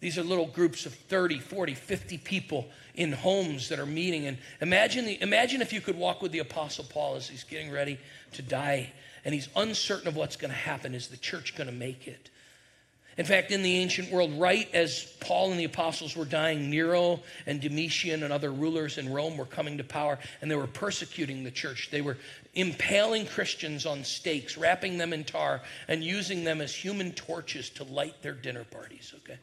These 0.00 0.16
are 0.16 0.22
little 0.22 0.46
groups 0.46 0.86
of 0.86 0.94
30, 0.94 1.40
40, 1.40 1.74
50 1.74 2.18
people 2.18 2.68
in 2.94 3.10
homes 3.10 3.68
that 3.68 3.80
are 3.80 3.86
meeting. 3.86 4.26
And 4.26 4.38
imagine, 4.60 5.06
the, 5.06 5.20
imagine 5.20 5.60
if 5.60 5.72
you 5.72 5.80
could 5.80 5.96
walk 5.96 6.22
with 6.22 6.30
the 6.30 6.38
Apostle 6.38 6.84
Paul 6.84 7.16
as 7.16 7.28
he's 7.28 7.42
getting 7.42 7.72
ready 7.72 7.98
to 8.34 8.42
die 8.42 8.92
and 9.28 9.34
he's 9.34 9.50
uncertain 9.56 10.08
of 10.08 10.16
what's 10.16 10.36
going 10.36 10.50
to 10.50 10.56
happen. 10.56 10.94
Is 10.94 11.08
the 11.08 11.18
church 11.18 11.54
going 11.54 11.68
to 11.68 11.74
make 11.74 12.08
it? 12.08 12.30
In 13.18 13.26
fact, 13.26 13.50
in 13.50 13.62
the 13.62 13.76
ancient 13.76 14.10
world, 14.10 14.32
right 14.40 14.66
as 14.72 15.04
Paul 15.20 15.50
and 15.50 15.60
the 15.60 15.64
apostles 15.64 16.16
were 16.16 16.24
dying, 16.24 16.70
Nero 16.70 17.20
and 17.44 17.60
Domitian 17.60 18.22
and 18.22 18.32
other 18.32 18.50
rulers 18.50 18.96
in 18.96 19.12
Rome 19.12 19.36
were 19.36 19.44
coming 19.44 19.76
to 19.76 19.84
power 19.84 20.18
and 20.40 20.50
they 20.50 20.56
were 20.56 20.66
persecuting 20.66 21.44
the 21.44 21.50
church. 21.50 21.90
They 21.92 22.00
were 22.00 22.16
impaling 22.54 23.26
Christians 23.26 23.84
on 23.84 24.02
stakes, 24.02 24.56
wrapping 24.56 24.96
them 24.96 25.12
in 25.12 25.24
tar, 25.24 25.60
and 25.88 26.02
using 26.02 26.42
them 26.42 26.62
as 26.62 26.74
human 26.74 27.12
torches 27.12 27.68
to 27.68 27.84
light 27.84 28.22
their 28.22 28.32
dinner 28.32 28.64
parties, 28.64 29.12
okay? 29.18 29.38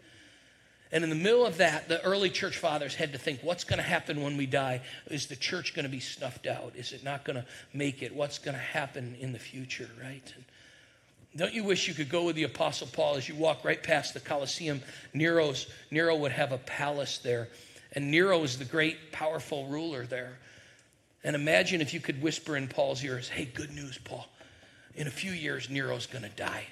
And 0.92 1.04
in 1.04 1.10
the 1.10 1.16
middle 1.16 1.46
of 1.46 1.58
that, 1.58 1.90
the 1.90 2.02
early 2.04 2.30
church 2.30 2.58
fathers 2.58 2.96
had 2.96 3.12
to 3.14 3.18
think 3.18 3.40
what's 3.42 3.64
going 3.64 3.78
to 3.78 3.84
happen 3.84 4.22
when 4.22 4.38
we 4.38 4.46
die? 4.46 4.82
Is 5.08 5.26
the 5.26 5.36
church 5.36 5.74
going 5.74 5.84
to 5.84 5.90
be 5.90 6.00
snuffed 6.00 6.48
out? 6.48 6.74
Is 6.76 6.94
it 6.94 7.04
not 7.04 7.26
going 7.26 7.38
to 7.38 7.46
make 7.74 8.02
it? 8.02 8.16
What's 8.16 8.38
going 8.38 8.56
to 8.56 8.62
happen 8.62 9.16
in 9.20 9.34
the 9.34 9.40
future, 9.40 9.90
right? 10.02 10.34
And 10.36 10.46
don't 11.36 11.54
you 11.54 11.64
wish 11.64 11.88
you 11.88 11.94
could 11.94 12.10
go 12.10 12.24
with 12.24 12.36
the 12.36 12.44
Apostle 12.44 12.88
Paul 12.88 13.16
as 13.16 13.28
you 13.28 13.36
walk 13.36 13.66
right 13.66 13.82
past 13.82 14.14
the 14.14 14.20
Colosseum? 14.20 14.82
Nero's, 15.14 15.68
Nero 15.92 16.16
would 16.16 16.32
have 16.32 16.52
a 16.52 16.60
palace 16.60 17.18
there, 17.18 17.50
and 17.92 18.10
Nero 18.10 18.42
is 18.44 18.58
the 18.58 18.66
great, 18.66 19.12
powerful 19.12 19.68
ruler 19.68 20.06
there. 20.06 20.38
And 21.26 21.36
imagine 21.36 21.82
if 21.82 21.94
you 21.94 22.00
could 22.00 22.22
whisper 22.22 22.56
in 22.56 22.68
Paul's 22.68 23.04
ears, 23.04 23.28
hey, 23.28 23.46
good 23.46 23.72
news, 23.72 23.98
Paul. 23.98 24.28
In 24.96 25.08
a 25.08 25.12
few 25.12 25.32
years, 25.32 25.70
Nero's 25.70 26.06
going 26.06 26.24
to 26.24 26.30
die. 26.30 26.68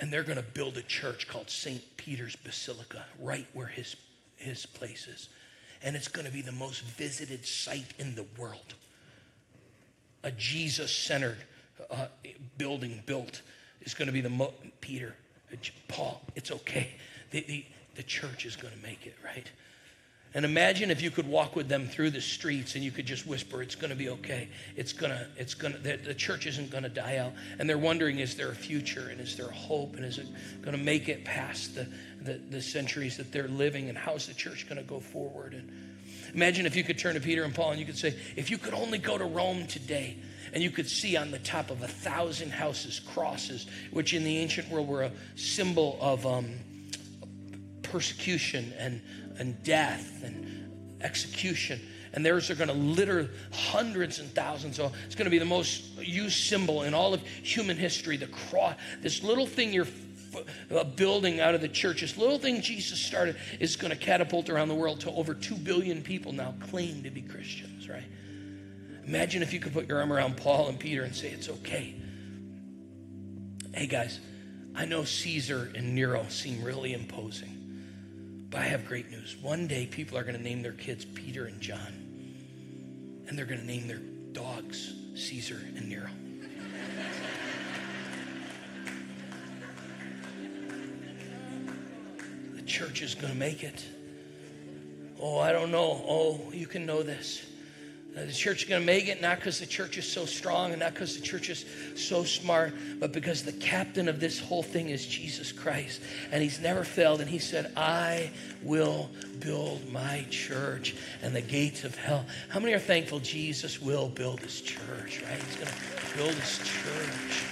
And 0.00 0.12
they're 0.12 0.22
going 0.22 0.36
to 0.36 0.42
build 0.42 0.76
a 0.76 0.82
church 0.82 1.28
called 1.28 1.50
St. 1.50 1.82
Peter's 1.96 2.36
Basilica 2.36 3.04
right 3.20 3.46
where 3.52 3.66
his, 3.66 3.96
his 4.36 4.66
place 4.66 5.06
is. 5.06 5.28
And 5.82 5.96
it's 5.96 6.08
going 6.08 6.26
to 6.26 6.32
be 6.32 6.42
the 6.42 6.52
most 6.52 6.82
visited 6.82 7.44
site 7.46 7.92
in 7.98 8.14
the 8.14 8.26
world. 8.38 8.74
A 10.24 10.30
Jesus 10.30 10.94
centered 10.94 11.38
uh, 11.90 12.06
building 12.58 13.02
built 13.06 13.42
is 13.82 13.94
going 13.94 14.06
to 14.06 14.12
be 14.12 14.20
the 14.20 14.50
Peter, 14.80 15.14
Paul. 15.88 16.22
It's 16.36 16.50
okay. 16.50 16.90
The, 17.30 17.40
the, 17.40 17.64
the 17.96 18.02
church 18.02 18.46
is 18.46 18.56
going 18.56 18.74
to 18.74 18.80
make 18.80 19.06
it, 19.06 19.16
right? 19.24 19.50
And 20.34 20.46
imagine 20.46 20.90
if 20.90 21.02
you 21.02 21.10
could 21.10 21.28
walk 21.28 21.54
with 21.54 21.68
them 21.68 21.86
through 21.86 22.10
the 22.10 22.20
streets 22.20 22.74
and 22.74 22.82
you 22.82 22.90
could 22.90 23.04
just 23.04 23.26
whisper, 23.26 23.62
it's 23.62 23.74
going 23.74 23.90
to 23.90 23.96
be 23.96 24.08
okay. 24.08 24.48
It's 24.76 24.94
going 24.94 25.12
to, 25.12 25.26
it's 25.36 25.52
going 25.52 25.74
to, 25.74 25.78
the, 25.78 25.96
the 25.96 26.14
church 26.14 26.46
isn't 26.46 26.70
going 26.70 26.84
to 26.84 26.88
die 26.88 27.18
out. 27.18 27.32
And 27.58 27.68
they're 27.68 27.76
wondering, 27.76 28.18
is 28.18 28.34
there 28.34 28.48
a 28.48 28.54
future 28.54 29.08
and 29.10 29.20
is 29.20 29.36
there 29.36 29.50
hope 29.50 29.96
and 29.96 30.04
is 30.04 30.18
it 30.18 30.26
going 30.62 30.76
to 30.76 30.82
make 30.82 31.10
it 31.10 31.24
past 31.24 31.74
the, 31.74 31.86
the, 32.22 32.40
the 32.50 32.62
centuries 32.62 33.18
that 33.18 33.30
they're 33.30 33.48
living 33.48 33.90
and 33.90 33.98
how's 33.98 34.26
the 34.26 34.34
church 34.34 34.66
going 34.66 34.78
to 34.78 34.88
go 34.88 35.00
forward? 35.00 35.52
And 35.52 35.70
imagine 36.34 36.64
if 36.64 36.76
you 36.76 36.82
could 36.82 36.98
turn 36.98 37.14
to 37.14 37.20
Peter 37.20 37.44
and 37.44 37.54
Paul 37.54 37.72
and 37.72 37.80
you 37.80 37.84
could 37.84 37.98
say, 37.98 38.16
if 38.34 38.50
you 38.50 38.56
could 38.56 38.74
only 38.74 38.98
go 38.98 39.18
to 39.18 39.24
Rome 39.24 39.66
today, 39.66 40.16
and 40.54 40.62
you 40.62 40.70
could 40.70 40.88
see 40.88 41.16
on 41.16 41.30
the 41.30 41.38
top 41.38 41.70
of 41.70 41.82
a 41.82 41.88
thousand 41.88 42.50
houses 42.50 43.00
crosses, 43.00 43.66
which 43.90 44.12
in 44.12 44.22
the 44.22 44.36
ancient 44.36 44.68
world 44.68 44.86
were 44.86 45.02
a 45.02 45.12
symbol 45.34 45.96
of 45.98 46.26
um, 46.26 46.58
persecution 47.82 48.72
and, 48.78 49.00
and 49.38 49.62
death 49.62 50.22
and 50.24 50.98
execution. 51.00 51.80
And 52.14 52.24
theirs 52.24 52.50
are 52.50 52.54
going 52.54 52.68
to 52.68 52.74
litter 52.74 53.30
hundreds 53.52 54.18
and 54.18 54.30
thousands. 54.34 54.76
So 54.76 54.92
it's 55.06 55.14
going 55.14 55.24
to 55.24 55.30
be 55.30 55.38
the 55.38 55.44
most 55.44 55.98
used 55.98 56.44
symbol 56.44 56.82
in 56.82 56.92
all 56.92 57.14
of 57.14 57.22
human 57.22 57.76
history. 57.76 58.16
The 58.16 58.26
cross, 58.26 58.76
this 59.00 59.22
little 59.22 59.46
thing 59.46 59.72
you're 59.72 59.86
uh, 60.74 60.84
building 60.84 61.40
out 61.40 61.54
of 61.54 61.60
the 61.60 61.68
church, 61.68 62.00
this 62.00 62.16
little 62.16 62.38
thing 62.38 62.60
Jesus 62.60 62.98
started, 63.00 63.36
is 63.60 63.76
going 63.76 63.90
to 63.90 63.96
catapult 63.96 64.50
around 64.50 64.68
the 64.68 64.74
world 64.74 65.00
to 65.00 65.10
over 65.10 65.34
2 65.34 65.54
billion 65.56 66.02
people 66.02 66.32
now 66.32 66.54
claim 66.70 67.02
to 67.02 67.10
be 67.10 67.22
Christians, 67.22 67.88
right? 67.88 68.04
Imagine 69.06 69.42
if 69.42 69.52
you 69.52 69.60
could 69.60 69.72
put 69.72 69.88
your 69.88 70.00
arm 70.00 70.12
around 70.12 70.36
Paul 70.36 70.68
and 70.68 70.78
Peter 70.78 71.02
and 71.02 71.14
say, 71.14 71.28
It's 71.28 71.48
okay. 71.48 71.94
Hey, 73.74 73.86
guys, 73.86 74.20
I 74.74 74.84
know 74.84 75.04
Caesar 75.04 75.70
and 75.74 75.94
Nero 75.94 76.26
seem 76.28 76.62
really 76.62 76.92
imposing, 76.92 77.61
but 78.52 78.60
I 78.60 78.64
have 78.64 78.86
great 78.86 79.10
news. 79.10 79.34
One 79.40 79.66
day, 79.66 79.86
people 79.86 80.18
are 80.18 80.22
going 80.22 80.36
to 80.36 80.42
name 80.42 80.60
their 80.62 80.72
kids 80.72 81.06
Peter 81.06 81.46
and 81.46 81.58
John, 81.58 83.24
and 83.26 83.36
they're 83.36 83.46
going 83.46 83.60
to 83.60 83.66
name 83.66 83.88
their 83.88 84.02
dogs 84.32 84.92
Caesar 85.14 85.58
and 85.74 85.88
Nero. 85.88 86.10
the 92.54 92.62
church 92.62 93.00
is 93.00 93.14
going 93.14 93.32
to 93.32 93.38
make 93.38 93.64
it. 93.64 93.82
Oh, 95.18 95.38
I 95.38 95.52
don't 95.52 95.70
know. 95.70 96.04
Oh, 96.06 96.52
you 96.52 96.66
can 96.66 96.84
know 96.84 97.02
this. 97.02 97.46
The 98.14 98.30
church 98.30 98.64
is 98.64 98.68
going 98.68 98.82
to 98.82 98.86
make 98.86 99.08
it 99.08 99.22
not 99.22 99.38
because 99.38 99.58
the 99.58 99.64
church 99.64 99.96
is 99.96 100.06
so 100.06 100.26
strong 100.26 100.72
and 100.72 100.80
not 100.80 100.92
because 100.92 101.16
the 101.16 101.22
church 101.22 101.48
is 101.48 101.64
so 101.94 102.24
smart, 102.24 102.74
but 103.00 103.10
because 103.10 103.42
the 103.42 103.52
captain 103.52 104.06
of 104.06 104.20
this 104.20 104.38
whole 104.38 104.62
thing 104.62 104.90
is 104.90 105.06
Jesus 105.06 105.50
Christ. 105.50 106.02
And 106.30 106.42
he's 106.42 106.60
never 106.60 106.84
failed. 106.84 107.22
And 107.22 107.30
he 107.30 107.38
said, 107.38 107.72
I 107.74 108.30
will 108.62 109.08
build 109.40 109.90
my 109.90 110.26
church 110.28 110.94
and 111.22 111.34
the 111.34 111.40
gates 111.40 111.84
of 111.84 111.96
hell. 111.96 112.26
How 112.50 112.60
many 112.60 112.74
are 112.74 112.78
thankful 112.78 113.18
Jesus 113.18 113.80
will 113.80 114.10
build 114.10 114.40
his 114.40 114.60
church, 114.60 115.22
right? 115.22 115.42
He's 115.42 115.56
going 115.56 115.68
to 115.68 116.16
build 116.18 116.34
his 116.34 116.58
church. 116.58 117.44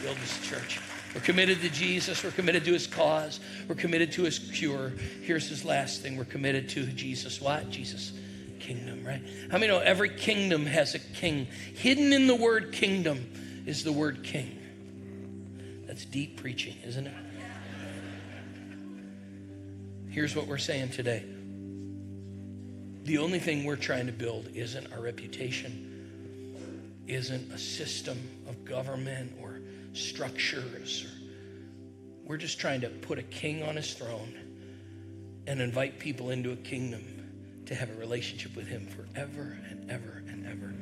Build 0.00 0.16
his 0.18 0.38
church. 0.46 0.78
We're 1.12 1.22
committed 1.22 1.60
to 1.62 1.70
Jesus. 1.70 2.22
We're 2.22 2.30
committed 2.30 2.64
to 2.66 2.72
his 2.72 2.86
cause. 2.86 3.40
We're 3.66 3.74
committed 3.74 4.12
to 4.12 4.22
his 4.22 4.38
cure. 4.38 4.92
Here's 5.22 5.48
his 5.48 5.64
last 5.64 6.02
thing. 6.02 6.16
We're 6.16 6.24
committed 6.24 6.68
to 6.70 6.86
Jesus. 6.86 7.40
What? 7.40 7.68
Jesus 7.68 8.12
kingdom, 8.60 9.04
right? 9.04 9.22
How 9.50 9.58
many 9.58 9.68
know 9.68 9.78
every 9.78 10.10
kingdom 10.10 10.66
has 10.66 10.94
a 10.94 10.98
king? 10.98 11.46
Hidden 11.74 12.12
in 12.12 12.26
the 12.26 12.34
word 12.34 12.72
kingdom 12.72 13.30
is 13.66 13.84
the 13.84 13.92
word 13.92 14.22
king. 14.22 14.56
That's 15.86 16.04
deep 16.04 16.40
preaching, 16.40 16.76
isn't 16.84 17.06
it? 17.06 17.14
Here's 20.10 20.34
what 20.34 20.46
we're 20.46 20.58
saying 20.58 20.90
today 20.90 21.24
the 23.04 23.18
only 23.18 23.38
thing 23.38 23.64
we're 23.64 23.76
trying 23.76 24.06
to 24.06 24.12
build 24.12 24.50
isn't 24.54 24.92
our 24.92 25.00
reputation, 25.00 27.02
isn't 27.06 27.52
a 27.52 27.58
system 27.58 28.18
of 28.46 28.66
government 28.66 29.32
or 29.40 29.60
structures. 29.94 31.06
We're 32.24 32.36
just 32.36 32.60
trying 32.60 32.82
to 32.82 32.90
put 32.90 33.18
a 33.18 33.22
king 33.22 33.62
on 33.62 33.76
his 33.76 33.94
throne 33.94 34.34
and 35.46 35.62
invite 35.62 35.98
people 35.98 36.28
into 36.28 36.52
a 36.52 36.56
kingdom 36.56 37.17
to 37.68 37.74
have 37.74 37.90
a 37.90 37.94
relationship 37.94 38.56
with 38.56 38.66
Him 38.66 38.86
forever 38.86 39.58
and 39.70 39.90
ever 39.90 40.22
and 40.28 40.46
ever. 40.46 40.72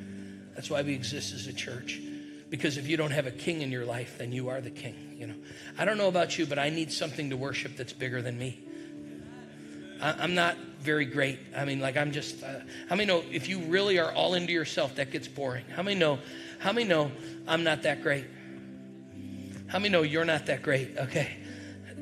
That's 0.55 0.71
why 0.71 0.83
we 0.83 0.95
exist 0.95 1.35
as 1.35 1.47
a 1.47 1.53
church. 1.53 2.01
Because 2.49 2.77
if 2.77 2.89
you 2.89 2.97
don't 2.97 3.11
have 3.11 3.27
a 3.27 3.33
king 3.33 3.61
in 3.61 3.73
your 3.73 3.85
life, 3.85 4.19
then 4.19 4.33
you 4.33 4.49
are 4.49 4.61
the 4.61 4.71
king. 4.71 5.17
You 5.19 5.27
know, 5.27 5.35
I 5.77 5.85
don't 5.85 5.99
know 5.99 6.09
about 6.09 6.39
you, 6.39 6.47
but 6.47 6.59
I 6.59 6.71
need 6.71 6.93
something 6.93 7.31
to 7.31 7.37
worship 7.37 7.77
that's 7.77 7.93
bigger 7.93 8.23
than 8.23 8.39
me. 8.39 8.61
I, 10.01 10.23
am 10.23 10.35
not 10.35 10.57
very 10.81 11.07
great. 11.07 11.41
I 11.57 11.65
mean, 11.65 11.81
like 11.81 11.97
I'm 11.97 12.13
just. 12.13 12.43
Uh, 12.43 12.61
how 12.89 12.95
many 12.95 13.07
know 13.07 13.25
if 13.33 13.49
you 13.49 13.61
really 13.61 13.99
are 13.99 14.13
all 14.13 14.35
into 14.35 14.53
yourself, 14.53 14.95
that 14.97 15.11
gets 15.11 15.27
boring? 15.27 15.65
How 15.75 15.83
many 15.83 15.99
know? 15.99 16.21
How 16.61 16.73
many 16.73 16.87
know 16.87 17.11
I'm 17.49 17.65
not 17.65 17.83
that 17.83 18.03
great? 18.03 18.27
How 19.67 19.79
many 19.79 19.89
know 19.89 20.03
you're 20.03 20.25
not 20.25 20.47
that 20.47 20.63
great? 20.63 20.97
Okay, 20.97 21.37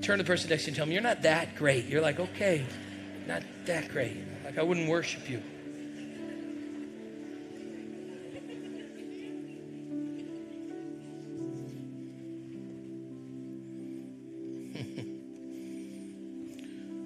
turn 0.03 0.18
to 0.18 0.25
the 0.25 0.27
person 0.27 0.51
next 0.51 0.64
to 0.64 0.66
you 0.66 0.70
and 0.70 0.77
tell 0.77 0.85
them 0.85 0.92
you're 0.92 1.03
not 1.03 1.23
that 1.23 1.57
great. 1.57 1.87
You're 1.87 2.03
like, 2.03 2.20
okay, 2.20 2.66
not 3.27 3.42
that 3.64 3.88
great. 3.88 4.16
Like 4.54 4.60
I 4.60 4.68
wouldn't 4.68 4.88
worship 4.88 5.28
you. 5.28 5.38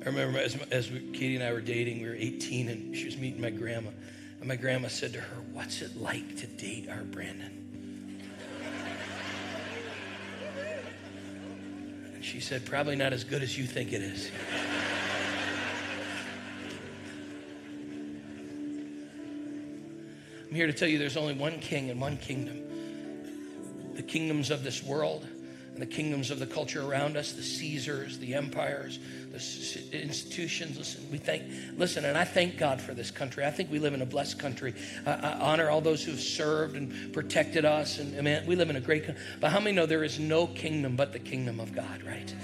I 0.03 0.05
remember 0.05 0.41
as, 0.41 0.57
as 0.71 0.91
we, 0.91 1.01
Katie 1.15 1.37
and 1.37 1.45
I 1.45 1.55
were 1.55 1.63
dating, 1.63 2.03
we 2.03 2.09
were 2.09 2.15
18 2.15 2.69
and 2.69 2.95
she 2.95 3.07
was 3.07 3.17
meeting 3.17 3.41
my 3.41 3.49
grandma. 3.49 3.89
And 4.41 4.49
my 4.49 4.57
grandma 4.57 4.89
said 4.89 5.15
to 5.15 5.21
her, 5.21 5.37
What's 5.55 5.81
it 5.81 5.97
like 5.97 6.37
to 6.37 6.47
date 6.47 6.91
our 6.91 7.05
Brandon? 7.05 8.21
And 12.15 12.23
she 12.23 12.41
said, 12.41 12.67
Probably 12.67 12.97
not 12.97 13.15
as 13.15 13.25
good 13.25 13.43
as 13.43 13.57
you 13.57 13.65
think 13.65 13.95
it 13.95 14.03
is. 14.03 14.31
I'm 20.49 20.55
here 20.55 20.67
to 20.67 20.73
tell 20.73 20.89
you 20.89 20.99
there's 20.99 21.17
only 21.17 21.35
one 21.35 21.61
king 21.61 21.91
and 21.91 22.01
one 22.01 22.17
kingdom. 22.17 22.63
The 23.95 24.03
kingdoms 24.03 24.51
of 24.51 24.65
this 24.65 24.83
world 24.83 25.27
and 25.73 25.83
the 25.83 25.95
kingdoms 25.95 26.31
of 26.31 26.39
the 26.39 26.47
culture 26.47 26.83
around 26.83 27.17
us, 27.17 27.33
the 27.33 27.43
Caesars, 27.43 28.19
the 28.19 28.35
empires, 28.35 28.99
the 29.31 30.01
institutions. 30.03 30.79
Listen, 30.79 31.07
we 31.13 31.19
thank, 31.19 31.45
listen, 31.77 32.05
and 32.05 32.17
I 32.17 32.25
thank 32.25 32.57
God 32.57 32.81
for 32.81 32.95
this 32.95 33.11
country. 33.11 33.45
I 33.45 33.51
think 33.51 33.71
we 33.71 33.79
live 33.79 33.95
in 33.95 34.03
a 34.03 34.07
blessed 34.07 34.39
country. 34.39 34.75
I, 35.07 35.13
I 35.13 35.33
honor 35.35 35.69
all 35.69 35.81
those 35.81 36.03
who 36.03 36.13
have 36.13 36.21
served 36.21 36.77
and 36.77 37.13
protected 37.13 37.65
us. 37.65 37.99
And 37.99 38.17
I 38.17 38.23
mean, 38.23 38.47
we 38.47 38.57
live 38.57 38.71
in 38.71 38.77
a 38.77 38.81
great, 38.81 39.05
country. 39.05 39.23
but 39.41 39.53
how 39.53 39.61
many 39.61 39.77
know 39.77 39.87
there 39.87 40.03
is 40.03 40.19
no 40.19 40.47
kingdom 40.47 40.97
but 40.97 41.13
the 41.13 41.21
kingdom 41.21 41.61
of 41.61 41.75
God, 41.75 42.03
right? 42.03 42.35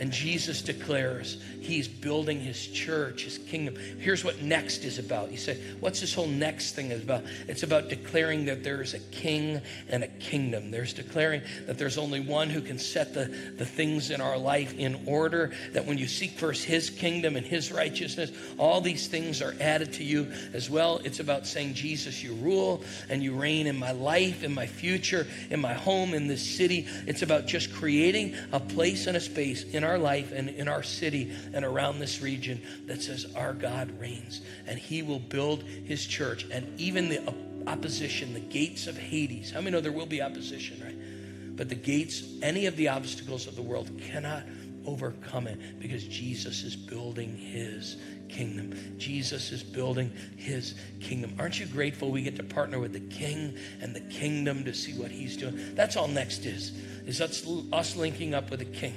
And 0.00 0.10
Jesus 0.10 0.62
declares 0.62 1.36
he's 1.60 1.86
building 1.86 2.40
his 2.40 2.66
church, 2.66 3.24
his 3.24 3.36
kingdom. 3.36 3.76
Here's 3.98 4.24
what 4.24 4.40
next 4.40 4.84
is 4.84 4.98
about. 4.98 5.30
You 5.30 5.36
say, 5.36 5.60
what's 5.78 6.00
this 6.00 6.14
whole 6.14 6.26
next 6.26 6.72
thing 6.72 6.90
is 6.90 7.02
about? 7.02 7.22
It's 7.46 7.62
about 7.64 7.90
declaring 7.90 8.46
that 8.46 8.64
there 8.64 8.80
is 8.80 8.94
a 8.94 8.98
king 8.98 9.60
and 9.90 10.02
a 10.02 10.08
kingdom. 10.08 10.70
There's 10.70 10.94
declaring 10.94 11.42
that 11.66 11.76
there's 11.76 11.98
only 11.98 12.20
one 12.20 12.48
who 12.48 12.62
can 12.62 12.78
set 12.78 13.12
the, 13.12 13.26
the 13.58 13.66
things 13.66 14.10
in 14.10 14.22
our 14.22 14.38
life 14.38 14.72
in 14.78 14.98
order, 15.06 15.52
that 15.72 15.84
when 15.84 15.98
you 15.98 16.06
seek 16.06 16.30
first 16.30 16.64
his 16.64 16.88
kingdom 16.88 17.36
and 17.36 17.44
his 17.44 17.70
righteousness, 17.70 18.32
all 18.56 18.80
these 18.80 19.06
things 19.06 19.42
are 19.42 19.54
added 19.60 19.92
to 19.92 20.04
you 20.04 20.32
as 20.54 20.70
well. 20.70 20.98
It's 21.04 21.20
about 21.20 21.46
saying, 21.46 21.74
Jesus, 21.74 22.24
you 22.24 22.32
rule 22.34 22.82
and 23.10 23.22
you 23.22 23.34
reign 23.34 23.66
in 23.66 23.76
my 23.76 23.92
life, 23.92 24.42
in 24.44 24.54
my 24.54 24.66
future, 24.66 25.26
in 25.50 25.60
my 25.60 25.74
home, 25.74 26.14
in 26.14 26.26
this 26.26 26.56
city. 26.56 26.86
It's 27.06 27.20
about 27.20 27.46
just 27.46 27.70
creating 27.74 28.34
a 28.52 28.60
place 28.60 29.06
and 29.06 29.16
a 29.16 29.20
space 29.20 29.64
in 29.64 29.84
our 29.84 29.89
life 29.98 30.32
and 30.32 30.48
in 30.48 30.68
our 30.68 30.82
city 30.82 31.32
and 31.52 31.64
around 31.64 31.98
this 31.98 32.20
region 32.20 32.60
that 32.86 33.02
says 33.02 33.26
our 33.36 33.52
God 33.52 33.98
reigns 34.00 34.40
and 34.66 34.78
he 34.78 35.02
will 35.02 35.18
build 35.18 35.62
his 35.62 36.06
church. 36.06 36.46
And 36.50 36.78
even 36.78 37.08
the 37.08 37.34
opposition, 37.66 38.34
the 38.34 38.40
gates 38.40 38.86
of 38.86 38.96
Hades, 38.96 39.50
how 39.50 39.60
many 39.60 39.70
know 39.70 39.80
there 39.80 39.92
will 39.92 40.06
be 40.06 40.22
opposition, 40.22 40.80
right? 40.84 41.56
But 41.56 41.68
the 41.68 41.74
gates, 41.74 42.22
any 42.42 42.66
of 42.66 42.76
the 42.76 42.88
obstacles 42.88 43.46
of 43.46 43.56
the 43.56 43.62
world 43.62 43.90
cannot 44.00 44.44
overcome 44.86 45.46
it 45.46 45.78
because 45.78 46.04
Jesus 46.04 46.62
is 46.62 46.74
building 46.74 47.36
his 47.36 47.96
kingdom. 48.28 48.96
Jesus 48.98 49.52
is 49.52 49.62
building 49.62 50.10
his 50.36 50.74
kingdom. 51.00 51.34
Aren't 51.38 51.60
you 51.60 51.66
grateful 51.66 52.10
we 52.10 52.22
get 52.22 52.36
to 52.36 52.42
partner 52.42 52.78
with 52.78 52.92
the 52.92 53.00
king 53.00 53.56
and 53.80 53.94
the 53.94 54.00
kingdom 54.00 54.64
to 54.64 54.72
see 54.72 54.94
what 54.94 55.10
he's 55.10 55.36
doing? 55.36 55.74
That's 55.74 55.96
all 55.96 56.08
next 56.08 56.46
is. 56.46 56.72
Is 57.06 57.20
us, 57.20 57.46
us 57.72 57.96
linking 57.96 58.34
up 58.34 58.50
with 58.50 58.60
the 58.60 58.64
king 58.64 58.94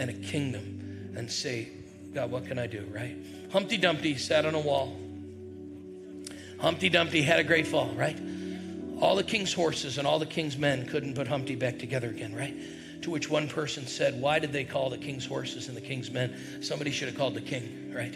and 0.00 0.08
a 0.08 0.14
kingdom 0.14 1.12
and 1.14 1.30
say, 1.30 1.68
God, 2.14 2.30
what 2.30 2.46
can 2.46 2.58
I 2.58 2.66
do, 2.66 2.88
right? 2.90 3.14
Humpty 3.52 3.76
Dumpty 3.76 4.16
sat 4.16 4.46
on 4.46 4.54
a 4.54 4.58
wall. 4.58 4.98
Humpty 6.58 6.88
Dumpty 6.88 7.20
had 7.20 7.38
a 7.38 7.44
great 7.44 7.66
fall, 7.66 7.92
right? 7.94 8.18
All 9.00 9.14
the 9.14 9.22
king's 9.22 9.52
horses 9.52 9.98
and 9.98 10.06
all 10.06 10.18
the 10.18 10.26
king's 10.26 10.56
men 10.56 10.86
couldn't 10.86 11.14
put 11.14 11.28
Humpty 11.28 11.54
back 11.54 11.78
together 11.78 12.08
again, 12.08 12.34
right? 12.34 12.56
To 13.02 13.10
which 13.10 13.28
one 13.28 13.48
person 13.48 13.86
said, 13.86 14.18
Why 14.20 14.38
did 14.38 14.52
they 14.52 14.64
call 14.64 14.88
the 14.88 14.98
king's 14.98 15.26
horses 15.26 15.68
and 15.68 15.76
the 15.76 15.82
king's 15.82 16.10
men? 16.10 16.34
Somebody 16.62 16.90
should 16.90 17.08
have 17.08 17.16
called 17.16 17.34
the 17.34 17.40
king, 17.42 17.92
right? 17.94 18.14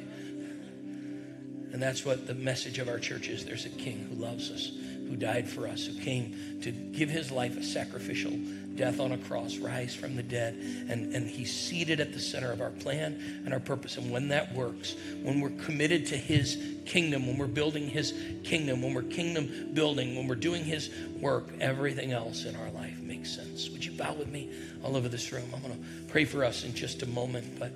And 1.72 1.82
that's 1.82 2.04
what 2.04 2.26
the 2.26 2.34
message 2.34 2.78
of 2.78 2.88
our 2.88 2.98
church 2.98 3.28
is. 3.28 3.44
There's 3.44 3.66
a 3.66 3.70
king 3.70 4.06
who 4.08 4.22
loves 4.22 4.50
us, 4.50 4.72
who 5.08 5.16
died 5.16 5.48
for 5.48 5.66
us, 5.66 5.86
who 5.86 6.00
came 6.00 6.60
to 6.62 6.70
give 6.70 7.10
his 7.10 7.30
life 7.30 7.58
a 7.58 7.62
sacrificial 7.62 8.32
death 8.76 9.00
on 9.00 9.12
a 9.12 9.18
cross, 9.18 9.56
rise 9.58 9.94
from 9.94 10.16
the 10.16 10.22
dead. 10.22 10.54
And, 10.88 11.14
and 11.14 11.28
he's 11.28 11.54
seated 11.54 12.00
at 12.00 12.12
the 12.12 12.20
center 12.20 12.52
of 12.52 12.60
our 12.60 12.70
plan 12.70 13.42
and 13.44 13.52
our 13.52 13.60
purpose. 13.60 13.96
And 13.96 14.10
when 14.10 14.28
that 14.28 14.54
works, 14.54 14.96
when 15.22 15.40
we're 15.40 15.50
committed 15.50 16.06
to 16.06 16.16
his 16.16 16.58
kingdom, 16.86 17.26
when 17.26 17.38
we're 17.38 17.46
building 17.46 17.88
his 17.88 18.12
kingdom, 18.44 18.82
when 18.82 18.94
we're 18.94 19.02
kingdom 19.02 19.70
building, 19.74 20.16
when 20.16 20.28
we're 20.28 20.34
doing 20.34 20.64
his 20.64 20.90
work, 21.20 21.48
everything 21.60 22.12
else 22.12 22.44
in 22.44 22.56
our 22.56 22.70
life 22.70 22.98
makes 23.00 23.34
sense. 23.34 23.68
Would 23.70 23.84
you 23.84 23.92
bow 23.92 24.14
with 24.14 24.28
me 24.28 24.50
all 24.82 24.96
over 24.96 25.08
this 25.08 25.32
room? 25.32 25.48
I'm 25.54 25.62
going 25.62 25.74
to 25.74 26.12
pray 26.12 26.24
for 26.24 26.44
us 26.44 26.64
in 26.64 26.74
just 26.74 27.02
a 27.02 27.06
moment. 27.06 27.58
But 27.58 27.72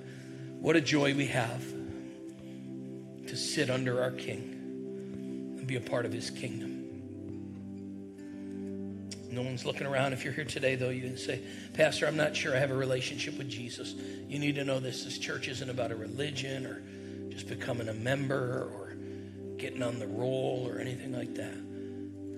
what 0.59 0.75
a 0.75 0.81
joy 0.81 1.15
we 1.15 1.27
have 1.27 1.63
to 3.27 3.37
sit 3.37 3.69
under 3.69 4.01
our 4.01 4.11
king 4.11 5.55
and 5.57 5.67
be 5.67 5.75
a 5.75 5.81
part 5.81 6.05
of 6.05 6.11
his 6.11 6.29
kingdom. 6.29 6.88
No 9.31 9.43
one's 9.43 9.65
looking 9.65 9.85
around. 9.85 10.13
If 10.13 10.23
you're 10.23 10.33
here 10.33 10.45
today, 10.45 10.75
though, 10.75 10.89
you 10.89 11.01
can 11.01 11.17
say, 11.17 11.41
Pastor, 11.73 12.07
I'm 12.07 12.17
not 12.17 12.35
sure 12.35 12.55
I 12.55 12.59
have 12.59 12.71
a 12.71 12.75
relationship 12.75 13.37
with 13.37 13.49
Jesus. 13.49 13.93
You 14.27 14.39
need 14.39 14.55
to 14.55 14.63
know 14.63 14.79
this. 14.79 15.03
This 15.03 15.17
church 15.17 15.47
isn't 15.47 15.69
about 15.69 15.91
a 15.91 15.95
religion 15.95 16.65
or 16.65 16.81
just 17.29 17.47
becoming 17.47 17.89
a 17.89 17.93
member 17.93 18.69
or 18.73 18.95
getting 19.57 19.83
on 19.83 19.99
the 19.99 20.07
roll 20.07 20.67
or 20.67 20.79
anything 20.79 21.13
like 21.13 21.35
that. 21.35 21.53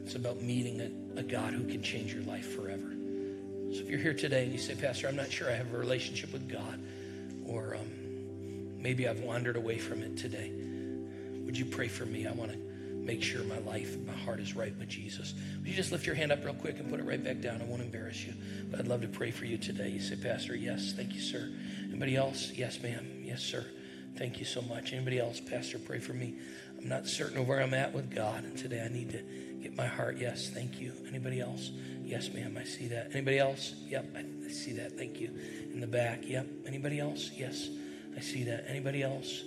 It's 0.03 0.15
about 0.15 0.41
meeting 0.41 0.81
a, 1.15 1.19
a 1.19 1.23
God 1.23 1.53
who 1.53 1.65
can 1.65 1.81
change 1.81 2.13
your 2.13 2.23
life 2.23 2.55
forever. 2.55 2.91
So 3.71 3.79
if 3.79 3.89
you're 3.89 3.99
here 3.99 4.13
today 4.13 4.43
and 4.43 4.51
you 4.51 4.59
say, 4.59 4.75
Pastor, 4.75 5.07
I'm 5.07 5.15
not 5.15 5.31
sure 5.31 5.49
I 5.49 5.53
have 5.53 5.73
a 5.73 5.77
relationship 5.77 6.33
with 6.33 6.49
God, 6.49 6.77
or 7.45 7.75
um, 7.75 8.81
maybe 8.81 9.07
I've 9.07 9.21
wandered 9.21 9.55
away 9.55 9.77
from 9.77 10.01
it 10.01 10.17
today, 10.17 10.51
would 11.45 11.57
you 11.57 11.65
pray 11.65 11.87
for 11.87 12.05
me? 12.05 12.27
I 12.27 12.33
want 12.33 12.51
to 12.51 12.57
make 13.01 13.23
sure 13.23 13.43
my 13.43 13.59
life, 13.59 13.97
my 14.05 14.13
heart 14.13 14.39
is 14.39 14.55
right 14.55 14.77
with 14.77 14.87
Jesus. 14.87 15.33
Would 15.57 15.67
you 15.67 15.73
just 15.73 15.91
lift 15.91 16.05
your 16.05 16.15
hand 16.15 16.31
up 16.31 16.43
real 16.45 16.53
quick 16.53 16.79
and 16.79 16.89
put 16.89 16.99
it 16.99 17.03
right 17.03 17.23
back 17.23 17.41
down? 17.41 17.61
I 17.61 17.65
won't 17.65 17.81
embarrass 17.81 18.23
you, 18.25 18.33
but 18.69 18.79
I'd 18.79 18.87
love 18.87 19.01
to 19.01 19.07
pray 19.07 19.31
for 19.31 19.45
you 19.45 19.57
today. 19.57 19.89
You 19.89 19.99
say, 19.99 20.15
Pastor, 20.15 20.55
yes, 20.55 20.93
thank 20.95 21.13
you, 21.13 21.21
sir. 21.21 21.51
Anybody 21.89 22.15
else? 22.15 22.51
Yes, 22.55 22.81
ma'am. 22.81 23.05
Yes, 23.23 23.41
sir. 23.41 23.65
Thank 24.17 24.39
you 24.39 24.45
so 24.45 24.61
much. 24.61 24.93
Anybody 24.93 25.19
else? 25.19 25.39
Pastor, 25.39 25.79
pray 25.79 25.99
for 25.99 26.13
me. 26.13 26.35
I'm 26.77 26.89
not 26.89 27.07
certain 27.07 27.37
of 27.37 27.47
where 27.47 27.61
I'm 27.61 27.73
at 27.73 27.93
with 27.93 28.13
God, 28.13 28.43
and 28.43 28.57
today 28.57 28.81
I 28.81 28.87
need 28.87 29.11
to 29.11 29.23
get 29.61 29.75
my 29.75 29.87
heart. 29.87 30.17
Yes, 30.17 30.49
thank 30.49 30.79
you. 30.79 30.93
Anybody 31.07 31.39
else? 31.39 31.71
Yes, 32.03 32.29
ma'am. 32.33 32.57
I 32.59 32.63
see 32.63 32.87
that. 32.87 33.11
Anybody 33.13 33.39
else? 33.39 33.73
Yep, 33.87 34.15
I 34.17 34.51
see 34.51 34.73
that. 34.73 34.97
Thank 34.97 35.19
you. 35.19 35.29
In 35.71 35.79
the 35.79 35.87
back. 35.87 36.27
Yep. 36.27 36.47
Anybody 36.65 36.99
else? 36.99 37.31
Yes, 37.35 37.69
I 38.17 38.19
see 38.19 38.43
that. 38.45 38.65
Anybody 38.67 39.03
else? 39.03 39.43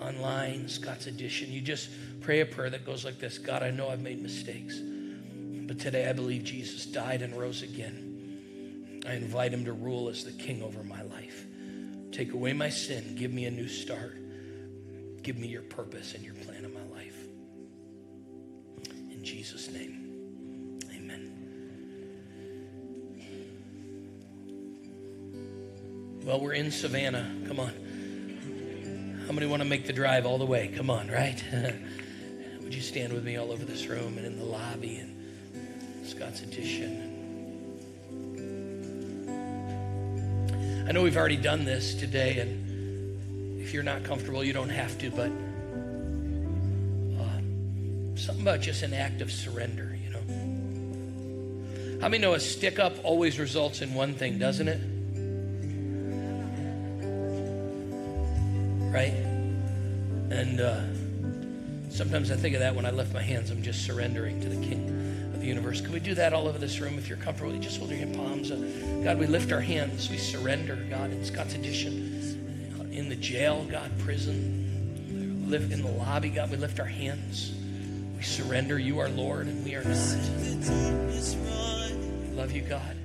Online, 0.00 0.68
Scott's 0.68 1.06
Addition. 1.06 1.52
You 1.52 1.60
just 1.60 1.90
pray 2.20 2.40
a 2.40 2.46
prayer 2.46 2.70
that 2.70 2.84
goes 2.84 3.04
like 3.04 3.18
this 3.18 3.38
God, 3.38 3.62
I 3.62 3.70
know 3.70 3.88
I've 3.88 4.00
made 4.00 4.22
mistakes, 4.22 4.78
but 4.78 5.78
today 5.78 6.08
I 6.08 6.12
believe 6.12 6.44
Jesus 6.44 6.86
died 6.86 7.22
and 7.22 7.36
rose 7.36 7.62
again. 7.62 9.02
I 9.06 9.14
invite 9.14 9.52
him 9.52 9.64
to 9.64 9.72
rule 9.72 10.08
as 10.08 10.24
the 10.24 10.32
king 10.32 10.62
over 10.62 10.82
my 10.82 11.02
life. 11.02 11.46
Take 12.12 12.32
away 12.32 12.52
my 12.52 12.68
sin. 12.68 13.14
Give 13.16 13.32
me 13.32 13.46
a 13.46 13.50
new 13.50 13.68
start. 13.68 14.16
Give 15.22 15.38
me 15.38 15.46
your 15.46 15.62
purpose 15.62 16.14
and 16.14 16.24
your 16.24 16.34
plan 16.34 16.64
in 16.64 16.72
my 16.72 16.84
life. 16.94 17.16
In 19.10 19.22
Jesus' 19.22 19.70
name, 19.70 20.80
amen. 20.94 21.32
Well, 26.24 26.40
we're 26.40 26.54
in 26.54 26.70
Savannah. 26.70 27.30
Come 27.46 27.60
on. 27.60 27.89
How 29.30 29.34
many 29.34 29.46
want 29.46 29.62
to 29.62 29.68
make 29.68 29.86
the 29.86 29.92
drive 29.92 30.26
all 30.26 30.38
the 30.38 30.44
way? 30.44 30.66
Come 30.76 30.90
on, 30.90 31.06
right? 31.08 31.40
Would 32.62 32.74
you 32.74 32.80
stand 32.80 33.12
with 33.12 33.22
me 33.22 33.36
all 33.36 33.52
over 33.52 33.64
this 33.64 33.86
room 33.86 34.18
and 34.18 34.26
in 34.26 34.36
the 34.36 34.44
lobby 34.44 34.96
and 34.96 36.04
Scott's 36.04 36.42
Addition? 36.42 37.06
I 40.88 40.90
know 40.90 41.04
we've 41.04 41.16
already 41.16 41.36
done 41.36 41.64
this 41.64 41.94
today, 41.94 42.40
and 42.40 43.62
if 43.62 43.72
you're 43.72 43.84
not 43.84 44.02
comfortable, 44.02 44.42
you 44.42 44.52
don't 44.52 44.68
have 44.68 44.98
to, 44.98 45.12
but 45.12 45.30
uh, 47.22 48.16
something 48.16 48.42
about 48.42 48.60
just 48.60 48.82
an 48.82 48.92
act 48.92 49.20
of 49.20 49.30
surrender, 49.30 49.96
you 50.02 50.10
know. 50.10 52.00
How 52.00 52.08
many 52.08 52.20
know 52.20 52.34
a 52.34 52.40
stick 52.40 52.80
up 52.80 52.94
always 53.04 53.38
results 53.38 53.80
in 53.80 53.94
one 53.94 54.14
thing, 54.14 54.40
doesn't 54.40 54.66
it? 54.66 54.80
Right? 58.92 59.19
Sometimes 62.10 62.32
I 62.32 62.36
think 62.36 62.54
of 62.56 62.60
that 62.60 62.74
when 62.74 62.84
I 62.86 62.90
lift 62.90 63.14
my 63.14 63.22
hands, 63.22 63.52
I'm 63.52 63.62
just 63.62 63.86
surrendering 63.86 64.40
to 64.40 64.48
the 64.48 64.66
King 64.66 64.88
of 65.32 65.38
the 65.40 65.46
universe. 65.46 65.80
Can 65.80 65.92
we 65.92 66.00
do 66.00 66.12
that 66.16 66.32
all 66.32 66.48
over 66.48 66.58
this 66.58 66.80
room? 66.80 66.98
If 66.98 67.08
you're 67.08 67.16
comfortable, 67.16 67.54
you 67.54 67.60
just 67.60 67.78
hold 67.78 67.90
your 67.90 68.00
hand 68.00 68.16
palms. 68.16 68.50
Uh, 68.50 68.56
God, 69.04 69.16
we 69.16 69.28
lift 69.28 69.52
our 69.52 69.60
hands. 69.60 70.10
We 70.10 70.18
surrender, 70.18 70.74
God, 70.90 71.12
in 71.12 71.24
Scott's 71.24 71.54
Addition, 71.54 72.90
in 72.90 73.08
the 73.08 73.14
jail, 73.14 73.64
God, 73.70 73.96
prison, 74.00 75.46
live 75.48 75.70
in 75.70 75.82
the 75.82 75.90
lobby, 75.92 76.30
God, 76.30 76.50
we 76.50 76.56
lift 76.56 76.80
our 76.80 76.86
hands. 76.86 77.52
We 78.16 78.24
surrender. 78.24 78.76
You 78.76 78.98
are 78.98 79.08
Lord, 79.08 79.46
and 79.46 79.64
we 79.64 79.76
are 79.76 79.84
not. 79.84 80.18
We 82.24 82.34
love 82.34 82.50
you, 82.50 82.62
God. 82.62 82.96